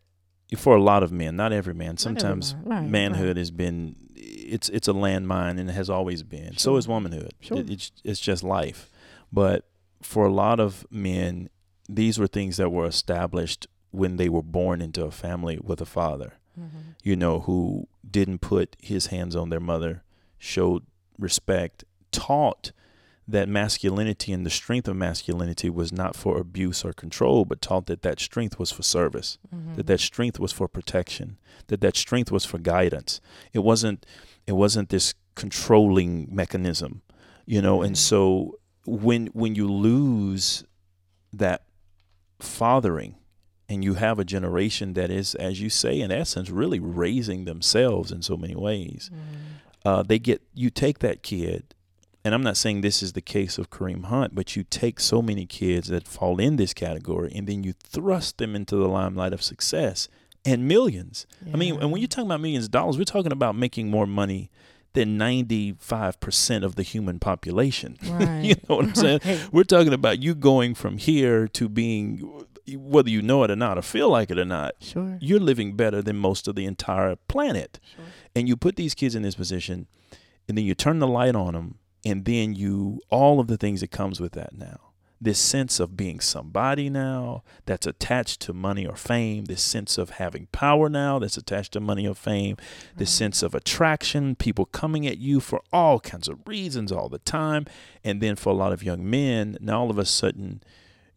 for 0.58 0.76
a 0.76 0.82
lot 0.82 1.04
of 1.04 1.12
men, 1.12 1.36
not 1.36 1.54
every 1.54 1.74
man. 1.74 1.98
Sometimes 1.98 2.56
man, 2.56 2.64
right, 2.66 2.90
manhood 2.90 3.38
has 3.38 3.52
been, 3.52 3.96
it's 4.16 4.70
it's 4.70 4.88
a 4.88 4.94
landmine 4.94 5.60
and 5.60 5.70
it 5.70 5.74
has 5.74 5.90
always 5.90 6.24
been. 6.24 6.58
So 6.58 6.72
Sure. 6.72 6.80
is 6.80 6.88
womanhood. 6.88 7.34
Sure. 7.40 7.58
It- 7.60 7.70
it's 7.70 7.92
it's 8.04 8.20
just 8.20 8.44
life, 8.44 8.90
but 9.32 9.66
for 10.02 10.26
a 10.26 10.32
lot 10.34 10.60
of 10.60 10.86
men, 10.92 11.50
these 11.88 12.18
were 12.20 12.28
things 12.28 12.58
that 12.58 12.70
were 12.72 12.86
established 12.88 13.68
when 13.92 14.18
they 14.18 14.30
were 14.30 14.42
born 14.44 14.82
into 14.82 15.04
a 15.06 15.12
family 15.12 15.60
with 15.62 15.80
a 15.82 15.86
father 15.86 16.34
Mhm. 16.60 16.96
you 17.04 17.16
know, 17.16 17.40
who 17.42 17.88
didn't 18.10 18.40
put 18.40 18.76
his 18.82 19.08
hands 19.08 19.36
on 19.38 19.50
their 19.50 19.60
mother, 19.60 20.04
showed 20.38 20.84
respect, 21.18 21.84
taught 22.12 22.72
that 23.32 23.50
masculinity 23.50 24.32
and 24.34 24.46
the 24.46 24.50
strength 24.50 24.88
of 24.88 24.96
masculinity 24.96 25.70
was 25.70 25.92
not 25.92 26.16
for 26.16 26.38
abuse 26.38 26.86
or 26.86 26.94
control, 26.94 27.46
but 27.46 27.62
taught 27.62 27.86
that 27.88 28.02
that 28.04 28.20
strength 28.20 28.60
was 28.60 28.72
for 28.72 28.84
service, 28.84 29.38
Mhm. 29.54 29.76
that 29.76 29.88
that 29.88 30.00
strength 30.00 30.40
was 30.40 30.52
for 30.52 30.68
protection, 30.68 31.38
that 31.68 31.82
that 31.82 31.96
strength 31.98 32.32
was 32.32 32.46
for 32.46 32.58
guidance. 32.60 33.20
It 33.54 33.60
wasn't, 33.60 34.06
it 34.48 34.54
wasn't 34.54 34.90
this 34.90 35.14
controlling 35.36 36.28
mechanism. 36.32 37.02
you 37.48 37.62
know 37.62 37.82
and 37.82 37.98
so 37.98 38.60
when 38.86 39.28
when 39.34 39.56
you 39.56 39.68
lose 39.72 40.64
that 41.34 41.64
fathering 42.40 43.16
and 43.70 43.84
you 43.84 43.96
have 43.96 44.20
a 44.20 44.26
generation 44.26 44.94
that 44.94 45.10
is 45.10 45.34
as 45.36 45.60
you 45.62 45.70
say 45.70 46.00
in 46.00 46.12
essence 46.12 46.50
really 46.50 46.80
raising 46.80 47.46
themselves 47.46 48.12
in 48.12 48.22
so 48.22 48.38
many 48.38 48.56
ways 48.56 49.10
uh, 49.86 50.04
they 50.04 50.20
get 50.20 50.42
you 50.54 50.70
take 50.70 51.00
that 51.00 51.24
kid 51.24 51.74
and 52.24 52.34
i'm 52.36 52.44
not 52.44 52.58
saying 52.58 52.82
this 52.82 53.02
is 53.04 53.14
the 53.14 53.22
case 53.22 53.58
of 53.58 53.70
kareem 53.70 54.06
hunt 54.06 54.34
but 54.36 54.56
you 54.56 54.64
take 54.64 55.00
so 55.00 55.22
many 55.22 55.46
kids 55.46 55.88
that 55.90 56.08
fall 56.08 56.40
in 56.40 56.56
this 56.56 56.74
category 56.74 57.32
and 57.36 57.48
then 57.48 57.64
you 57.64 57.74
thrust 57.74 58.38
them 58.38 58.56
into 58.56 58.76
the 58.76 58.88
limelight 58.88 59.34
of 59.34 59.42
success 59.42 60.08
and 60.46 60.68
millions 60.68 61.26
i 61.54 61.58
mean 61.58 61.80
and 61.82 61.92
when 61.92 62.02
you're 62.02 62.08
talking 62.08 62.26
about 62.28 62.42
millions 62.42 62.66
of 62.66 62.72
dollars 62.72 62.98
we're 62.98 63.04
talking 63.04 63.32
about 63.32 63.56
making 63.56 63.90
more 63.90 64.08
money 64.08 64.50
than 64.94 65.18
95% 65.18 66.64
of 66.64 66.76
the 66.76 66.84
human 66.84 67.20
population 67.20 67.98
right. 68.10 68.44
you 68.44 68.56
know 68.68 68.76
what 68.78 68.86
i'm 68.86 68.96
saying 68.96 69.20
Right. 69.26 69.48
we're 69.52 69.64
talking 69.64 69.94
about 69.94 70.22
you 70.22 70.36
going 70.36 70.76
from 70.76 70.98
here 70.98 71.48
to 71.50 71.70
being 71.70 72.46
whether 72.76 73.10
you 73.10 73.22
know 73.22 73.44
it 73.44 73.52
or 73.52 73.56
not 73.56 73.78
or 73.78 73.82
feel 73.82 74.10
like 74.10 74.30
it 74.32 74.38
or 74.38 74.46
not 74.46 74.76
Sure. 74.80 75.18
you're 75.22 75.40
living 75.40 75.76
better 75.76 76.02
than 76.02 76.16
most 76.18 76.48
of 76.48 76.56
the 76.56 76.66
entire 76.66 77.16
planet 77.28 77.80
Sure. 77.96 78.06
and 78.36 78.48
you 78.48 78.56
put 78.56 78.76
these 78.76 78.94
kids 78.94 79.16
in 79.16 79.24
this 79.24 79.36
position 79.36 79.88
and 80.48 80.58
then 80.58 80.66
you 80.66 80.76
turn 80.76 81.00
the 81.00 81.08
light 81.08 81.36
on 81.36 81.54
them 81.54 81.76
and 82.06 82.26
then 82.26 82.54
you 82.54 83.02
all 83.10 83.40
of 83.40 83.48
the 83.48 83.58
things 83.58 83.82
that 83.82 83.92
comes 83.92 84.20
with 84.20 84.34
that 84.34 84.58
now. 84.58 84.92
This 85.24 85.38
sense 85.38 85.80
of 85.80 85.96
being 85.96 86.20
somebody 86.20 86.90
now 86.90 87.44
that's 87.68 87.86
attached 87.86 88.40
to 88.42 88.54
money 88.54 88.88
or 88.88 88.96
fame. 88.96 89.46
This 89.46 89.62
sense 89.62 90.00
of 90.00 90.12
having 90.12 90.48
power 90.52 90.90
now 90.90 91.20
that's 91.20 91.38
attached 91.38 91.74
to 91.74 91.80
money 91.80 92.08
or 92.08 92.16
fame. 92.16 92.58
This 92.98 93.12
sense 93.12 93.44
of 93.44 93.54
attraction 93.54 94.36
people 94.36 94.66
coming 94.66 95.06
at 95.06 95.20
you 95.20 95.40
for 95.40 95.62
all 95.72 96.00
kinds 96.00 96.28
of 96.28 96.40
reasons 96.48 96.92
all 96.92 97.08
the 97.08 97.20
time. 97.20 97.68
And 98.04 98.20
then 98.20 98.36
for 98.36 98.50
a 98.50 98.56
lot 98.56 98.74
of 98.74 98.82
young 98.82 99.08
men 99.08 99.58
now 99.62 99.82
all 99.82 99.92
of 99.92 100.00
a 100.00 100.06
sudden 100.06 100.64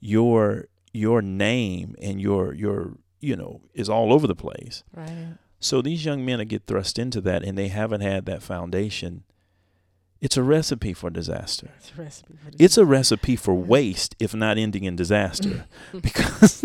your 0.01 0.67
your 0.93 1.23
name 1.23 1.95
and 2.01 2.21
your 2.21 2.53
your 2.53 2.99
you 3.21 3.35
know 3.37 3.63
is 3.73 3.89
all 3.89 4.13
over 4.13 4.27
the 4.27 4.37
place. 4.37 4.85
Right. 4.95 5.39
so 5.61 5.81
these 5.81 6.05
young 6.05 6.27
men 6.27 6.47
get 6.47 6.67
thrust 6.67 6.99
into 6.99 7.23
that 7.23 7.43
and 7.43 7.57
they 7.57 7.69
haven't 7.69 8.03
had 8.03 8.27
that 8.27 8.43
foundation, 8.43 9.25
it's 10.21 10.37
a 10.37 10.43
recipe 10.43 10.95
for 10.95 11.11
disaster. 11.11 11.69
It's 11.79 11.93
a 11.99 12.03
recipe 12.03 12.35
for 12.43 12.51
It's 12.59 12.79
a 12.79 12.85
recipe 12.87 13.37
for 13.37 13.55
waste, 13.55 14.15
if 14.19 14.35
not 14.35 14.57
ending 14.59 14.85
in 14.85 14.97
disaster, 14.97 15.67
because 16.03 16.65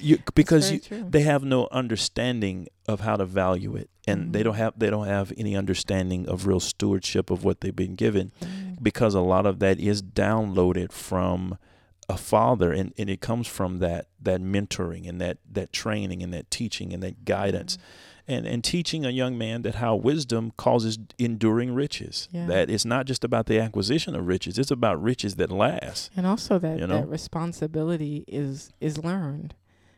you, 0.00 0.18
because 0.34 0.70
you, 0.72 0.80
they 1.08 1.22
have 1.22 1.44
no 1.44 1.68
understanding 1.72 2.68
of 2.86 3.00
how 3.00 3.16
to 3.16 3.24
value 3.24 3.76
it, 3.76 3.88
and 4.06 4.32
they 4.32 4.40
Mhm. 4.40 4.44
don't 4.44 4.54
have 4.56 4.72
they 4.78 4.90
don't 4.90 5.06
have 5.06 5.32
any 5.38 5.56
understanding 5.56 6.28
of 6.28 6.46
real 6.46 6.60
stewardship 6.60 7.30
of 7.30 7.44
what 7.44 7.60
they've 7.60 7.74
been 7.74 7.94
given, 7.94 8.32
Mm. 8.42 8.82
because 8.82 9.14
a 9.14 9.20
lot 9.20 9.46
of 9.46 9.58
that 9.60 9.80
is 9.80 10.02
downloaded 10.02 10.92
from 10.92 11.56
a 12.06 12.18
father, 12.18 12.70
and, 12.70 12.92
and 12.98 13.08
it 13.08 13.22
comes 13.22 13.46
from 13.46 13.78
that 13.78 14.08
that 14.20 14.42
mentoring 14.42 15.08
and 15.08 15.20
that 15.22 15.38
that 15.50 15.72
training 15.72 16.22
and 16.22 16.34
that 16.34 16.50
teaching 16.50 16.92
and 16.92 17.02
that 17.02 17.24
guidance 17.24 17.78
and 18.26 18.46
and 18.46 18.64
teaching 18.64 19.04
a 19.04 19.10
young 19.10 19.36
man 19.36 19.62
that 19.62 19.76
how 19.76 19.94
wisdom 19.96 20.52
causes 20.56 20.98
enduring 21.18 21.74
riches. 21.74 22.28
Yeah. 22.32 22.46
That 22.46 22.70
it's 22.70 22.84
not 22.84 23.06
just 23.06 23.24
about 23.24 23.46
the 23.46 23.58
acquisition 23.60 24.14
of 24.14 24.26
riches; 24.26 24.58
it's 24.58 24.70
about 24.70 25.02
riches 25.02 25.36
that 25.36 25.50
last. 25.50 26.10
and 26.16 26.26
also 26.26 26.58
that, 26.58 26.78
you 26.78 26.86
know? 26.86 27.00
that 27.00 27.08
responsibility 27.08 28.24
is 28.26 28.70
is 28.80 28.98
learned. 28.98 29.54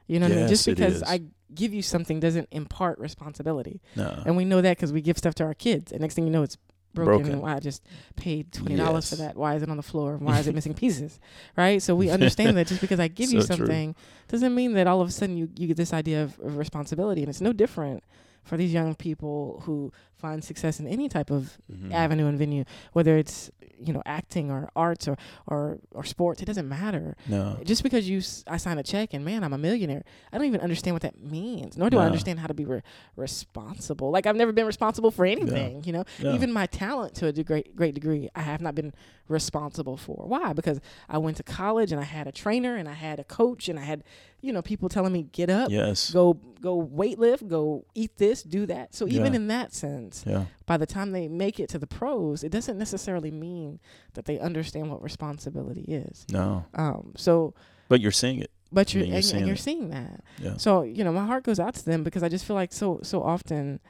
You 0.06 0.20
know 0.20 0.28
what 0.28 0.36
I 0.36 0.40
mean? 0.40 0.48
Just 0.48 0.66
because. 0.66 1.02
I 1.02 1.22
give 1.54 1.72
you 1.72 1.80
something 1.80 2.18
doesn't 2.18 2.48
impart 2.50 2.98
responsibility, 2.98 3.80
No. 3.94 4.20
and 4.26 4.36
we 4.36 4.44
know 4.44 4.60
that 4.60 4.76
because 4.76 4.92
we 4.92 5.00
give 5.00 5.16
stuff 5.16 5.34
to 5.36 5.44
our 5.44 5.54
kids, 5.54 5.92
and 5.92 6.00
next 6.00 6.14
thing 6.14 6.24
you 6.24 6.30
know, 6.32 6.42
it's 6.42 6.58
broken. 6.96 7.14
Broken. 7.18 7.32
And 7.34 7.42
why 7.42 7.54
I 7.54 7.60
just 7.60 7.82
paid 8.16 8.50
twenty 8.52 8.76
dollars 8.76 9.08
for 9.10 9.16
that? 9.16 9.36
Why 9.36 9.54
is 9.54 9.62
it 9.62 9.68
on 9.70 9.76
the 9.76 9.82
floor? 9.84 10.14
And 10.14 10.22
why 10.22 10.38
is 10.40 10.48
it 10.48 10.54
missing 10.54 10.74
pieces? 10.84 11.20
Right? 11.56 11.80
So 11.80 11.94
we 11.94 12.10
understand 12.18 12.56
that 12.56 12.66
just 12.66 12.80
because 12.80 12.98
I 12.98 13.08
give 13.08 13.30
you 13.32 13.42
So 13.42 13.54
true. 13.54 13.56
something 13.66 13.94
doesn't 14.28 14.54
mean 14.54 14.72
that 14.74 14.86
all 14.88 15.00
of 15.00 15.08
a 15.08 15.12
sudden 15.12 15.36
you 15.36 15.48
you 15.56 15.68
get 15.68 15.76
this 15.76 15.92
idea 15.92 16.24
of, 16.24 16.38
of 16.40 16.56
responsibility, 16.56 17.22
and 17.22 17.28
it's 17.30 17.40
no 17.40 17.52
different 17.52 18.02
for 18.42 18.56
these 18.56 18.72
young 18.72 18.94
people 18.94 19.62
who 19.66 19.92
find 20.18 20.42
success 20.42 20.80
in 20.80 20.86
any 20.86 21.08
type 21.08 21.30
of 21.30 21.58
Mhm. 21.70 21.92
avenue 21.92 22.26
and 22.26 22.38
venue, 22.38 22.64
whether 22.92 23.16
it's 23.18 23.50
you 23.78 23.92
know 23.92 24.02
acting 24.06 24.50
or 24.50 24.70
arts 24.74 25.06
or 25.06 25.16
or 25.46 25.78
or 25.90 26.02
sports. 26.04 26.40
It 26.40 26.46
doesn't 26.46 26.66
matter. 26.68 27.14
No. 27.28 27.58
Just 27.64 27.82
because 27.82 28.08
you 28.08 28.18
s- 28.18 28.42
I 28.46 28.56
sign 28.56 28.78
a 28.78 28.82
check 28.82 29.12
and 29.12 29.22
man, 29.24 29.44
I'm 29.44 29.52
a 29.52 29.58
millionaire. 29.58 30.02
I 30.32 30.38
don't 30.38 30.46
even 30.46 30.60
understand 30.62 30.94
what 30.94 31.02
that 31.02 31.20
means. 31.20 31.76
Nor 31.76 31.90
do 31.90 31.98
I 31.98 32.06
understand 32.06 32.40
how 32.40 32.46
to 32.46 32.54
be 32.54 32.64
re- 32.64 32.80
responsible. 33.16 34.10
Like 34.10 34.26
I've 34.26 34.36
never 34.36 34.52
been 34.52 34.66
responsible 34.66 35.10
for 35.10 35.26
anything. 35.26 35.82
You 35.84 35.92
know, 35.92 36.04
No. 36.22 36.34
even 36.34 36.52
my 36.52 36.66
talent 36.66 37.14
to 37.16 37.26
a 37.26 37.32
degree, 37.32 37.64
great 37.74 37.94
degree, 37.94 38.28
I 38.34 38.40
have 38.42 38.60
not 38.62 38.74
been 38.74 38.92
responsible 39.28 39.96
for. 39.96 40.24
Why? 40.26 40.52
Because 40.52 40.80
I 41.08 41.18
went 41.18 41.36
to 41.38 41.42
college 41.42 41.92
and 41.92 42.00
I 42.00 42.04
had 42.04 42.26
a 42.26 42.32
trainer 42.32 42.76
and 42.76 42.88
I 42.88 42.92
had 42.94 43.18
a 43.20 43.24
coach 43.24 43.68
and 43.68 43.78
I 43.78 43.82
had 43.82 44.02
you 44.42 44.52
know 44.52 44.62
people 44.62 44.88
telling 44.88 45.12
me 45.12 45.22
get 45.32 45.50
up, 45.50 45.70
Yes. 45.70 46.10
go 46.12 46.34
go 46.60 46.76
weight 46.76 47.18
lift, 47.18 47.46
go 47.48 47.84
eat 47.94 48.16
this, 48.16 48.42
do 48.42 48.64
that. 48.66 48.94
So 48.94 49.06
even 49.08 49.32
Yeah. 49.32 49.36
in 49.40 49.48
that 49.48 49.72
sense, 49.74 50.05
Yeah. 50.26 50.44
by 50.66 50.76
the 50.76 50.86
time 50.86 51.12
they 51.12 51.28
make 51.28 51.58
it 51.60 51.68
to 51.70 51.78
the 51.78 51.86
pros, 51.86 52.42
it 52.44 52.50
doesn't 52.52 52.78
necessarily 52.78 53.30
mean 53.30 53.80
that 54.14 54.24
they 54.26 54.38
understand 54.38 54.90
what 54.90 55.02
responsibility 55.02 55.82
is. 55.82 56.26
No. 56.30 56.64
Um, 56.74 57.12
so, 57.16 57.54
But 57.88 58.00
you're 58.00 58.12
seeing 58.12 58.40
it. 58.40 58.50
but 58.72 58.92
you're 58.94 59.02
mean, 59.02 59.10
you're 59.10 59.16
and, 59.16 59.24
seeing 59.24 59.38
and 59.38 59.46
you're 59.48 59.56
seeing 59.56 59.90
that. 59.90 60.20
Yeah. 60.38 60.56
So 60.56 60.82
you 60.82 61.04
know, 61.04 61.12
my 61.12 61.24
heart 61.26 61.44
goes 61.44 61.58
out 61.60 61.74
to 61.74 61.84
them 61.84 62.02
because 62.04 62.22
I 62.22 62.28
just 62.28 62.44
feel 62.44 62.56
like 62.56 62.72
so 62.72 63.00
so 63.02 63.22
often, 63.22 63.80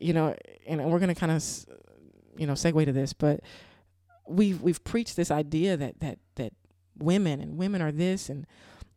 you 0.00 0.12
know, 0.12 0.34
and 0.66 0.84
we're 0.90 0.98
gonna 1.00 1.14
kind 1.14 1.32
of, 1.32 1.42
you 2.36 2.46
know, 2.46 2.54
segue 2.54 2.84
to 2.84 2.92
this, 2.92 3.12
but 3.12 3.40
we've 4.26 4.60
we've 4.62 4.82
preached 4.84 5.16
this 5.16 5.30
idea 5.30 5.76
that 5.76 6.00
that 6.00 6.18
that 6.36 6.52
women 6.98 7.40
and 7.40 7.56
women 7.58 7.82
are 7.82 7.92
this 7.92 8.28
and 8.28 8.46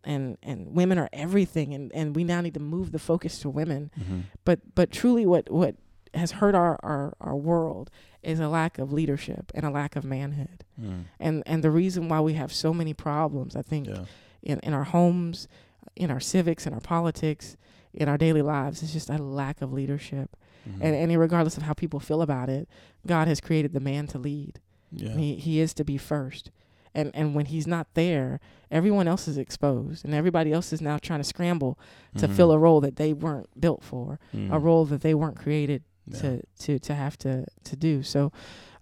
and 0.03 0.37
and 0.43 0.75
women 0.75 0.97
are 0.97 1.09
everything 1.13 1.73
and 1.73 1.91
and 1.93 2.15
we 2.15 2.23
now 2.23 2.41
need 2.41 2.53
to 2.53 2.59
move 2.59 2.91
the 2.91 2.99
focus 2.99 3.39
to 3.39 3.49
women 3.49 3.89
hmm 4.05 4.19
but 4.43 4.59
but 4.75 4.91
truly 4.91 5.25
what 5.25 5.49
what 5.49 5.75
has 6.13 6.31
hurt 6.33 6.55
our 6.55 6.79
our 6.83 7.13
our 7.19 7.35
world 7.35 7.89
is 8.21 8.39
a 8.39 8.47
lack 8.47 8.77
of 8.79 8.93
leadership 8.93 9.51
and 9.53 9.65
a 9.65 9.69
lack 9.69 9.95
of 9.95 10.03
manhood 10.03 10.63
Mm. 10.81 11.03
and 11.19 11.43
and 11.45 11.63
the 11.63 11.69
reason 11.69 12.09
why 12.09 12.19
we 12.19 12.33
have 12.33 12.51
so 12.51 12.73
many 12.73 12.93
problems 12.95 13.55
i 13.55 13.61
think 13.61 13.87
Yeah. 13.87 14.05
in 14.41 14.59
in 14.61 14.73
our 14.73 14.85
homes 14.85 15.47
in 15.95 16.09
our 16.09 16.19
civics 16.19 16.65
in 16.65 16.73
our 16.73 16.79
politics 16.79 17.57
in 17.93 18.09
our 18.09 18.17
daily 18.17 18.41
lives 18.41 18.81
is 18.81 18.91
just 18.93 19.09
a 19.09 19.17
lack 19.17 19.61
of 19.61 19.71
leadership 19.71 20.35
Mhm. 20.67 20.79
and 20.81 20.95
and 20.95 21.19
regardless 21.19 21.57
of 21.57 21.63
how 21.63 21.73
people 21.73 21.99
feel 21.99 22.21
about 22.23 22.49
it 22.49 22.67
god 23.05 23.27
has 23.27 23.39
created 23.39 23.73
the 23.73 23.79
man 23.79 24.07
to 24.07 24.17
lead 24.17 24.59
yeah. 24.91 25.15
he 25.15 25.35
he 25.35 25.59
is 25.59 25.73
to 25.75 25.83
be 25.83 25.97
first 25.97 26.49
and 26.95 27.11
and 27.13 27.35
when 27.35 27.45
he's 27.47 27.67
not 27.67 27.87
there 27.93 28.39
everyone 28.71 29.07
else 29.07 29.27
is 29.27 29.37
exposed 29.37 30.03
and 30.05 30.13
everybody 30.15 30.51
else 30.51 30.73
is 30.73 30.81
now 30.81 30.97
trying 30.97 31.19
to 31.19 31.23
scramble 31.23 31.77
to 32.17 32.27
Mhm. 32.27 32.33
fill 32.35 32.51
a 32.51 32.57
role 32.57 32.81
that 32.81 32.95
they 32.95 33.13
weren't 33.13 33.49
built 33.59 33.83
for 33.83 34.19
a 34.33 34.37
Mm. 34.37 34.63
role 34.63 34.85
that 34.85 35.01
they 35.01 35.13
weren't 35.13 35.35
created 35.37 35.83
Yeah. 36.07 36.19
to 36.19 36.41
to 36.59 36.79
to 36.79 36.93
have 36.95 37.17
to 37.19 37.45
to 37.63 37.75
do. 37.75 38.03
So, 38.03 38.31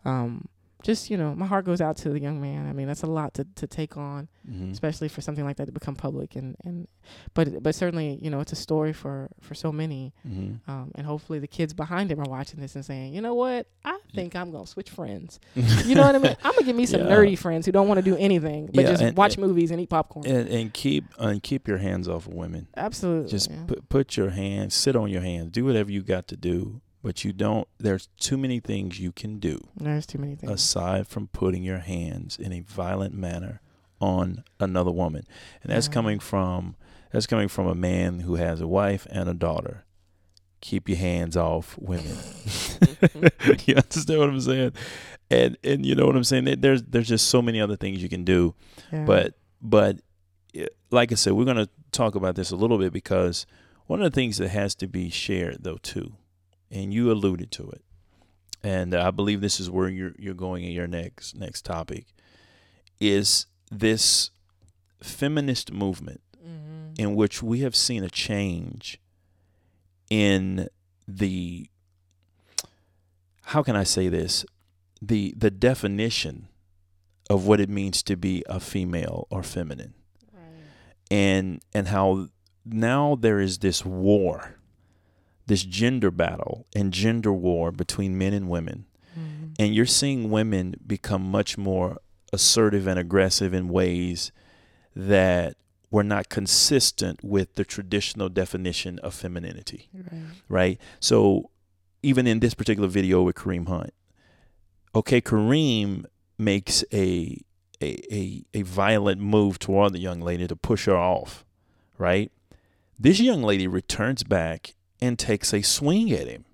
um, 0.06 0.48
just 0.84 1.12
you 1.12 1.18
know, 1.18 1.36
my 1.36 1.46
heart 1.46 1.64
goes 1.66 1.80
out 1.80 1.96
to 1.98 2.10
the 2.10 2.20
young 2.20 2.42
man. 2.42 2.68
I 2.68 2.74
mean, 2.74 2.88
that's 2.88 3.04
a 3.04 3.08
lot 3.08 3.36
to 3.36 3.46
to 3.54 3.68
take 3.68 3.98
on, 3.98 4.28
Mhm. 4.50 4.72
especially 4.72 5.10
for 5.10 5.22
something 5.22 5.46
like 5.46 5.58
that 5.58 5.66
to 5.66 5.72
become 5.72 5.94
public. 5.96 6.36
And 6.36 6.56
and 6.66 6.88
but 7.36 7.62
but 7.62 7.76
certainly, 7.76 8.18
you 8.20 8.32
know, 8.32 8.40
it's 8.40 8.52
a 8.52 8.56
story 8.56 8.92
for 8.92 9.30
for 9.42 9.54
so 9.54 9.72
many. 9.72 10.12
Mhm. 10.28 10.60
Um, 10.68 10.92
and 10.96 11.06
hopefully, 11.06 11.38
the 11.38 11.48
kids 11.48 11.76
behind 11.76 12.12
him 12.12 12.20
are 12.20 12.28
watching 12.28 12.60
this 12.60 12.76
and 12.76 12.84
saying, 12.84 13.14
you 13.14 13.22
know 13.22 13.36
what, 13.36 13.68
I 13.86 14.00
think 14.16 14.36
I'm 14.36 14.50
gonna 14.52 14.66
switch 14.66 14.90
friends. 14.90 15.40
You 15.86 15.94
know 15.94 16.02
what 16.02 16.16
I 16.16 16.18
mean? 16.18 16.36
I'm 16.44 16.54
gonna 16.54 16.66
give 16.66 16.76
me 16.76 16.88
some 16.88 17.02
Yeah. 17.02 17.10
nerdy 17.16 17.38
friends 17.38 17.68
who 17.68 17.72
don't 17.72 17.88
want 17.88 18.00
to 18.00 18.04
do 18.04 18.18
anything 18.18 18.66
but 18.74 18.84
Yeah, 18.84 18.90
just 18.90 19.04
and- 19.04 19.16
watch 19.16 19.38
movies 19.38 19.70
and 19.70 19.80
eat 19.80 19.90
popcorn. 19.92 20.26
and, 20.26 20.50
and 20.50 20.74
keep 20.74 21.04
and 21.20 21.44
keep 21.44 21.68
your 21.68 21.78
hands 21.78 22.08
off 22.08 22.26
of 22.26 22.34
women. 22.34 22.66
Absolutely. 22.76 23.30
Just 23.30 23.52
yeah. 23.52 23.66
put 23.68 23.88
put 23.88 24.18
your 24.18 24.32
hands, 24.32 24.74
sit 24.74 24.96
on 24.96 25.12
your 25.12 25.22
hands, 25.22 25.52
do 25.52 25.64
whatever 25.64 25.92
you 25.92 26.02
got 26.02 26.28
to 26.30 26.36
do. 26.36 26.82
But 27.04 27.24
you 27.26 27.34
don't. 27.34 27.68
There's 27.80 28.08
too 28.20 28.38
many 28.38 28.60
things 28.60 29.00
you 29.00 29.12
can 29.12 29.40
do 29.40 29.60
There's 29.76 30.06
too 30.06 30.20
many 30.20 30.36
things. 30.36 30.52
aside 30.52 31.08
from 31.08 31.28
putting 31.28 31.64
your 31.64 31.80
hands 31.80 32.38
in 32.38 32.52
a 32.54 32.60
violent 32.62 33.14
manner 33.16 33.60
on 34.00 34.44
another 34.60 34.92
woman, 34.92 35.26
and 35.64 35.72
that's 35.72 35.88
Yeah. 35.88 35.94
coming 35.94 36.20
from 36.20 36.76
that's 37.12 37.28
coming 37.28 37.48
from 37.50 37.68
a 37.68 37.76
man 37.76 38.22
who 38.22 38.36
has 38.36 38.62
a 38.62 38.68
wife 38.68 39.06
and 39.10 39.28
a 39.28 39.34
daughter. 39.34 39.84
Keep 40.62 40.88
your 40.90 40.98
hands 41.00 41.36
off 41.36 41.76
women. 41.80 42.16
you 43.66 43.76
understand 43.76 44.20
what 44.20 44.30
I'm 44.30 44.40
saying? 44.42 44.74
And 45.30 45.58
and 45.64 45.86
you 45.86 45.96
know 45.96 46.06
what 46.06 46.16
I'm 46.16 46.24
saying? 46.24 46.46
There's 46.60 46.84
there's 46.84 47.08
just 47.08 47.28
so 47.30 47.42
many 47.42 47.60
other 47.60 47.76
things 47.76 48.02
you 48.04 48.10
can 48.10 48.24
do. 48.24 48.54
Yeah. 48.92 49.06
But 49.06 49.34
but 49.62 50.02
eh, 50.54 50.68
like 50.92 51.12
I 51.12 51.16
said, 51.16 51.34
we're 51.34 51.46
going 51.46 51.58
to 51.58 51.70
talk 51.92 52.16
about 52.16 52.36
this 52.36 52.52
a 52.52 52.56
little 52.56 52.78
bit 52.78 52.94
because 52.94 53.46
one 53.88 54.02
of 54.02 54.12
the 54.12 54.16
things 54.16 54.38
that 54.38 54.50
has 54.50 54.76
to 54.76 54.88
be 54.88 55.10
shared 55.10 55.64
though 55.64 55.78
too, 55.78 56.14
and 56.72 56.94
you 56.94 57.12
alluded 57.12 57.52
to 57.52 57.70
it, 57.72 57.84
and 58.64 58.94
I 58.96 59.12
believe 59.12 59.42
this 59.42 59.60
is 59.60 59.70
where 59.70 59.90
you're 59.90 60.14
you're 60.18 60.34
going 60.34 60.64
in 60.64 60.72
your 60.72 60.88
next 60.88 61.36
next 61.36 61.66
topic, 61.66 62.06
is 63.00 63.46
this 63.70 64.32
feminist 65.02 65.72
movement 65.72 66.22
Mhm. 66.46 67.00
in 67.00 67.16
which 67.16 67.42
we 67.44 67.60
have 67.62 67.76
seen 67.76 68.04
a 68.04 68.10
change 68.10 69.00
in 70.10 70.68
the 71.08 71.68
how 73.46 73.64
can 73.64 73.76
I 73.76 73.84
say 73.84 74.08
this? 74.10 74.46
The 75.02 75.34
the 75.38 75.52
definition 75.52 76.48
of 77.30 77.46
what 77.48 77.60
it 77.60 77.70
means 77.70 78.04
to 78.04 78.16
be 78.16 78.44
a 78.48 78.60
female 78.60 79.28
or 79.30 79.42
feminine. 79.44 79.94
And 81.10 81.62
and 81.74 81.88
how 81.90 82.30
now 82.66 83.16
there 83.16 83.40
is 83.40 83.60
this 83.60 83.84
war 83.86 84.56
this 85.48 85.64
gender 85.64 86.12
battle 86.12 86.66
and 86.76 86.94
gender 86.94 87.34
war 87.34 87.72
between 87.72 88.18
men 88.18 88.34
and 88.34 88.50
women 88.50 88.86
Mm-hmm. 89.20 89.48
and 89.60 89.76
you're 89.76 89.86
seeing 89.86 90.32
women 90.32 90.76
become 90.88 91.22
much 91.30 91.58
more 91.58 91.98
assertive 92.32 92.88
and 92.88 92.98
aggressive 92.98 93.54
in 93.54 93.68
ways 93.68 94.32
that 94.96 95.58
were 95.90 96.04
not 96.04 96.30
consistent 96.30 97.22
with 97.22 97.56
the 97.56 97.66
traditional 97.66 98.30
definition 98.30 99.00
of 99.00 99.14
femininity 99.14 99.90
Right. 99.94 100.22
right? 100.48 100.82
So 101.02 101.50
even 102.02 102.26
in 102.26 102.40
this 102.40 102.54
particular 102.54 102.88
video 102.88 103.22
with 103.24 103.36
Kareem 103.36 103.68
Hunt, 103.68 103.94
okay, 104.96 105.20
Kareem 105.20 106.06
makes 106.38 106.86
a 106.94 107.38
a 107.82 107.92
a, 108.14 108.46
a 108.54 108.62
violent 108.62 109.20
move 109.20 109.60
toward 109.60 109.92
the 109.92 110.00
young 110.00 110.22
lady 110.22 110.48
to 110.48 110.56
push 110.56 110.86
her 110.86 110.96
off, 110.96 111.44
right? 111.98 112.32
This 112.98 113.20
young 113.20 113.44
lady 113.44 113.68
returns 113.68 114.24
back 114.24 114.74
and 115.02 115.18
takes 115.18 115.54
a 115.54 115.62
swing 115.62 116.12
at 116.12 116.28
him. 116.28 116.46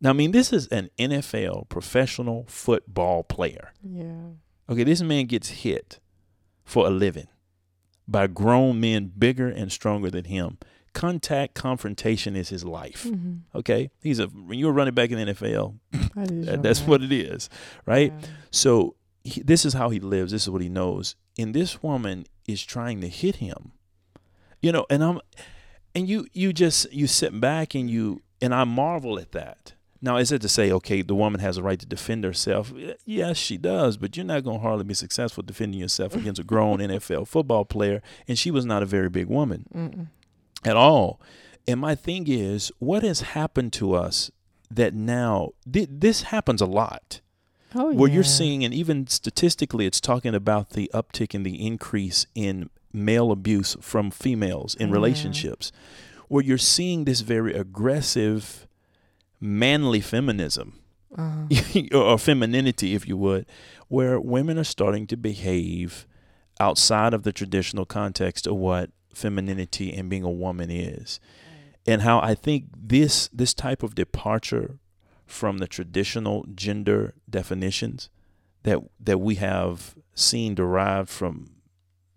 Now, 0.00 0.10
I 0.10 0.12
mean, 0.14 0.32
this 0.32 0.52
is 0.52 0.66
an 0.68 0.90
NFL 0.98 1.68
professional 1.68 2.46
football 2.48 3.22
player. 3.22 3.72
Yeah. 3.82 4.30
Okay, 4.68 4.84
this 4.84 5.02
man 5.02 5.26
gets 5.26 5.48
hit 5.48 6.00
for 6.64 6.86
a 6.86 6.90
living 6.90 7.26
by 8.08 8.26
grown 8.26 8.80
men 8.80 9.12
bigger 9.16 9.48
and 9.48 9.70
stronger 9.70 10.10
than 10.10 10.24
him. 10.24 10.58
Contact 10.92 11.54
confrontation 11.54 12.34
is 12.34 12.48
his 12.48 12.64
life. 12.64 13.04
Mm-hmm. 13.04 13.58
Okay, 13.58 13.90
he's 14.02 14.18
a 14.18 14.26
when 14.26 14.58
you're 14.58 14.72
running 14.72 14.94
back 14.94 15.10
in 15.10 15.24
the 15.24 15.34
NFL, 15.34 15.78
That 16.14 16.62
that's 16.62 16.80
what 16.80 17.02
it 17.02 17.12
is, 17.12 17.48
right? 17.86 18.12
Yeah. 18.18 18.28
So 18.50 18.96
he, 19.22 19.42
this 19.42 19.64
is 19.64 19.74
how 19.74 19.90
he 19.90 20.00
lives. 20.00 20.32
This 20.32 20.42
is 20.42 20.50
what 20.50 20.62
he 20.62 20.68
knows. 20.68 21.14
And 21.38 21.54
this 21.54 21.82
woman 21.82 22.26
is 22.46 22.64
trying 22.64 23.00
to 23.02 23.08
hit 23.08 23.36
him, 23.36 23.72
you 24.60 24.72
know. 24.72 24.86
And 24.90 25.04
I'm, 25.04 25.20
and 25.94 26.08
you 26.08 26.26
you 26.32 26.52
just 26.52 26.92
you 26.92 27.06
sit 27.06 27.38
back 27.40 27.74
and 27.74 27.90
you 27.90 28.22
and 28.40 28.54
I 28.54 28.64
marvel 28.64 29.18
at 29.18 29.32
that. 29.32 29.74
Now, 30.02 30.16
is 30.16 30.32
it 30.32 30.40
to 30.40 30.48
say, 30.48 30.72
okay, 30.72 31.02
the 31.02 31.14
woman 31.14 31.40
has 31.40 31.58
a 31.58 31.62
right 31.62 31.78
to 31.78 31.84
defend 31.84 32.24
herself? 32.24 32.72
Yes, 33.04 33.36
she 33.36 33.58
does, 33.58 33.98
but 33.98 34.16
you're 34.16 34.24
not 34.24 34.44
going 34.44 34.56
to 34.56 34.62
hardly 34.62 34.84
be 34.84 34.94
successful 34.94 35.42
defending 35.42 35.78
yourself 35.78 36.14
against 36.14 36.40
a 36.40 36.42
grown 36.44 36.78
NFL 36.80 37.28
football 37.28 37.66
player, 37.66 38.00
and 38.26 38.38
she 38.38 38.50
was 38.50 38.64
not 38.64 38.82
a 38.82 38.86
very 38.86 39.10
big 39.10 39.26
woman 39.26 39.66
Mm-mm. 39.74 40.06
at 40.64 40.74
all. 40.74 41.20
And 41.68 41.78
my 41.80 41.94
thing 41.94 42.24
is, 42.28 42.72
what 42.78 43.02
has 43.02 43.20
happened 43.20 43.74
to 43.74 43.92
us 43.92 44.30
that 44.70 44.94
now 44.94 45.50
th- 45.70 45.88
this 45.90 46.22
happens 46.22 46.62
a 46.62 46.66
lot, 46.66 47.20
Oh, 47.74 47.92
where 47.92 48.10
you're 48.10 48.24
seeing, 48.24 48.64
and 48.64 48.72
even 48.72 49.06
statistically, 49.06 49.84
it's 49.84 50.00
talking 50.00 50.34
about 50.34 50.70
the 50.70 50.90
uptick 50.94 51.34
and 51.34 51.44
the 51.44 51.64
increase 51.64 52.26
in 52.34 52.70
male 52.92 53.30
abuse 53.32 53.76
from 53.80 54.10
females 54.10 54.74
in 54.76 54.88
Yeah. 54.88 54.94
relationships, 54.94 55.72
where 56.28 56.44
you're 56.44 56.58
seeing 56.58 57.04
this 57.04 57.20
very 57.20 57.54
aggressive, 57.54 58.66
manly 59.40 60.00
feminism 60.00 60.74
Uh-huh. 61.16 61.82
or 61.92 62.18
femininity, 62.18 62.94
if 62.94 63.08
you 63.08 63.16
would, 63.16 63.46
where 63.88 64.20
women 64.20 64.58
are 64.58 64.64
starting 64.64 65.06
to 65.08 65.16
behave 65.16 66.06
outside 66.60 67.12
of 67.14 67.22
the 67.24 67.32
traditional 67.32 67.84
context 67.84 68.46
of 68.46 68.54
what 68.56 68.90
femininity 69.12 69.92
and 69.92 70.08
being 70.08 70.22
a 70.22 70.30
woman 70.30 70.70
is, 70.70 71.18
and 71.86 72.02
how 72.02 72.20
I 72.20 72.34
think 72.36 72.66
this 72.76 73.28
this 73.32 73.54
type 73.54 73.82
of 73.82 73.94
departure 73.96 74.78
from 75.26 75.58
the 75.58 75.66
traditional 75.66 76.44
gender 76.54 77.14
definitions 77.28 78.08
that 78.62 78.78
that 79.00 79.18
we 79.18 79.34
have 79.36 79.96
seen 80.14 80.54
derived 80.54 81.08
from 81.08 81.50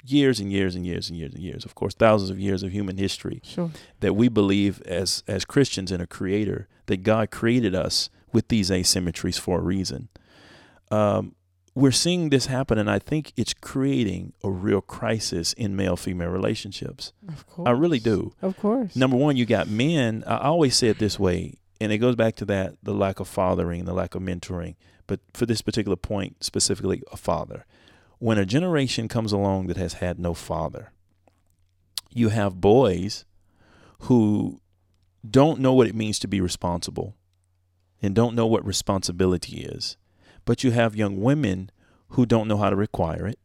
years 0.06 0.40
and 0.40 0.52
years 0.52 0.76
and 0.76 0.86
years 0.86 1.10
and 1.10 1.18
years 1.18 1.34
and 1.34 1.42
years, 1.44 1.66
of 1.66 1.76
course, 1.76 1.94
thousands 1.94 2.30
of 2.30 2.40
years 2.40 2.62
of 2.64 2.72
human 2.72 2.98
history, 2.98 3.40
Sure. 3.44 3.72
that 4.02 4.16
we 4.16 4.28
believe 4.28 4.82
as 4.86 5.24
as 5.28 5.46
Christians 5.46 5.92
in 5.92 6.02
a 6.02 6.08
creator 6.08 6.68
that 6.88 7.04
God 7.04 7.32
created 7.32 7.74
us 7.74 8.10
with 8.34 8.48
these 8.50 8.70
asymmetries 8.70 9.40
for 9.40 9.60
a 9.60 9.62
reason. 9.62 10.10
Um, 10.92 11.36
we're 11.76 11.92
seeing 11.92 12.30
this 12.30 12.46
happen, 12.48 12.78
and 12.78 12.90
I 12.90 13.00
think 13.00 13.34
it's 13.36 13.54
creating 13.54 14.34
a 14.44 14.52
real 14.52 14.82
crisis 14.82 15.54
in 15.54 15.76
male 15.76 15.96
female 15.98 16.30
relationships. 16.30 17.14
Of 17.28 17.48
course. 17.48 17.68
I 17.68 17.72
really 17.72 18.00
do. 18.00 18.34
Of 18.44 18.58
course. 18.58 18.96
Number 18.96 19.18
one, 19.18 19.38
you 19.38 19.46
got 19.48 19.68
men. 19.68 20.24
I 20.28 20.38
always 20.38 20.76
say 20.76 20.90
it 20.90 21.00
this 21.00 21.18
way, 21.18 21.56
and 21.82 21.92
it 21.92 21.98
goes 21.98 22.16
back 22.16 22.36
to 22.38 22.46
that 22.46 22.76
the 22.84 22.94
lack 22.94 23.20
of 23.20 23.28
fathering, 23.28 23.86
the 23.86 23.94
lack 23.94 24.14
of 24.14 24.22
mentoring. 24.22 24.76
But 25.08 25.20
for 25.34 25.46
this 25.48 25.62
particular 25.64 25.96
point, 25.96 26.44
specifically 26.44 27.02
a 27.12 27.18
father, 27.18 27.66
when 28.20 28.38
a 28.38 28.46
generation 28.46 29.08
comes 29.08 29.32
along 29.32 29.68
that 29.68 29.78
has 29.78 29.94
had 29.94 30.20
no 30.20 30.34
father, 30.34 30.92
you 32.12 32.30
have 32.30 32.62
boys 32.62 33.26
who 34.02 34.62
don't 35.30 35.60
know 35.60 35.74
what 35.74 35.88
it 35.88 35.96
means 35.96 36.20
to 36.20 36.28
be 36.28 36.42
responsible 36.42 37.16
and 38.02 38.14
don't 38.14 38.36
know 38.36 38.48
what 38.48 38.66
responsibility 38.66 39.62
is. 39.62 39.98
But 40.46 40.64
you 40.64 40.72
have 40.72 40.96
young 40.96 41.22
women 41.22 41.72
who 42.10 42.26
don't 42.26 42.48
know 42.48 42.58
how 42.58 42.70
to 42.70 42.76
require 42.76 43.26
it. 43.28 43.40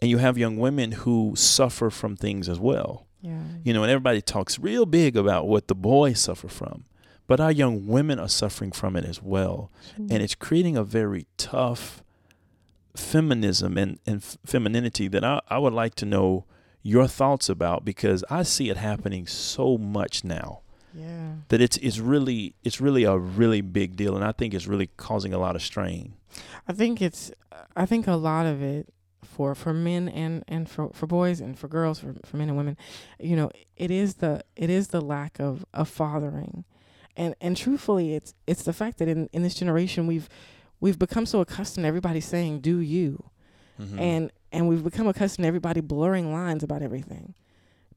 And 0.00 0.10
you 0.10 0.18
have 0.18 0.38
young 0.38 0.56
women 0.56 0.92
who 0.92 1.34
suffer 1.36 1.90
from 1.90 2.16
things 2.16 2.48
as 2.48 2.58
well. 2.58 3.06
Yeah. 3.20 3.42
You 3.62 3.74
know, 3.74 3.82
and 3.82 3.90
everybody 3.90 4.22
talks 4.22 4.58
real 4.58 4.86
big 4.86 5.14
about 5.14 5.46
what 5.46 5.68
the 5.68 5.74
boys 5.74 6.20
suffer 6.20 6.48
from, 6.48 6.86
but 7.26 7.38
our 7.38 7.52
young 7.52 7.86
women 7.86 8.18
are 8.18 8.28
suffering 8.28 8.72
from 8.72 8.96
it 8.96 9.04
as 9.04 9.22
well. 9.22 9.70
And 9.96 10.22
it's 10.22 10.34
creating 10.34 10.78
a 10.78 10.84
very 10.84 11.26
tough 11.36 12.02
feminism 12.96 13.78
and, 13.78 13.98
and 14.06 14.22
femininity 14.44 15.08
that 15.08 15.24
I, 15.24 15.40
I 15.48 15.58
would 15.58 15.72
like 15.72 15.94
to 15.96 16.06
know 16.06 16.44
your 16.82 17.06
thoughts 17.06 17.48
about 17.48 17.84
because 17.84 18.24
I 18.30 18.42
see 18.42 18.70
it 18.70 18.76
happening 18.76 19.26
so 19.26 19.76
much 19.76 20.24
now 20.24 20.60
yeah. 20.94 21.32
that 21.48 21.60
it's 21.60 21.76
it's 21.78 21.98
really 21.98 22.54
it's 22.64 22.80
really 22.80 23.04
a 23.04 23.16
really 23.16 23.60
big 23.60 23.96
deal 23.96 24.16
and 24.16 24.24
I 24.24 24.32
think 24.32 24.54
it's 24.54 24.66
really 24.66 24.88
causing 24.96 25.32
a 25.32 25.38
lot 25.38 25.56
of 25.56 25.62
strain. 25.62 26.14
I 26.66 26.72
think 26.72 27.02
it's 27.02 27.30
I 27.76 27.86
think 27.86 28.06
a 28.06 28.16
lot 28.16 28.46
of 28.46 28.62
it 28.62 28.92
for 29.22 29.54
for 29.54 29.72
men 29.72 30.08
and 30.08 30.44
and 30.48 30.68
for 30.68 30.90
for 30.92 31.06
boys 31.06 31.40
and 31.40 31.58
for 31.58 31.68
girls 31.68 32.00
for 32.00 32.14
for 32.24 32.36
men 32.36 32.48
and 32.48 32.56
women, 32.56 32.76
you 33.18 33.36
know, 33.36 33.50
it 33.76 33.90
is 33.90 34.16
the 34.16 34.42
it 34.56 34.70
is 34.70 34.88
the 34.88 35.00
lack 35.00 35.38
of 35.38 35.64
of 35.72 35.88
fathering. 35.88 36.64
And 37.16 37.34
and 37.40 37.56
truthfully 37.56 38.14
it's 38.14 38.34
it's 38.46 38.62
the 38.62 38.72
fact 38.72 38.98
that 38.98 39.08
in 39.08 39.28
in 39.32 39.42
this 39.42 39.54
generation 39.54 40.06
we've 40.06 40.28
we've 40.80 40.98
become 40.98 41.26
so 41.26 41.40
accustomed 41.40 41.84
to 41.84 41.88
everybody 41.88 42.20
saying 42.20 42.60
do 42.60 42.78
you 42.78 43.24
Mhm. 43.80 43.98
and 44.00 44.30
and 44.52 44.68
we've 44.68 44.82
become 44.84 45.06
accustomed 45.06 45.44
to 45.44 45.48
everybody 45.48 45.80
blurring 45.80 46.32
lines 46.32 46.62
about 46.62 46.82
everything. 46.82 47.34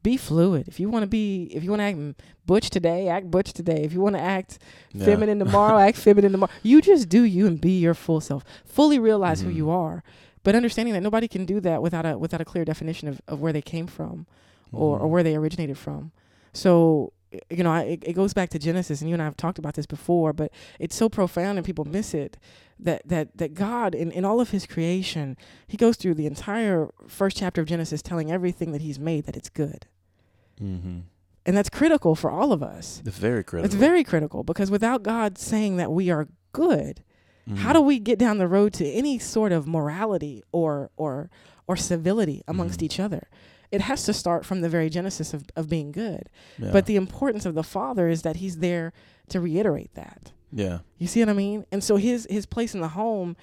Be 0.02 0.16
fluid. 0.16 0.68
If 0.68 0.78
you 0.78 0.88
want 0.90 1.02
to 1.02 1.06
be, 1.06 1.44
if 1.52 1.64
you 1.64 1.70
want 1.70 1.80
to 1.80 1.84
act 1.84 1.98
butch 2.46 2.68
today, 2.70 3.08
act 3.08 3.30
butch 3.30 3.52
today. 3.54 3.82
If 3.82 3.92
you 3.92 4.00
want 4.00 4.14
to 4.16 4.20
act 4.20 4.58
Yeah. 4.92 5.04
feminine 5.04 5.38
tomorrow, 5.44 5.78
act 5.78 5.96
feminine 5.96 6.30
tomorrow. 6.32 6.52
You 6.62 6.80
just 6.82 7.08
do 7.08 7.22
you 7.22 7.46
and 7.46 7.60
be 7.60 7.80
your 7.80 7.94
full 7.94 8.20
self. 8.20 8.44
Fully 8.64 8.98
realize 8.98 9.40
Mhm. 9.42 9.44
who 9.46 9.50
you 9.50 9.70
are, 9.70 10.04
but 10.42 10.54
understanding 10.54 10.92
that 10.94 11.00
nobody 11.02 11.26
can 11.26 11.44
do 11.46 11.58
that 11.60 11.82
without 11.82 12.04
a 12.06 12.18
without 12.18 12.40
a 12.40 12.44
clear 12.44 12.64
definition 12.64 13.08
of, 13.08 13.20
of 13.26 13.40
where 13.40 13.52
they 13.52 13.62
came 13.62 13.86
from 13.86 14.26
or, 14.72 14.98
or 15.00 15.06
Mhm. 15.06 15.10
where 15.10 15.22
they 15.22 15.34
originated 15.36 15.76
from. 15.78 16.12
So 16.52 17.12
you 17.50 17.62
know, 17.64 17.72
I, 17.72 17.82
it, 17.82 18.04
it 18.06 18.12
goes 18.14 18.32
back 18.34 18.50
to 18.50 18.58
Genesis, 18.58 19.00
and 19.00 19.08
you 19.08 19.14
and 19.14 19.22
I 19.22 19.24
have 19.26 19.36
talked 19.36 19.58
about 19.58 19.74
this 19.74 19.86
before, 19.86 20.32
but 20.32 20.50
it's 20.78 20.94
so 20.96 21.08
profound 21.08 21.58
and 21.58 21.64
people 21.66 21.84
miss 21.84 22.14
it 22.14 22.36
that 22.78 23.02
that 23.08 23.36
that 23.38 23.54
God 23.54 23.94
in, 23.94 24.10
in 24.10 24.24
all 24.24 24.40
of 24.40 24.50
His 24.50 24.66
creation, 24.66 25.36
He 25.66 25.76
goes 25.76 25.96
through 25.96 26.14
the 26.14 26.26
entire 26.26 26.88
first 27.08 27.36
chapter 27.36 27.60
of 27.60 27.66
Genesis, 27.68 28.02
telling 28.02 28.30
everything 28.30 28.72
that 28.72 28.82
He's 28.82 28.98
made 28.98 29.24
that 29.26 29.36
it's 29.36 29.48
good, 29.48 29.86
Mhm. 30.60 31.02
and 31.46 31.56
that's 31.56 31.70
critical 31.70 32.14
for 32.14 32.30
all 32.30 32.52
of 32.52 32.62
us. 32.62 33.02
It's 33.04 33.18
very 33.18 33.42
critical. 33.44 33.66
It's 33.66 33.74
very 33.74 34.04
critical 34.04 34.42
because 34.44 34.70
without 34.70 35.02
God 35.02 35.38
saying 35.38 35.76
that 35.76 35.92
we 35.92 36.10
are 36.10 36.28
good, 36.52 37.02
how 37.56 37.70
Mhm. 37.70 37.74
do 37.74 37.80
we 37.82 37.98
get 37.98 38.18
down 38.18 38.38
the 38.38 38.48
road 38.48 38.72
to 38.74 38.86
any 38.88 39.18
sort 39.18 39.52
of 39.52 39.66
morality 39.66 40.42
or 40.52 40.90
or 40.96 41.30
or 41.66 41.76
civility 41.76 42.42
amongst 42.46 42.80
Mhm. 42.80 42.84
each 42.84 43.00
other? 43.00 43.28
It 43.74 43.80
has 43.82 44.04
to 44.04 44.12
start 44.12 44.44
from 44.46 44.60
the 44.60 44.68
very 44.68 44.88
genesis 44.90 45.34
of, 45.34 45.42
of 45.56 45.68
being 45.68 45.90
good. 45.92 46.24
Yeah. 46.58 46.70
But 46.72 46.86
the 46.86 46.96
importance 46.96 47.44
of 47.48 47.54
the 47.54 47.62
father 47.62 48.08
is 48.08 48.22
that 48.22 48.36
he's 48.36 48.56
there 48.58 48.92
to 49.28 49.40
reiterate 49.40 49.92
that. 49.94 50.32
yeah. 50.52 50.78
You 50.98 51.06
see 51.06 51.20
what 51.20 51.28
I 51.30 51.32
mean? 51.46 51.64
And 51.72 51.82
so 51.82 51.96
his 51.96 52.26
his 52.30 52.46
place 52.46 52.74
in 52.74 52.80
the 52.80 52.88
home 53.02 53.36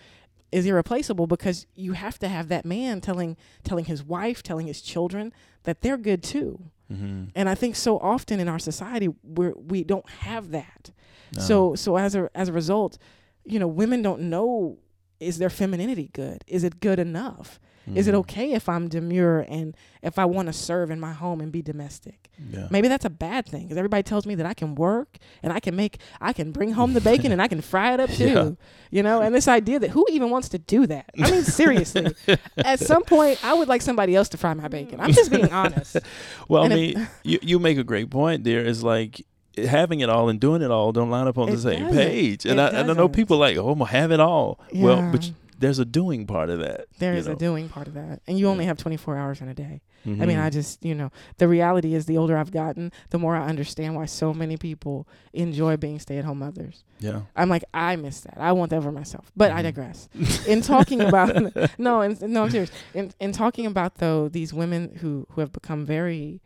is 0.51 0.65
irreplaceable 0.65 1.27
because 1.27 1.65
you 1.75 1.93
have 1.93 2.17
to 2.19 2.27
have 2.27 2.47
that 2.49 2.65
man 2.65 3.01
telling 3.01 3.37
telling 3.63 3.85
his 3.85 4.01
wife, 4.03 4.41
telling 4.43 4.67
his 4.67 4.81
children 4.81 5.33
that 5.63 5.81
they're 5.81 5.97
good 5.97 6.21
too. 6.23 6.51
Mm-hmm. 6.91 7.25
And 7.35 7.47
I 7.49 7.55
think 7.55 7.75
so 7.75 7.97
often 7.99 8.39
in 8.39 8.47
our 8.49 8.59
society 8.59 9.07
we 9.23 9.45
we 9.73 9.83
don't 9.83 10.09
have 10.09 10.51
that. 10.51 10.91
No. 11.35 11.41
So 11.41 11.75
so 11.75 11.97
as 11.97 12.15
a 12.15 12.29
as 12.35 12.49
a 12.49 12.53
result, 12.53 12.97
you 13.45 13.59
know, 13.59 13.67
women 13.81 14.01
don't 14.01 14.21
know 14.33 14.77
is 15.19 15.37
their 15.37 15.49
femininity 15.49 16.09
good? 16.13 16.43
Is 16.47 16.63
it 16.63 16.79
good 16.79 16.99
enough? 16.99 17.59
Is 17.95 18.07
it 18.07 18.13
Mhm. 18.13 18.19
okay 18.19 18.53
if 18.53 18.69
I'm 18.69 18.87
demure 18.87 19.39
and 19.49 19.75
if 20.03 20.19
I 20.19 20.25
want 20.25 20.47
to 20.47 20.53
serve 20.53 20.91
in 20.91 20.99
my 20.99 21.13
home 21.13 21.41
and 21.41 21.51
be 21.51 21.61
domestic? 21.63 22.29
Yeah. 22.51 22.67
Maybe 22.69 22.87
that's 22.87 23.05
a 23.05 23.09
bad 23.09 23.45
thing 23.47 23.63
because 23.63 23.77
everybody 23.77 24.03
tells 24.03 24.25
me 24.27 24.35
that 24.35 24.45
I 24.45 24.53
can 24.53 24.75
work 24.75 25.17
and 25.41 25.51
I 25.51 25.59
can 25.59 25.75
make, 25.75 25.97
I 26.21 26.31
can 26.33 26.51
bring 26.51 26.73
home 26.73 26.93
the 26.93 27.01
bacon 27.01 27.31
and 27.31 27.41
I 27.41 27.47
can 27.47 27.59
fry 27.61 27.93
it 27.93 27.99
up 27.99 28.09
too. 28.23 28.25
Yeah. 28.27 28.49
You 28.91 29.03
know, 29.03 29.21
and 29.21 29.33
this 29.33 29.47
idea 29.47 29.79
that 29.79 29.89
who 29.91 30.05
even 30.11 30.29
wants 30.29 30.47
to 30.49 30.59
do 30.59 30.85
that? 30.87 31.05
I 31.19 31.31
mean, 31.31 31.43
seriously, 31.43 32.13
at 32.57 32.79
some 32.79 33.03
point, 33.03 33.43
I 33.43 33.53
would 33.53 33.67
like 33.67 33.81
somebody 33.81 34.15
else 34.15 34.29
to 34.29 34.37
fry 34.37 34.53
my 34.53 34.67
bacon. 34.67 34.99
I'm 34.99 35.11
just 35.13 35.31
being 35.31 35.51
honest. 35.51 35.97
Well, 36.47 36.63
And 36.63 36.73
I 36.73 36.75
mean, 36.75 37.07
you 37.23 37.39
you 37.41 37.59
make 37.59 37.77
a 37.77 37.83
great 37.83 38.09
point. 38.09 38.43
There 38.43 38.63
is 38.63 38.83
like 38.83 39.25
having 39.57 39.99
it 39.99 40.09
all 40.09 40.29
and 40.29 40.39
doing 40.39 40.61
it 40.61 40.71
all 40.71 40.91
don't 40.91 41.09
line 41.09 41.27
up 41.27 41.37
on 41.37 41.49
It 41.49 41.53
the 41.53 41.61
same 41.61 41.79
doesn't. 41.87 41.97
page. 41.97 42.45
And 42.45 42.59
I, 42.61 42.67
and 42.69 42.89
I 42.89 42.93
know 42.93 43.09
people 43.09 43.37
like, 43.37 43.57
oh, 43.57 43.69
I'm 43.69 43.79
gonna 43.79 43.91
have 43.91 44.11
it 44.11 44.19
all. 44.19 44.59
Well, 44.73 45.09
but 45.11 45.25
Yeah. 45.25 45.31
There's 45.61 45.79
a 45.79 45.85
doing 45.85 46.27
part 46.27 46.49
of 46.49 46.59
that. 46.59 46.87
There 46.99 47.13
is 47.13 47.27
know. 47.27 47.33
a 47.33 47.35
doing 47.37 47.69
part 47.69 47.87
of 47.87 47.93
that, 47.93 48.21
and 48.27 48.37
you 48.37 48.47
only 48.49 48.65
have 48.65 48.77
24 48.77 49.15
hours 49.17 49.39
in 49.41 49.47
a 49.47 49.53
day. 49.53 49.81
I 50.03 50.09
mean, 50.25 50.37
Mhm. 50.39 50.43
I 50.45 50.49
just, 50.49 50.83
you 50.83 50.95
know, 50.95 51.11
the 51.37 51.47
reality 51.47 51.93
is 51.93 52.07
the 52.07 52.17
older 52.17 52.35
I've 52.35 52.49
gotten, 52.51 52.91
the 53.11 53.19
more 53.19 53.35
I 53.35 53.47
understand 53.47 53.95
why 53.95 54.07
so 54.07 54.33
many 54.33 54.57
people 54.57 55.07
enjoy 55.31 55.77
being 55.77 55.99
stay 55.99 56.17
at 56.17 56.25
home 56.25 56.39
mothers. 56.39 56.83
yeah. 56.99 57.21
I'm 57.35 57.49
like, 57.49 57.63
I 57.73 57.95
miss 57.97 58.21
that. 58.21 58.37
I 58.39 58.51
want 58.51 58.71
that 58.71 58.81
for 58.81 58.91
myself. 58.91 59.31
But 59.37 59.51
I 59.51 59.59
Mhm. 59.59 59.63
digress. 59.63 60.09
In 60.47 60.61
talking 60.61 61.01
about 61.01 61.29
no, 61.77 62.01
in, 62.01 62.17
no, 62.33 62.43
I'm 62.45 62.49
serious. 62.49 62.71
In 62.95 63.11
in 63.19 63.31
talking 63.31 63.65
about 63.67 63.95
though 63.95 64.27
these 64.27 64.51
women 64.55 64.97
who 65.01 65.27
who 65.31 65.41
have 65.41 65.51
become 65.53 65.85
very, 65.85 66.41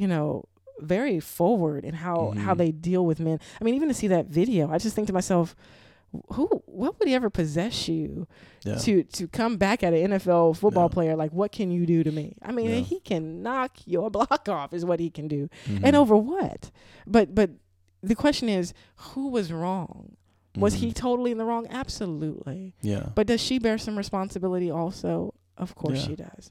you 0.00 0.06
know, 0.06 0.44
very 0.80 1.18
forward 1.20 1.84
in 1.84 1.94
how 1.94 2.34
how 2.44 2.54
Mhm. 2.54 2.58
they 2.58 2.70
deal 2.70 3.04
with 3.04 3.18
men. 3.18 3.40
I 3.60 3.64
mean, 3.64 3.74
even 3.74 3.88
to 3.88 3.94
see 3.94 4.06
that 4.08 4.26
video, 4.26 4.70
I 4.70 4.78
just 4.78 4.94
think 4.94 5.08
to 5.08 5.12
myself, 5.12 5.56
who 6.32 6.46
what 6.66 6.98
would 6.98 7.08
he 7.08 7.14
ever 7.14 7.30
possess 7.30 7.88
you 7.88 8.26
Yeah. 8.64 8.76
to 8.76 9.02
to 9.04 9.28
come 9.28 9.56
back 9.56 9.82
at 9.82 9.92
an 9.94 10.12
NFL 10.12 10.56
football 10.56 10.84
Yeah. 10.90 10.94
player 10.94 11.16
like 11.16 11.32
what 11.32 11.52
can 11.52 11.70
you 11.70 11.86
do 11.86 12.02
to 12.04 12.10
me? 12.12 12.36
I 12.42 12.52
mean, 12.52 12.68
Yeah. 12.70 12.76
he 12.80 13.00
can 13.00 13.42
knock 13.42 13.78
your 13.86 14.10
block 14.16 14.48
off 14.48 14.72
is 14.72 14.84
what 14.84 15.00
he 15.00 15.10
can 15.10 15.28
do. 15.28 15.48
Mhm. 15.66 15.80
And 15.84 15.96
over 15.96 16.16
what? 16.16 16.70
But 17.06 17.34
but 17.34 17.50
the 18.02 18.14
question 18.14 18.48
is 18.48 18.74
who 18.96 19.28
was 19.28 19.52
wrong? 19.52 20.16
Was 20.56 20.74
he 20.74 20.88
Mhm. 20.90 20.94
totally 20.94 21.30
in 21.30 21.38
the 21.38 21.44
wrong? 21.46 21.66
Absolutely. 21.70 22.74
Yeah. 22.82 23.08
But 23.14 23.26
does 23.26 23.40
she 23.40 23.58
bear 23.58 23.78
some 23.78 23.96
responsibility 23.96 24.70
also? 24.70 25.34
Of 25.56 25.74
course 25.74 26.04
she 26.04 26.16
does. 26.16 26.50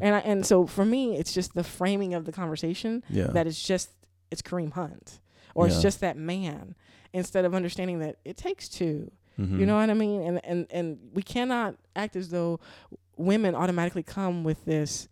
And 0.00 0.14
I, 0.14 0.20
and 0.20 0.46
so 0.46 0.66
for 0.66 0.84
me 0.84 1.16
it's 1.16 1.34
just 1.34 1.54
the 1.54 1.64
framing 1.64 2.14
of 2.14 2.24
the 2.24 2.32
conversation 2.32 3.02
yeah. 3.10 3.26
that 3.28 3.46
it's 3.46 3.62
just 3.62 3.90
it's 4.30 4.40
Kareem 4.42 4.72
Hunt 4.72 5.20
or 5.54 5.66
Yeah. 5.66 5.72
it's 5.72 5.82
just 5.82 6.00
that 6.00 6.16
man 6.16 6.74
instead 7.12 7.44
of 7.44 7.54
understanding 7.54 7.98
that 8.00 8.16
it 8.24 8.36
takes 8.36 8.68
two. 8.68 9.10
Mhm. 9.38 9.58
You 9.60 9.66
know 9.66 9.76
what 9.76 9.90
I 9.90 9.94
mean? 9.94 10.20
And 10.22 10.44
and 10.44 10.66
and 10.70 10.98
we 11.14 11.22
cannot 11.22 11.76
act 11.96 12.16
as 12.16 12.28
though 12.30 12.60
women 13.16 13.54
automatically 13.54 14.02
come 14.02 14.44
with 14.44 14.64
this. 14.64 15.08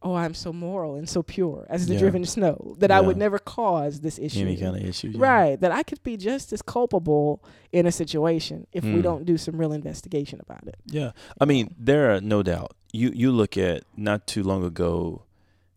Oh, 0.00 0.14
I'm 0.14 0.32
so 0.32 0.52
moral 0.52 0.94
and 0.94 1.08
so 1.08 1.24
pure 1.24 1.66
as 1.68 1.88
the 1.88 1.94
Yeah. 1.94 1.98
driven 1.98 2.24
snow 2.24 2.76
that 2.78 2.92
I 2.92 3.00
would 3.00 3.16
never 3.16 3.38
cause 3.40 3.98
this 4.00 4.16
issue. 4.16 4.42
any 4.42 4.56
kind 4.56 4.76
of 4.76 4.82
issue. 4.84 5.08
yeah. 5.08 5.20
Right, 5.20 5.60
that 5.60 5.72
I 5.72 5.82
could 5.82 6.00
be 6.04 6.16
just 6.16 6.52
as 6.52 6.62
culpable 6.62 7.42
in 7.72 7.84
a 7.84 7.90
situation 7.90 8.68
if 8.72 8.84
we 8.84 9.00
Mm. 9.00 9.02
don't 9.02 9.24
do 9.24 9.36
some 9.36 9.56
real 9.58 9.72
investigation 9.72 10.38
about 10.40 10.68
it. 10.68 10.76
Yeah. 10.86 11.10
I 11.40 11.46
mean, 11.46 11.74
there 11.76 12.14
are 12.14 12.20
no 12.20 12.44
doubt. 12.44 12.74
You 12.92 13.10
you 13.12 13.32
look 13.32 13.58
at 13.58 13.82
not 13.96 14.26
too 14.28 14.44
long 14.44 14.62
ago, 14.64 15.24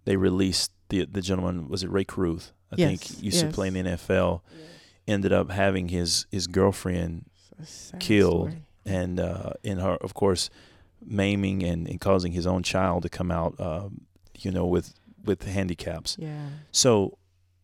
they 0.05 0.17
released 0.17 0.71
the 0.89 1.05
the 1.05 1.21
gentleman 1.21 1.67
was 1.67 1.83
it 1.83 1.89
Rae 1.89 2.03
Carruth? 2.05 2.51
I 2.71 2.75
Yes, 2.77 2.89
think 3.11 3.23
used 3.23 3.39
to 3.41 3.47
play 3.51 3.67
in 3.67 3.73
the 3.73 3.81
NFL. 3.83 4.41
Ended 5.07 5.33
up 5.33 5.49
having 5.51 5.89
his 5.89 6.25
his 6.31 6.47
girlfriend 6.47 7.25
It's 7.59 7.69
a 7.69 7.73
sad 7.73 7.99
Killed. 7.99 8.49
story. 8.51 8.63
and 8.85 9.19
uh, 9.19 9.51
in 9.63 9.77
her, 9.79 9.95
of 9.97 10.13
course, 10.13 10.49
maiming 11.05 11.63
and, 11.63 11.87
and 11.87 11.99
causing 11.99 12.31
his 12.31 12.45
own 12.47 12.63
child 12.63 13.03
to 13.03 13.09
come 13.09 13.31
out, 13.31 13.59
um, 13.59 14.01
you 14.39 14.51
know, 14.51 14.65
with 14.65 14.93
with 15.23 15.43
handicaps. 15.43 16.17
Yeah. 16.19 16.47
So 16.71 17.17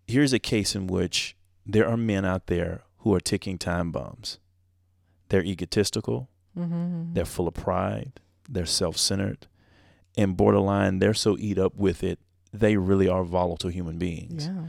here's 0.08 0.34
a 0.34 0.40
case 0.40 0.76
in 0.76 0.88
which 0.88 1.36
there 1.66 1.88
are 1.88 1.98
men 1.98 2.26
out 2.26 2.48
there 2.48 2.82
who 3.00 3.14
are 3.14 3.20
ticking 3.20 3.58
time 3.58 3.92
bombs. 3.92 4.40
They're 5.30 5.44
egotistical. 5.44 6.30
Mm-hmm. 6.58 7.14
They're 7.14 7.26
full 7.26 7.48
of 7.48 7.54
pride. 7.54 8.14
They're 8.50 8.66
self-centered, 8.66 9.48
and 10.18 10.36
borderline. 10.38 11.00
They're 11.00 11.14
so 11.14 11.38
eat 11.38 11.58
up 11.60 11.76
with 11.76 12.04
it. 12.04 12.20
They 12.54 12.78
really 12.78 13.08
are 13.10 13.24
volatile 13.24 13.70
human 13.70 13.98
beings 13.98 14.48
Yeah. 14.48 14.68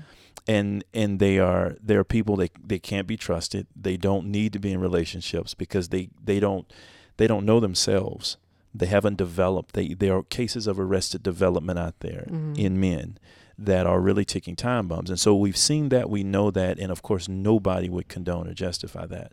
And 0.48 0.82
and 0.94 1.20
they 1.20 1.38
are 1.38 1.76
they 1.80 1.94
are 1.94 2.04
people 2.04 2.34
that 2.36 2.50
they 2.66 2.78
can't 2.78 3.06
be 3.06 3.16
trusted. 3.16 3.66
They 3.76 3.96
don't 3.96 4.26
need 4.26 4.52
to 4.54 4.58
be 4.58 4.72
in 4.72 4.80
relationships 4.80 5.54
because 5.54 5.90
they 5.90 6.08
they 6.24 6.40
don't 6.40 6.70
they 7.18 7.26
don't 7.26 7.44
know 7.46 7.60
themselves. 7.60 8.36
They 8.74 8.86
haven't 8.86 9.16
developed. 9.18 9.74
They 9.74 9.94
there 9.94 10.16
are 10.16 10.22
cases 10.22 10.66
of 10.66 10.80
arrested 10.80 11.22
development 11.22 11.78
out 11.78 12.00
there 12.00 12.26
Mhm. 12.30 12.58
in 12.58 12.80
men 12.80 13.18
that 13.58 13.86
are 13.86 14.00
really 14.00 14.24
ticking 14.24 14.54
time 14.56 14.86
bombs. 14.88 15.10
And 15.10 15.18
so 15.18 15.34
we've 15.34 15.56
seen 15.56 15.88
that, 15.88 16.08
we 16.08 16.22
know 16.22 16.50
that, 16.52 16.78
and 16.78 16.92
of 16.92 17.02
course 17.02 17.28
nobody 17.28 17.88
would 17.88 18.08
condone 18.08 18.46
or 18.48 18.54
justify 18.54 19.04
that. 19.06 19.32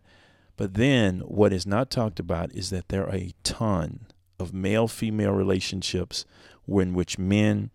But 0.57 0.74
then 0.74 1.20
what 1.20 1.53
is 1.53 1.68
not 1.68 1.91
talked 1.91 2.20
about 2.20 2.51
is 2.53 2.72
that 2.72 2.89
there 2.89 3.05
are 3.07 3.16
a 3.16 3.34
ton 3.43 4.07
of 4.39 4.51
male 4.53 4.88
female 4.88 5.32
relationships 5.34 6.26
in 6.68 6.93
which 6.93 7.20
men 7.20 7.70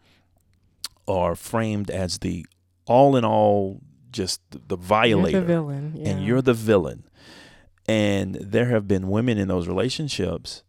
are 1.07 1.34
framed 1.36 1.91
as 1.91 2.18
the 2.18 2.45
all 2.91 3.16
in 3.16 3.24
all 3.24 3.80
just 4.11 4.41
the, 4.68 4.76
violator 4.76 5.38
You're 5.38 5.47
the 5.47 5.47
villain. 5.55 5.93
Yeah. 5.97 6.09
and 6.09 6.24
you're 6.26 6.43
the 6.43 6.55
villain. 6.55 7.05
And 7.88 8.34
there 8.36 8.66
have 8.66 8.86
been 8.86 9.09
women 9.09 9.38
in 9.38 9.49
those 9.49 9.66
relationships 9.68 10.62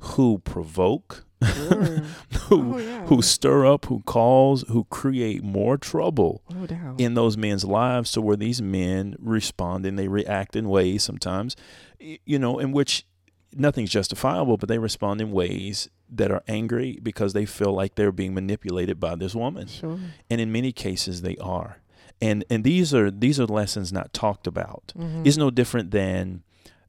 who 0.00 0.38
provoke, 0.38 1.24
Sure. 1.42 1.84
who 2.48 2.74
Oh, 2.74 2.78
yeah. 2.78 3.06
who 3.06 3.20
stir 3.22 3.66
up, 3.66 3.86
who 3.86 4.00
cause, 4.06 4.64
who 4.68 4.84
create 4.84 5.42
more 5.42 5.76
trouble 5.76 6.42
doubt. 6.66 7.00
in 7.00 7.14
those 7.14 7.36
men's 7.36 7.64
lives 7.64 8.12
to 8.12 8.20
where 8.20 8.36
these 8.36 8.62
men 8.62 9.16
respond 9.18 9.84
and 9.86 9.98
they 9.98 10.06
react 10.08 10.54
in 10.54 10.68
ways 10.68 11.02
sometimes 11.02 11.56
you 11.98 12.38
know 12.38 12.58
in 12.60 12.70
which 12.72 13.06
nothing's 13.54 13.90
justifiable 13.90 14.56
but 14.56 14.68
they 14.68 14.78
respond 14.78 15.20
in 15.20 15.32
ways 15.32 15.88
that 16.16 16.30
are 16.30 16.42
angry 16.48 16.98
because 17.02 17.32
they 17.32 17.46
feel 17.46 17.72
like 17.72 17.94
they're 17.94 18.12
being 18.12 18.34
manipulated 18.34 18.98
by 19.00 19.14
this 19.16 19.34
woman 19.34 19.66
sure. 19.66 19.98
and 20.30 20.40
in 20.40 20.52
many 20.52 20.72
cases 20.72 21.22
they 21.22 21.36
are 21.38 21.78
and 22.20 22.44
and 22.50 22.62
these 22.64 22.92
are 22.94 23.10
these 23.10 23.40
are 23.40 23.46
lessons 23.46 23.92
not 23.92 24.12
talked 24.12 24.46
about 24.46 24.92
Mhm. 24.96 25.26
it's 25.26 25.36
no 25.36 25.50
different 25.50 25.90
than 25.90 26.42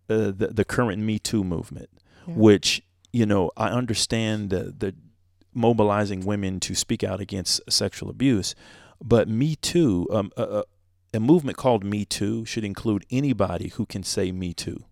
uh, 0.09 0.32
the 0.39 0.49
the 0.59 0.65
current 0.65 1.01
me 1.01 1.17
too 1.19 1.43
movement 1.43 1.89
Yeah. 2.28 2.34
which 2.36 2.84
you 3.11 3.26
know 3.26 3.51
I 3.57 3.67
understand 3.69 4.49
the 4.49 4.63
the 4.78 4.93
mobilizing 5.53 6.26
women 6.26 6.59
to 6.61 6.74
speak 6.76 7.03
out 7.03 7.19
against 7.21 7.61
sexual 7.69 8.09
abuse, 8.09 8.55
but 9.03 9.28
Me 9.28 9.55
Too, 9.55 10.07
um, 10.11 10.32
a, 10.36 10.43
a, 10.43 10.63
a 11.13 11.19
movement 11.19 11.57
called 11.57 11.84
Me 11.84 12.05
Too 12.05 12.43
should 12.45 12.63
include 12.65 13.05
anybody 13.11 13.67
who 13.69 13.86
can 13.86 14.01
say 14.03 14.32
Me 14.32 14.53
Too. 14.53 14.84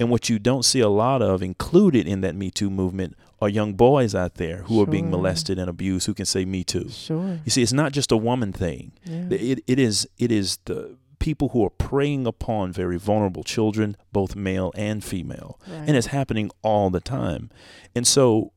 And 0.00 0.10
what 0.10 0.28
you 0.28 0.38
don't 0.40 0.64
see 0.64 0.80
a 0.80 0.88
lot 0.88 1.22
of 1.22 1.40
included 1.42 2.08
in 2.08 2.20
that 2.22 2.34
Me 2.34 2.50
Too 2.50 2.68
movement 2.70 3.14
are 3.42 3.48
young 3.48 3.74
boys 3.74 4.14
out 4.14 4.34
there 4.36 4.58
who 4.68 4.80
are 4.82 4.86
being 4.86 5.10
molested 5.10 5.58
and 5.58 5.68
abused 5.68 6.06
who 6.06 6.14
can 6.14 6.26
say 6.26 6.44
Me 6.44 6.62
Too. 6.64 6.88
Sure. 6.88 7.40
You 7.44 7.50
see, 7.50 7.62
it's 7.62 7.72
not 7.82 7.92
just 7.92 8.12
a 8.12 8.16
woman 8.16 8.52
thing. 8.52 8.92
Yeah. 9.04 9.26
It, 9.30 9.58
it 9.66 9.78
is 9.78 9.96
it 10.24 10.30
is 10.30 10.58
the 10.66 10.96
people 11.18 11.48
who 11.50 11.64
are 11.66 11.70
preying 11.88 12.26
upon 12.26 12.72
very 12.72 12.98
vulnerable 12.98 13.44
children, 13.44 13.96
both 14.12 14.34
male 14.36 14.72
and 14.76 15.02
female, 15.04 15.58
Right. 15.68 15.86
and 15.88 15.96
it's 15.96 16.08
happening 16.08 16.50
all 16.62 16.90
the 16.90 17.00
time. 17.00 17.50
And 17.96 18.06
so, 18.06 18.52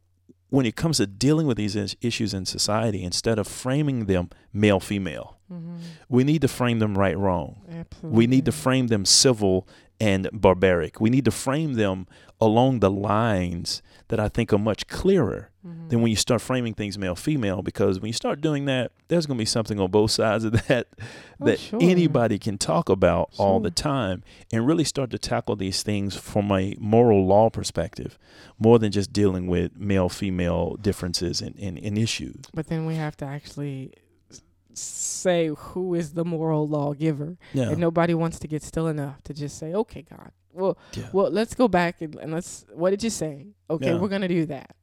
when 0.49 0.65
it 0.65 0.75
comes 0.75 0.97
to 0.97 1.05
dealing 1.07 1.47
with 1.47 1.57
these 1.57 1.75
is- 1.75 1.95
issues 2.01 2.33
in 2.33 2.45
society, 2.45 3.03
instead 3.03 3.37
of 3.39 3.47
framing 3.47 4.05
them 4.05 4.29
male 4.53 4.79
female, 4.79 5.37
Mhm. 5.51 5.77
we 6.09 6.23
need 6.23 6.41
to 6.41 6.47
frame 6.47 6.79
them 6.79 6.97
right 6.97 7.17
wrong. 7.17 7.49
Absolutely. 7.69 8.17
We 8.17 8.25
need 8.27 8.45
to 8.45 8.51
frame 8.51 8.87
them 8.87 9.05
civil 9.05 9.67
and 9.99 10.29
barbaric. 10.33 10.99
We 10.99 11.09
need 11.09 11.25
to 11.25 11.31
frame 11.31 11.73
them 11.73 12.07
along 12.41 12.79
the 12.79 12.91
lines 12.91 13.81
that 14.09 14.19
I 14.19 14.27
think 14.27 14.51
are 14.53 14.57
much 14.59 14.87
clearer 14.87 15.49
Mhm. 15.65 15.89
than 15.89 16.01
when 16.01 16.09
you 16.11 16.15
start 16.15 16.41
framing 16.41 16.73
things 16.75 16.95
male 16.97 17.15
female 17.15 17.63
because 17.63 17.99
when 17.99 18.07
you 18.09 18.13
start 18.13 18.39
doing 18.39 18.65
that 18.65 18.91
there's 19.07 19.25
going 19.25 19.37
to 19.37 19.41
be 19.41 19.45
something 19.45 19.79
on 19.79 19.89
both 19.89 20.11
sides 20.11 20.43
of 20.43 20.51
that 20.67 20.87
Oh, 21.41 21.45
that 21.45 21.59
sure. 21.59 21.79
anybody 21.81 22.37
can 22.37 22.57
talk 22.59 22.87
about 22.89 23.31
all 23.37 23.59
the 23.59 23.71
time 23.71 24.21
and 24.51 24.67
really 24.67 24.83
start 24.83 25.09
to 25.11 25.17
tackle 25.17 25.55
these 25.55 25.81
things 25.81 26.15
from 26.15 26.51
a 26.51 26.75
moral 26.77 27.25
law 27.25 27.49
perspective 27.49 28.19
more 28.59 28.77
than 28.77 28.91
just 28.91 29.11
dealing 29.11 29.47
with 29.47 29.75
male 29.77 30.09
female 30.09 30.75
differences 30.75 31.41
and, 31.41 31.55
and, 31.57 31.79
and 31.79 31.97
issues 31.97 32.43
But 32.53 32.67
then 32.67 32.85
we 32.85 32.95
have 32.95 33.15
to 33.17 33.25
actually 33.25 33.93
say 34.77 35.47
who 35.47 35.93
is 35.95 36.13
the 36.13 36.25
moral 36.25 36.67
lawgiver, 36.67 37.37
yeah 37.53 37.69
and 37.69 37.77
nobody 37.79 38.13
wants 38.13 38.39
to 38.39 38.47
get 38.47 38.63
still 38.63 38.87
enough 38.87 39.21
to 39.23 39.33
just 39.33 39.57
say, 39.57 39.73
"Okay, 39.73 40.03
God, 40.09 40.31
well, 40.53 40.77
Yeah. 40.93 41.09
well, 41.13 41.29
let's 41.29 41.55
go 41.55 41.67
back 41.67 42.01
and, 42.01 42.15
and 42.15 42.31
let's. 42.33 42.65
What 42.73 42.91
did 42.91 43.03
you 43.03 43.09
say? 43.09 43.47
Okay, 43.69 43.87
Yeah. 43.93 43.99
we're 43.99 44.07
gonna 44.09 44.27
do 44.27 44.45
that." 44.47 44.75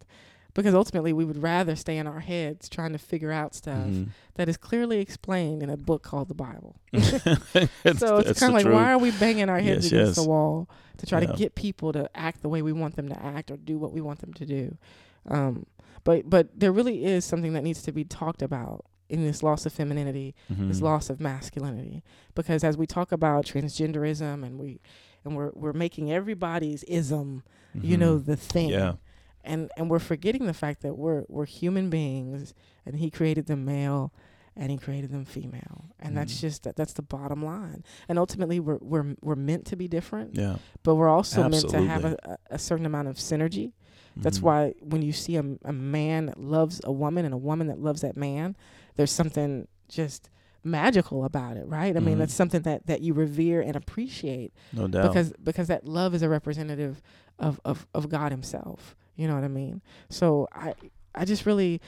Because 0.54 0.74
ultimately, 0.74 1.14
we 1.14 1.24
would 1.24 1.42
rather 1.42 1.74
stay 1.74 1.96
in 1.96 2.06
our 2.06 2.20
heads 2.20 2.68
trying 2.68 2.92
to 2.92 2.98
figure 2.98 3.32
out 3.32 3.54
stuff 3.54 3.86
Mhm. 3.88 4.08
that 4.34 4.50
is 4.50 4.58
clearly 4.58 4.98
explained 5.00 5.62
in 5.62 5.70
a 5.70 5.78
book 5.78 6.02
called 6.02 6.28
the 6.28 6.34
Bible. 6.34 6.76
So 7.96 8.18
it's 8.18 8.38
kind 8.38 8.50
of 8.50 8.54
like, 8.54 8.64
truth. 8.64 8.74
why 8.74 8.92
are 8.92 8.98
we 8.98 9.12
banging 9.12 9.48
our 9.48 9.60
heads 9.60 9.84
Yes, 9.86 9.92
against 9.92 10.16
yes. 10.18 10.24
the 10.24 10.28
wall 10.28 10.68
to 10.98 11.06
try 11.06 11.24
to 11.24 11.32
get 11.36 11.54
people 11.54 11.92
to 11.94 12.08
act 12.14 12.42
the 12.42 12.50
way 12.50 12.60
we 12.60 12.72
want 12.72 12.96
them 12.96 13.08
to 13.08 13.18
act 13.24 13.50
or 13.50 13.56
do 13.56 13.78
what 13.78 13.92
we 13.94 14.02
want 14.02 14.20
them 14.20 14.34
to 14.34 14.44
do? 14.44 14.76
Um, 15.26 15.64
but 16.04 16.28
but 16.28 16.48
there 16.58 16.70
really 16.72 17.04
is 17.04 17.24
something 17.24 17.54
that 17.54 17.62
needs 17.64 17.80
to 17.84 17.92
be 17.92 18.04
talked 18.04 18.42
about 18.42 18.84
in 19.12 19.24
this 19.24 19.42
loss 19.42 19.66
of 19.66 19.72
femininity, 19.72 20.34
this 20.48 20.78
Mhm. 20.80 20.82
loss 20.82 21.10
of 21.10 21.20
masculinity, 21.20 22.02
because 22.34 22.64
as 22.64 22.76
we 22.76 22.86
talk 22.86 23.12
about 23.12 23.44
transgenderism 23.44 24.44
and 24.44 24.58
we 24.58 24.80
and 25.24 25.36
we're 25.36 25.52
we're 25.54 25.72
making 25.74 26.10
everybody's 26.10 26.82
ism, 26.84 27.42
you 27.74 27.96
know, 27.96 28.18
Mhm. 28.18 28.24
the 28.26 28.36
thing. 28.36 28.70
Yeah. 28.70 28.94
And 29.44 29.70
and 29.76 29.90
we're 29.90 29.98
forgetting 29.98 30.46
the 30.46 30.54
fact 30.54 30.82
that 30.82 30.96
we're 30.96 31.24
we're 31.28 31.44
human 31.46 31.90
beings 31.90 32.54
and 32.86 32.96
he 32.96 33.10
created 33.10 33.46
them 33.46 33.64
male 33.64 34.12
and 34.56 34.70
he 34.70 34.76
created 34.78 35.10
them 35.10 35.24
female. 35.24 35.86
And 36.00 36.16
that's 36.16 36.34
Mhm. 36.36 36.40
just 36.40 36.62
that 36.64 36.76
that's 36.76 36.92
the 36.94 37.02
bottom 37.02 37.44
line. 37.44 37.84
And 38.08 38.18
ultimately 38.18 38.60
we're 38.60 38.78
we're 38.80 39.14
we're 39.20 39.34
meant 39.36 39.64
to 39.66 39.76
be 39.76 39.88
different, 39.88 40.36
Yeah. 40.36 40.56
but 40.82 40.94
we're 40.94 41.08
also 41.08 41.48
meant 41.48 41.68
to 41.70 41.82
have 41.82 42.04
a, 42.04 42.16
a 42.50 42.58
certain 42.58 42.86
amount 42.86 43.08
of 43.08 43.16
synergy. 43.16 43.72
That's 44.16 44.40
Mhm. 44.40 44.42
why 44.42 44.74
when 44.80 45.00
you 45.02 45.12
see 45.12 45.36
a, 45.36 45.44
a 45.64 45.72
man 45.72 46.26
that 46.26 46.38
loves 46.38 46.80
a 46.84 46.92
woman 46.92 47.24
and 47.24 47.32
a 47.32 47.38
woman 47.38 47.66
that 47.68 47.78
loves 47.78 48.00
that 48.02 48.16
man, 48.16 48.56
there's 48.96 49.10
something 49.12 49.68
just 49.88 50.28
magical 50.64 51.24
about 51.24 51.56
it, 51.56 51.66
right? 51.66 51.96
I 51.96 52.00
mean, 52.00 52.14
Mhm. 52.16 52.18
that's 52.18 52.34
something 52.34 52.62
that, 52.62 52.86
that 52.86 53.00
you 53.00 53.14
revere 53.14 53.60
and 53.60 53.74
appreciate 53.74 54.52
No 54.72 54.86
doubt. 54.86 55.08
because 55.08 55.32
because 55.42 55.66
that 55.68 55.86
love 55.88 56.14
is 56.14 56.22
a 56.22 56.28
representative 56.28 57.02
of, 57.38 57.60
of, 57.64 57.86
of 57.94 58.08
God 58.08 58.30
Himself. 58.32 58.94
You 59.16 59.26
know 59.28 59.34
what 59.34 59.44
I 59.44 59.48
mean? 59.48 59.82
So 60.08 60.48
I 60.52 60.74
I 61.14 61.24
just 61.24 61.44
really 61.46 61.80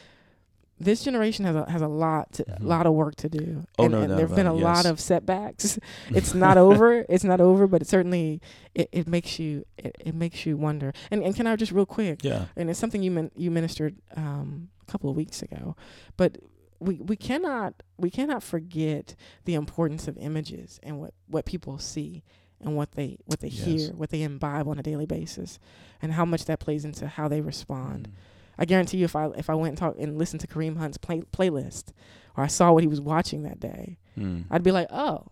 this 0.80 1.04
generation 1.04 1.44
has 1.44 1.54
a 1.54 1.70
has 1.70 1.82
a 1.82 1.88
lot 1.88 2.32
to, 2.32 2.44
Mhm. 2.44 2.64
lot 2.64 2.84
of 2.84 2.94
work 2.94 3.14
to 3.16 3.28
do. 3.28 3.62
Oh, 3.78 3.84
and, 3.84 3.92
no 3.92 4.00
and 4.00 4.08
doubt 4.08 4.16
there've 4.18 4.34
been 4.34 4.48
a 4.48 4.56
it, 4.56 4.60
lot 4.60 4.86
of 4.86 4.98
setbacks. 4.98 5.78
it's 6.10 6.34
not 6.44 6.58
over. 6.58 7.06
It's 7.08 7.22
not 7.22 7.40
over, 7.40 7.68
but 7.68 7.80
it 7.80 7.86
certainly 7.88 8.40
it, 8.74 8.88
it 8.90 9.06
makes 9.06 9.38
you 9.38 9.64
it, 9.78 9.94
it 10.00 10.14
makes 10.16 10.44
you 10.46 10.56
wonder. 10.56 10.92
And 11.12 11.22
and 11.22 11.34
can 11.36 11.46
I 11.46 11.54
just 11.54 11.70
real 11.70 11.86
quick 11.86 12.24
yeah. 12.24 12.46
and 12.56 12.68
it's 12.68 12.78
something 12.80 13.04
you 13.04 13.12
min- 13.12 13.30
you 13.36 13.52
ministered 13.52 13.94
um, 14.16 14.68
a 14.86 14.90
couple 14.90 15.08
of 15.08 15.14
weeks 15.16 15.42
ago. 15.42 15.76
But 16.16 16.38
we 16.84 16.94
we 16.96 17.16
cannot 17.16 17.82
we 17.98 18.10
cannot 18.10 18.42
forget 18.42 19.14
the 19.44 19.54
importance 19.54 20.06
of 20.08 20.16
images 20.18 20.78
and 20.82 20.98
what 21.00 21.14
what 21.28 21.44
people 21.44 21.78
see 21.78 22.22
and 22.60 22.76
what 22.76 22.92
they 22.92 23.18
what 23.26 23.40
they 23.40 23.48
Yes. 23.48 23.64
hear, 23.64 23.88
what 23.94 24.10
they 24.10 24.22
imbibe 24.22 24.66
on 24.68 24.78
a 24.78 24.82
daily 24.82 25.06
basis, 25.06 25.58
and 26.02 26.12
how 26.12 26.24
much 26.24 26.44
that 26.46 26.60
plays 26.60 26.84
into 26.84 27.06
how 27.06 27.28
they 27.28 27.40
respond. 27.40 28.08
Mm. 28.08 28.12
I 28.56 28.64
guarantee 28.66 28.98
you, 28.98 29.04
if 29.04 29.16
I 29.16 29.26
if 29.36 29.50
I 29.50 29.54
went 29.54 29.70
and 29.70 29.78
talk 29.78 29.96
and 29.98 30.16
listened 30.18 30.40
to 30.40 30.46
Kareem 30.46 30.76
Hunt's 30.76 30.96
play, 30.98 31.22
playlist, 31.32 31.92
or 32.36 32.44
I 32.44 32.46
saw 32.48 32.72
what 32.72 32.82
he 32.82 32.88
was 32.88 33.00
watching 33.00 33.42
that 33.44 33.60
day, 33.60 33.98
Mm. 34.18 34.44
I'd 34.50 34.62
be 34.62 34.70
like, 34.70 34.86
oh, 34.90 35.26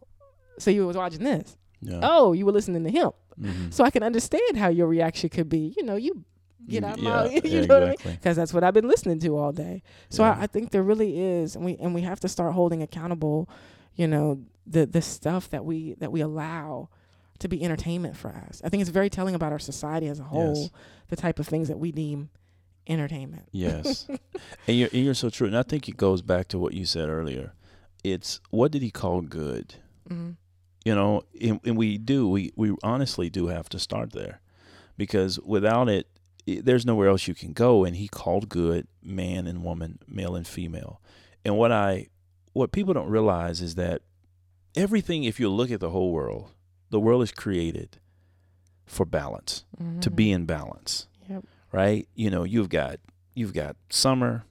so 0.58 0.70
you 0.70 0.86
was 0.86 0.96
watching 0.96 1.22
this? 1.22 1.56
Yeah. 1.80 2.00
Oh, 2.02 2.32
you 2.32 2.44
were 2.46 2.52
listening 2.52 2.82
to 2.84 2.90
him. 2.90 3.10
Mhm. 3.40 3.72
So 3.72 3.84
I 3.84 3.90
can 3.90 4.02
understand 4.02 4.56
how 4.56 4.68
your 4.68 4.86
reaction 4.88 5.30
could 5.30 5.48
be. 5.48 5.72
You 5.76 5.84
know, 5.84 5.96
you 5.96 6.24
get 6.68 6.84
out 6.84 6.98
of 6.98 7.02
my, 7.04 7.26
you 7.30 7.40
yeah, 7.44 7.66
know 7.66 7.74
what 7.80 7.82
I 7.82 7.86
mean? 7.88 7.96
Because 8.16 8.36
that's 8.36 8.52
what 8.54 8.62
I've 8.64 8.74
been 8.74 8.88
listening 8.88 9.18
to 9.20 9.36
all 9.36 9.52
day. 9.52 9.82
So 10.08 10.22
Yeah. 10.22 10.36
I, 10.38 10.42
I 10.42 10.46
think 10.46 10.70
there 10.70 10.82
really 10.82 11.20
is, 11.20 11.56
and 11.56 11.64
we 11.64 11.76
and 11.78 11.94
we 11.94 12.02
have 12.02 12.20
to 12.20 12.28
start 12.28 12.52
holding 12.52 12.82
accountable, 12.82 13.48
you 13.96 14.06
know, 14.06 14.40
the 14.66 14.86
the 14.86 15.02
stuff 15.02 15.48
that 15.50 15.64
we 15.64 15.94
that 15.94 16.12
we 16.12 16.20
allow 16.20 16.88
to 17.40 17.48
be 17.48 17.64
entertainment 17.64 18.16
for 18.16 18.28
us. 18.48 18.62
I 18.64 18.68
think 18.68 18.80
it's 18.82 18.90
very 18.90 19.10
telling 19.10 19.34
about 19.34 19.50
our 19.52 19.58
society 19.58 20.06
as 20.06 20.20
a 20.20 20.24
whole, 20.24 20.54
Yes. 20.62 20.70
the 21.08 21.16
type 21.16 21.38
of 21.40 21.48
things 21.48 21.66
that 21.68 21.78
we 21.78 21.90
deem 21.90 22.30
entertainment. 22.86 23.48
Yes, 23.52 24.06
and 24.66 24.76
you're 24.76 24.88
and 24.92 25.04
you're 25.04 25.14
so 25.14 25.30
true. 25.30 25.46
And 25.46 25.56
I 25.56 25.62
think 25.62 25.88
it 25.88 25.96
goes 25.96 26.22
back 26.22 26.48
to 26.48 26.58
what 26.58 26.74
you 26.74 26.84
said 26.84 27.08
earlier. 27.08 27.52
It's 28.04 28.40
what 28.50 28.72
did 28.72 28.82
he 28.82 28.90
call 28.90 29.20
good? 29.22 29.74
hmm 30.08 30.30
You 30.84 30.94
know, 30.94 31.22
and, 31.40 31.60
and 31.64 31.76
we 31.76 31.98
do. 31.98 32.28
We 32.28 32.52
we 32.56 32.74
honestly 32.82 33.30
do 33.30 33.46
have 33.48 33.68
to 33.70 33.78
start 33.78 34.12
there, 34.12 34.40
because 34.96 35.38
without 35.40 35.88
it, 35.88 36.06
there's 36.46 36.86
nowhere 36.86 37.08
else 37.08 37.28
you 37.28 37.34
can 37.34 37.52
go. 37.52 37.84
And 37.84 37.96
he 37.96 38.08
called 38.08 38.48
good 38.48 38.86
man 39.02 39.46
and 39.46 39.64
woman, 39.64 39.98
male 40.06 40.34
and 40.34 40.46
female. 40.46 41.00
And 41.44 41.56
what 41.56 41.72
I 41.72 42.08
what 42.52 42.72
people 42.72 42.94
don't 42.94 43.08
realize 43.08 43.60
is 43.60 43.74
that 43.76 44.02
everything. 44.74 45.24
If 45.24 45.40
you 45.40 45.48
look 45.48 45.70
at 45.70 45.80
the 45.80 45.90
whole 45.90 46.12
world, 46.12 46.50
the 46.90 47.00
world 47.00 47.22
is 47.22 47.32
created 47.32 47.98
for 48.86 49.06
balance, 49.06 49.64
to 50.00 50.10
be 50.10 50.26
mm-hmm. 50.26 50.34
in 50.34 50.46
balance. 50.46 51.06
Yep. 51.28 51.44
right? 51.70 52.06
You 52.14 52.30
know, 52.30 52.44
you've 52.44 52.68
got 52.68 52.98
you've 53.34 53.54
got 53.54 53.76
summer, 53.90 54.44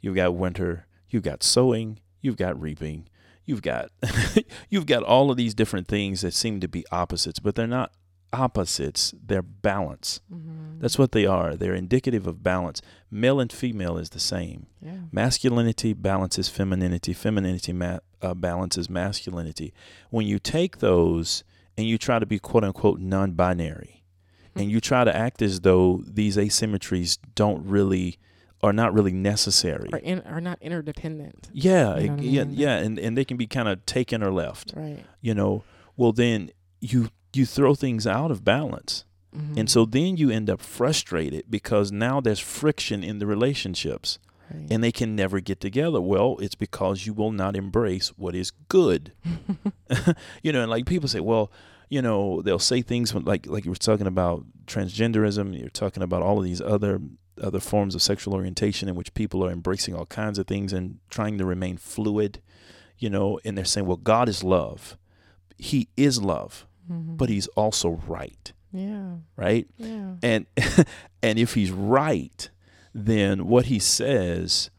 you've 0.00 0.16
got 0.16 0.34
winter, 0.34 0.86
you've 1.08 1.22
got 1.22 1.42
sowing, 1.42 1.98
you've 2.20 2.36
got 2.36 2.60
reaping, 2.60 3.08
you've 3.44 3.62
got 3.62 3.90
you've 4.70 4.86
got 4.86 5.02
all 5.02 5.30
of 5.30 5.36
these 5.36 5.54
different 5.54 5.88
things 5.88 6.20
that 6.20 6.34
seem 6.34 6.60
to 6.60 6.68
be 6.68 6.84
opposites, 6.92 7.40
but 7.40 7.54
they're 7.54 7.66
not 7.66 7.92
opposites, 8.32 9.14
they're 9.26 9.42
balance. 9.42 10.20
hmm 10.30 10.78
That's 10.80 10.98
what 10.98 11.12
they 11.12 11.26
are. 11.26 11.56
They're 11.56 11.74
indicative 11.74 12.26
of 12.26 12.42
balance. 12.42 12.80
Male 13.10 13.40
and 13.40 13.52
female 13.52 13.98
is 13.98 14.10
the 14.10 14.20
same. 14.20 14.66
Yeah. 14.80 14.98
Masculinity 15.12 15.92
balances 15.92 16.48
femininity. 16.48 17.12
Femininity 17.12 17.72
ma- 17.72 17.98
uh, 18.22 18.34
balances 18.34 18.88
masculinity. 18.88 19.72
When 20.10 20.26
you 20.26 20.38
take 20.38 20.78
those 20.78 21.44
and 21.76 21.86
you 21.86 21.98
try 21.98 22.18
to 22.18 22.26
be 22.26 22.38
quote 22.38 22.64
unquote 22.64 23.00
non 23.00 23.32
binary, 23.32 24.04
and 24.56 24.70
you 24.70 24.80
try 24.80 25.04
to 25.04 25.14
act 25.14 25.42
as 25.42 25.60
though 25.60 26.02
these 26.06 26.36
asymmetries 26.36 27.18
don't 27.34 27.64
really, 27.64 28.18
are 28.62 28.72
not 28.72 28.92
really 28.92 29.12
necessary. 29.12 29.88
Are 29.92 29.98
in, 29.98 30.20
are 30.22 30.40
not 30.40 30.58
interdependent. 30.60 31.48
Yeah, 31.52 31.96
You 31.98 32.06
know 32.08 32.14
what 32.14 32.20
I 32.20 32.24
yeah, 32.24 32.44
mean? 32.44 32.54
yeah, 32.58 32.76
and, 32.78 32.98
and 32.98 33.16
they 33.16 33.24
can 33.24 33.36
be 33.36 33.46
kind 33.46 33.68
of 33.68 33.86
taken 33.86 34.22
or 34.22 34.30
left. 34.32 34.72
Right. 34.76 35.04
You 35.20 35.34
know, 35.34 35.62
well 35.96 36.12
then 36.12 36.50
you 36.80 37.08
you 37.32 37.46
throw 37.46 37.74
things 37.74 38.06
out 38.06 38.30
of 38.30 38.44
balance. 38.44 39.04
Mhm. 39.36 39.56
And 39.58 39.70
so 39.70 39.84
then 39.84 40.16
you 40.16 40.30
end 40.30 40.50
up 40.50 40.60
frustrated 40.60 41.44
because 41.48 41.92
now 41.92 42.20
there's 42.20 42.40
friction 42.40 43.04
in 43.04 43.18
the 43.20 43.26
relationships 43.26 44.18
Right. 44.52 44.66
and 44.70 44.82
they 44.82 44.90
can 44.90 45.14
never 45.14 45.38
get 45.38 45.60
together. 45.60 46.00
Well, 46.00 46.36
it's 46.40 46.56
because 46.56 47.06
you 47.06 47.12
will 47.12 47.30
not 47.30 47.54
embrace 47.54 48.08
what 48.16 48.34
is 48.34 48.50
good. 48.68 49.12
you 50.42 50.52
know, 50.52 50.62
and 50.62 50.70
like 50.70 50.86
people 50.86 51.08
say, 51.08 51.20
well, 51.20 51.52
you 51.88 52.02
know, 52.02 52.42
they'll 52.42 52.58
say 52.58 52.82
things 52.82 53.14
like 53.14 53.46
like 53.46 53.64
you 53.64 53.70
were 53.70 53.76
talking 53.76 54.06
about 54.08 54.44
transgenderism, 54.66 55.58
you're 55.58 55.68
talking 55.70 56.02
about 56.02 56.22
all 56.22 56.38
of 56.38 56.44
these 56.44 56.60
other 56.60 57.00
other 57.40 57.60
forms 57.60 57.94
of 57.94 58.02
sexual 58.02 58.34
orientation 58.34 58.88
in 58.88 58.94
which 58.94 59.14
people 59.14 59.44
are 59.44 59.50
embracing 59.50 59.94
all 59.94 60.06
kinds 60.06 60.38
of 60.38 60.46
things 60.46 60.72
and 60.72 60.98
trying 61.08 61.38
to 61.38 61.44
remain 61.46 61.76
fluid, 61.76 62.40
you 62.98 63.08
know, 63.08 63.38
and 63.44 63.56
they're 63.56 63.64
saying, 63.64 63.86
well, 63.86 63.96
God 63.96 64.28
is 64.28 64.44
love. 64.44 64.96
He 65.56 65.88
is 65.96 66.20
love, 66.22 66.66
Mhm. 66.90 67.16
but 67.16 67.28
he's 67.28 67.46
also 67.48 68.00
right, 68.06 68.52
yeah. 68.72 69.16
right? 69.36 69.66
Yeah. 69.76 70.14
and 70.22 70.46
and 71.22 71.38
if 71.38 71.54
he's 71.54 71.70
right 71.70 72.50
then 72.94 73.46
what 73.46 73.66
he 73.66 73.78
says 73.78 74.70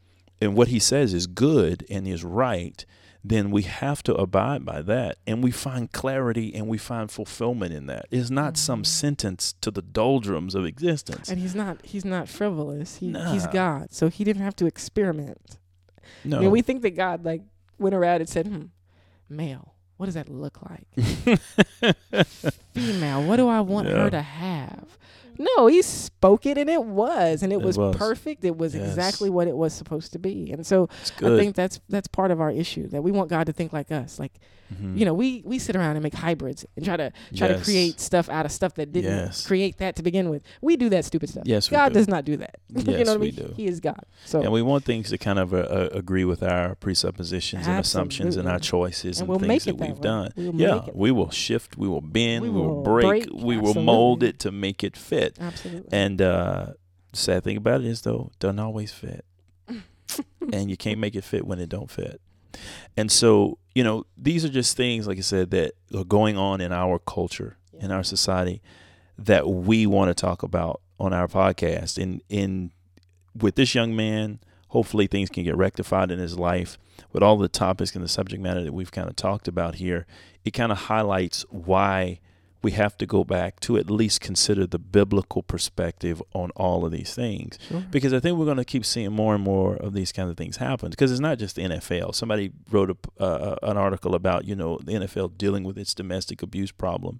and 0.41 0.55
what 0.55 0.67
he 0.67 0.79
says 0.79 1.13
is 1.13 1.27
good 1.27 1.85
and 1.89 2.07
is 2.07 2.23
right 2.23 2.85
then 3.23 3.51
we 3.51 3.61
have 3.61 4.01
to 4.01 4.13
abide 4.15 4.65
by 4.65 4.81
that 4.81 5.15
and 5.27 5.43
we 5.43 5.51
find 5.51 5.91
clarity 5.91 6.53
and 6.55 6.67
we 6.67 6.77
find 6.77 7.11
fulfillment 7.11 7.71
in 7.71 7.85
that 7.85 8.05
it's 8.11 8.29
not 8.31 8.57
some 8.57 8.81
Mhm. 8.81 8.85
sentence 8.87 9.53
to 9.61 9.69
the 9.71 9.81
doldrums 9.83 10.55
of 10.55 10.65
existence 10.65 11.29
And 11.29 11.39
he's 11.39 11.55
not 11.55 11.85
he's 11.85 12.03
not 12.03 12.27
frivolous. 12.27 12.97
He 12.97 13.13
he's 13.31 13.47
God, 13.47 13.93
so 13.93 14.09
he 14.09 14.23
didn't 14.23 14.41
have 14.41 14.55
to 14.57 14.65
experiment. 14.65 15.57
no 16.25 16.49
we 16.49 16.61
think 16.61 16.81
that 16.81 16.91
God 16.95 17.23
like 17.23 17.43
went 17.79 17.95
around 17.95 18.19
and 18.21 18.29
said, 18.29 18.47
"Hmm, 18.47 18.65
male, 19.29 19.73
what 20.01 20.07
does 20.07 20.15
that 20.15 20.29
look 20.29 20.57
like? 20.63 20.87
Female, 22.73 23.21
what 23.23 23.35
do 23.35 23.47
I 23.47 23.59
want 23.61 23.87
Yeah. 23.87 23.93
her 24.05 24.09
to 24.09 24.21
have?" 24.23 24.97
No, 25.57 25.67
he 25.67 25.81
spoke 25.81 26.45
it 26.45 26.57
and 26.57 26.69
it 26.69 26.83
was, 26.85 27.41
and 27.43 27.51
it, 27.51 27.55
It 27.57 27.61
was, 27.63 27.77
was. 27.77 27.95
perfect. 27.95 28.43
It 28.45 28.57
was 28.57 28.75
Yes. 28.75 28.87
exactly 28.87 29.29
what 29.29 29.47
it 29.47 29.55
was 29.57 29.73
supposed 29.73 30.11
to 30.13 30.19
be. 30.19 30.51
And 30.51 30.65
so 30.65 30.87
I 31.17 31.35
think 31.37 31.55
that's 31.55 31.79
that's 31.89 32.07
part 32.07 32.31
of 32.31 32.39
our 32.39 32.51
issue 32.51 32.87
that 32.89 33.01
we 33.01 33.11
want 33.11 33.29
God 33.29 33.45
to 33.47 33.53
think 33.53 33.73
like 33.73 33.91
us. 33.91 34.19
Like 34.19 34.33
Mhm. 34.73 34.97
you 34.97 35.03
know, 35.03 35.13
we 35.13 35.41
we 35.45 35.59
sit 35.59 35.75
around 35.75 35.97
and 35.97 36.03
make 36.03 36.13
hybrids 36.13 36.65
and 36.77 36.85
try 36.85 36.95
to 36.95 37.11
try 37.35 37.47
to 37.49 37.59
create 37.59 37.99
stuff 37.99 38.29
out 38.29 38.45
of 38.45 38.51
stuff 38.53 38.75
that 38.75 38.93
didn't 38.93 39.11
Yes. 39.17 39.45
create 39.45 39.77
that 39.79 39.97
to 39.97 40.03
begin 40.03 40.29
with. 40.29 40.43
We 40.61 40.77
do 40.77 40.87
that 40.89 41.03
stupid 41.03 41.27
stuff. 41.29 41.43
Yes, 41.45 41.69
we 41.69 41.75
God 41.75 41.89
do. 41.89 41.95
does 41.95 42.07
not 42.07 42.23
do 42.23 42.37
that. 42.37 42.55
you 42.69 42.83
Yes, 42.85 43.05
know 43.05 43.13
what 43.13 43.15
I 43.15 43.17
we 43.17 43.25
mean? 43.31 43.35
do. 43.35 43.53
He 43.57 43.65
is 43.67 43.79
God. 43.81 43.99
So 44.25 44.41
and 44.41 44.51
we 44.53 44.61
want 44.61 44.85
things 44.85 45.09
to 45.09 45.17
kind 45.17 45.39
of 45.39 45.53
uh, 45.53 45.57
uh, 45.57 45.89
agree 45.91 46.23
with 46.23 46.41
our 46.41 46.75
presuppositions 46.75 47.67
and 47.67 47.79
assumptions 47.79 48.37
and 48.37 48.47
our 48.47 48.59
choices 48.59 49.19
And 49.19 49.23
and, 49.23 49.29
we'll 49.29 49.39
things 49.39 49.65
that 49.65 49.77
that 49.77 49.87
we've 49.87 49.97
way. 49.97 50.01
done. 50.01 50.31
We 50.37 50.49
will 50.49 50.61
yeah, 50.61 50.85
we 50.93 51.11
will 51.11 51.31
shift, 51.31 51.77
we 51.77 51.87
will 51.89 51.99
bend, 52.01 52.43
We 52.43 52.49
we, 52.49 52.61
will 52.61 52.81
break, 52.83 53.27
break, 53.27 53.43
we 53.43 53.57
will 53.57 53.73
mold 53.73 54.23
it 54.23 54.39
to 54.39 54.51
make 54.51 54.83
it 54.85 54.95
fit. 54.95 55.30
Absolutely. 55.39 55.89
And 55.91 56.21
uh, 56.21 56.67
the 57.11 57.17
sad 57.17 57.43
thing 57.43 57.57
about 57.57 57.81
it 57.81 57.87
is, 57.87 58.01
though, 58.01 58.31
it 58.33 58.39
doesn't 58.39 58.59
always 58.59 58.91
fit, 58.91 59.25
and 60.51 60.69
you 60.69 60.77
can't 60.77 60.99
make 60.99 61.15
it 61.15 61.23
fit 61.23 61.45
when 61.45 61.59
it 61.59 61.69
don't 61.69 61.89
fit. 61.89 62.21
And 62.97 63.11
so, 63.11 63.57
you 63.73 63.83
know, 63.83 64.05
these 64.17 64.43
are 64.43 64.49
just 64.49 64.75
things, 64.75 65.07
like 65.07 65.17
I 65.17 65.21
said, 65.21 65.51
that 65.51 65.73
are 65.95 66.03
going 66.03 66.37
on 66.37 66.61
in 66.61 66.71
our 66.71 66.99
culture, 66.99 67.57
in 67.79 67.91
our 67.91 68.03
society, 68.03 68.61
that 69.17 69.47
we 69.47 69.85
want 69.85 70.09
to 70.09 70.13
talk 70.13 70.43
about 70.43 70.81
on 70.99 71.13
our 71.13 71.27
podcast. 71.27 72.01
And 72.01 72.21
in 72.29 72.71
with 73.39 73.55
this 73.55 73.73
young 73.73 73.95
man, 73.95 74.39
hopefully 74.69 75.07
things 75.07 75.29
can 75.29 75.43
get 75.43 75.55
rectified 75.55 76.11
in 76.11 76.19
his 76.19 76.37
life. 76.37 76.77
With 77.13 77.23
all 77.23 77.37
the 77.37 77.49
topics 77.49 77.93
and 77.93 78.03
the 78.03 78.09
subject 78.09 78.41
matter 78.41 78.63
that 78.63 78.73
we've 78.73 78.91
kind 78.91 79.09
of 79.09 79.15
talked 79.15 79.47
about 79.47 79.75
here, 79.75 80.05
it 80.45 80.51
kind 80.51 80.71
of 80.71 80.77
highlights 80.77 81.45
why 81.49 82.19
we 82.61 82.71
have 82.71 82.97
to 82.97 83.05
go 83.05 83.23
back 83.23 83.59
to 83.61 83.77
at 83.77 83.89
least 83.89 84.21
consider 84.21 84.67
the 84.67 84.77
biblical 84.77 85.41
perspective 85.41 86.21
on 86.33 86.51
all 86.51 86.85
of 86.85 86.91
these 86.91 87.13
things. 87.13 87.57
Sure. 87.67 87.83
Because 87.89 88.13
I 88.13 88.19
think 88.19 88.37
we're 88.37 88.45
going 88.45 88.57
to 88.57 88.65
keep 88.65 88.85
seeing 88.85 89.11
more 89.11 89.33
and 89.33 89.43
more 89.43 89.75
of 89.77 89.93
these 89.93 90.11
kinds 90.11 90.29
of 90.29 90.37
things 90.37 90.57
happen. 90.57 90.91
Because 90.91 91.11
it's 91.11 91.19
not 91.19 91.39
just 91.39 91.55
the 91.55 91.63
NFL. 91.63 92.13
Somebody 92.13 92.51
wrote 92.69 92.91
a, 92.91 93.23
uh, 93.23 93.55
an 93.63 93.77
article 93.77 94.13
about 94.13 94.45
you 94.45 94.55
know 94.55 94.79
the 94.83 94.93
NFL 94.93 95.37
dealing 95.37 95.63
with 95.63 95.77
its 95.77 95.93
domestic 95.93 96.41
abuse 96.41 96.71
problem, 96.71 97.19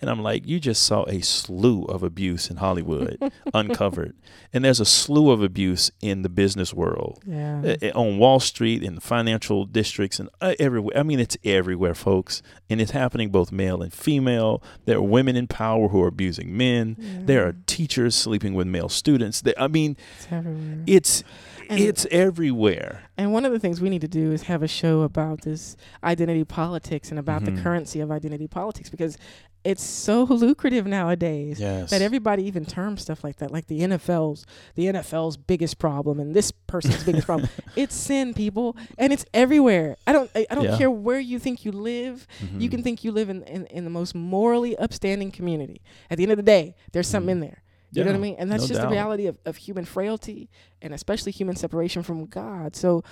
and 0.00 0.08
I'm 0.10 0.22
like, 0.22 0.46
you 0.46 0.60
just 0.60 0.82
saw 0.82 1.04
a 1.08 1.20
slew 1.20 1.84
of 1.84 2.02
abuse 2.02 2.50
in 2.50 2.56
Hollywood 2.58 3.18
uncovered, 3.54 4.14
and 4.52 4.64
there's 4.64 4.80
a 4.80 4.84
slew 4.84 5.30
of 5.30 5.42
abuse 5.42 5.90
in 6.00 6.22
the 6.22 6.28
business 6.28 6.72
world 6.72 7.20
Yeah. 7.26 7.76
uh, 7.82 7.98
on 7.98 8.18
Wall 8.18 8.40
Street, 8.40 8.82
in 8.82 8.94
the 8.94 9.00
financial 9.00 9.64
districts, 9.64 10.18
and 10.20 10.28
uh, 10.40 10.54
everywhere. 10.58 10.96
I 10.96 11.02
mean, 11.02 11.20
it's 11.20 11.36
everywhere, 11.44 11.94
folks, 11.94 12.42
and 12.70 12.80
it's 12.80 12.92
happening 12.92 13.30
both 13.30 13.50
male 13.52 13.82
and 13.82 13.92
female. 13.92 14.62
There 14.84 14.98
are 14.98 15.02
women 15.02 15.36
in 15.36 15.46
power 15.46 15.88
who 15.88 16.02
are 16.02 16.08
abusing 16.08 16.56
men. 16.56 16.96
There 17.26 17.46
are 17.46 17.54
teachers 17.66 18.14
sleeping 18.14 18.54
with 18.54 18.66
male 18.66 18.88
students. 18.88 19.40
There, 19.42 19.54
I 19.58 19.68
mean, 19.68 19.96
It's 20.16 20.26
everywhere. 20.30 20.84
it's 20.86 21.24
And- 21.70 21.80
it's 21.80 22.06
everywhere. 22.10 23.02
And 23.18 23.32
one 23.32 23.44
of 23.44 23.52
the 23.52 23.58
things 23.58 23.80
we 23.80 23.90
need 23.90 24.00
to 24.02 24.08
do 24.08 24.32
is 24.32 24.44
have 24.44 24.62
a 24.62 24.68
show 24.68 25.02
about 25.02 25.42
this 25.42 25.76
identity 26.04 26.44
politics 26.44 27.10
and 27.10 27.18
about 27.18 27.42
Mhm. 27.42 27.56
the 27.56 27.62
currency 27.62 28.00
of 28.00 28.10
identity 28.10 28.46
politics 28.46 28.88
because 28.88 29.18
it's 29.64 29.82
so 29.82 30.22
lucrative 30.30 30.86
nowadays 30.86 31.58
Yes. 31.60 31.90
that 31.90 32.00
everybody 32.02 32.44
even 32.44 32.64
terms 32.64 33.02
stuff 33.02 33.22
like 33.24 33.36
that, 33.36 33.50
like 33.50 33.66
the 33.66 33.80
NFL's 33.80 34.46
the 34.74 34.84
NFL's 34.86 35.36
biggest 35.36 35.78
problem 35.78 36.20
and 36.20 36.34
this 36.34 36.50
person's 36.52 37.02
biggest 37.04 37.26
problem. 37.26 37.48
It's 37.76 37.94
sin, 37.94 38.34
people, 38.34 38.76
and 38.96 39.12
it's 39.12 39.24
everywhere. 39.34 39.96
I 40.06 40.12
don't 40.12 40.30
I, 40.34 40.46
I 40.50 40.54
don't 40.54 40.64
Yeah. 40.64 40.78
care 40.78 40.90
where 40.90 41.20
you 41.20 41.38
think 41.38 41.64
you 41.64 41.72
live. 41.72 42.26
You 42.56 42.68
Mhm. 42.68 42.70
can 42.70 42.82
think 42.82 43.04
you 43.04 43.12
live 43.12 43.28
in, 43.28 43.42
in 43.44 43.66
in 43.66 43.84
the 43.84 43.90
most 43.90 44.14
morally 44.14 44.76
upstanding 44.76 45.30
community. 45.30 45.80
At 46.10 46.16
the 46.18 46.22
end 46.24 46.32
of 46.32 46.36
the 46.38 46.42
day, 46.42 46.74
there's 46.92 47.08
something 47.08 47.30
in 47.30 47.40
there. 47.40 47.62
You 47.90 48.04
know 48.04 48.10
what 48.10 48.18
I 48.18 48.20
mean? 48.20 48.36
And 48.38 48.52
that's 48.52 48.64
no 48.64 48.68
just 48.68 48.80
doubt. 48.82 48.90
the 48.90 48.94
reality 48.94 49.26
of, 49.26 49.38
of 49.46 49.56
human 49.56 49.86
frailty 49.86 50.50
and 50.82 50.92
especially 50.92 51.32
human 51.32 51.56
separation 51.56 52.02
from 52.02 52.26
God. 52.26 52.76
So, 52.76 53.02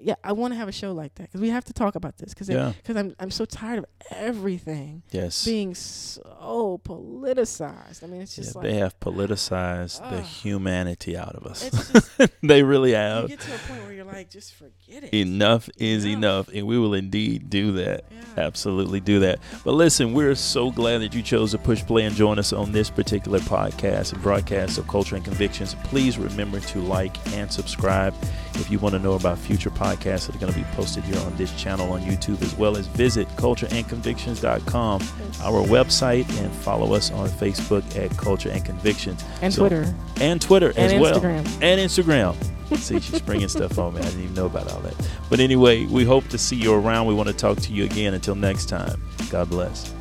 yeah, 0.00 0.14
I 0.24 0.32
want 0.32 0.52
to 0.52 0.56
have 0.58 0.68
a 0.68 0.72
show 0.72 0.92
like 0.92 1.14
that 1.16 1.24
because 1.24 1.40
we 1.40 1.50
have 1.50 1.64
to 1.66 1.72
talk 1.72 1.94
about 1.94 2.18
this 2.18 2.32
because 2.34 2.48
Yeah. 2.48 2.72
because 2.76 2.96
I'm 2.96 3.14
I'm 3.20 3.30
so 3.30 3.44
tired 3.44 3.78
of 3.78 3.84
everything 4.10 5.02
Yes. 5.10 5.44
being 5.44 5.74
so 5.74 6.80
politicized. 6.84 8.02
I 8.02 8.06
mean, 8.06 8.22
it's 8.22 8.36
Yeah, 8.38 8.44
just 8.44 8.60
they 8.60 8.74
have 8.74 8.98
politicized 9.00 10.08
the 10.10 10.20
humanity 10.22 11.16
out 11.16 11.34
of 11.34 11.46
us. 11.46 11.68
just 11.70 12.10
they 12.42 12.62
really 12.62 12.92
have. 12.92 13.24
you 13.24 13.36
get 13.36 13.40
to 13.40 13.54
a 13.54 13.58
point 13.58 13.82
where 13.84 13.92
you're 13.92 14.04
like, 14.04 14.30
just 14.30 14.54
forget 14.54 15.04
it. 15.04 15.14
Enough 15.14 15.68
is 15.78 16.04
Enough. 16.04 16.16
enough, 16.18 16.48
and 16.54 16.66
we 16.66 16.78
will 16.78 16.94
indeed 16.94 17.50
do 17.50 17.72
that. 17.72 18.04
Yeah. 18.10 18.44
Absolutely 18.44 19.00
do 19.00 19.20
that. 19.20 19.38
But 19.64 19.72
listen, 19.72 20.12
we're 20.14 20.34
so 20.34 20.70
glad 20.70 20.98
that 20.98 21.14
you 21.14 21.22
chose 21.22 21.50
to 21.52 21.58
push 21.58 21.82
play 21.84 22.04
and 22.04 22.14
join 22.16 22.38
us 22.38 22.52
on 22.52 22.72
this 22.72 22.90
particular 22.90 23.38
podcast 23.40 24.12
and 24.12 24.22
broadcast 24.22 24.78
of 24.78 24.88
Culture 24.88 25.16
and 25.16 25.24
Convictions. 25.24 25.74
Please 25.84 26.18
remember 26.18 26.60
to 26.60 26.80
like 26.80 27.16
and 27.36 27.50
subscribe 27.52 28.14
if 28.54 28.70
you 28.70 28.78
want 28.78 28.94
to 28.94 28.98
know 28.98 29.14
about 29.14 29.38
future 29.38 29.70
podcasts 29.70 29.81
that 29.82 30.28
are 30.34 30.38
going 30.38 30.52
to 30.52 30.58
be 30.58 30.64
posted 30.72 31.02
here 31.04 31.18
on 31.20 31.36
this 31.36 31.52
channel 31.60 31.92
on 31.92 32.00
YouTube, 32.02 32.40
as 32.42 32.54
well 32.56 32.76
as 32.76 32.86
visit 32.88 33.28
cultureandconvictions.com, 33.36 35.02
our 35.42 35.66
website, 35.66 36.28
and 36.42 36.52
follow 36.52 36.94
us 36.94 37.10
on 37.10 37.28
Facebook 37.28 37.96
at 37.96 38.16
Culture 38.16 38.50
and 38.50 38.64
Convictions 38.64 39.24
and 39.40 39.52
So- 39.52 39.62
Twitter 39.68 39.94
and 40.20 40.40
Twitter 40.40 40.68
and 40.76 40.92
as 40.92 41.00
well 41.00 41.20
Instagram. 41.20 41.46
and 41.62 41.80
Instagram. 41.80 42.36
See, 42.78 43.00
she's 43.00 43.20
bringing 43.20 43.48
stuff 43.48 43.78
on 43.78 43.92
me. 43.94 44.00
I 44.00 44.04
didn't 44.04 44.22
even 44.22 44.34
know 44.34 44.46
about 44.46 44.72
all 44.72 44.80
that. 44.80 44.94
But 45.28 45.40
anyway, 45.40 45.84
we 45.84 46.04
hope 46.04 46.26
to 46.28 46.38
see 46.38 46.56
you 46.56 46.72
around. 46.72 47.06
We 47.06 47.12
want 47.12 47.28
to 47.28 47.34
talk 47.34 47.58
to 47.58 47.72
you 47.72 47.84
again. 47.84 48.14
Until 48.14 48.34
next 48.34 48.66
time, 48.70 49.02
God 49.30 49.50
bless. 49.50 49.92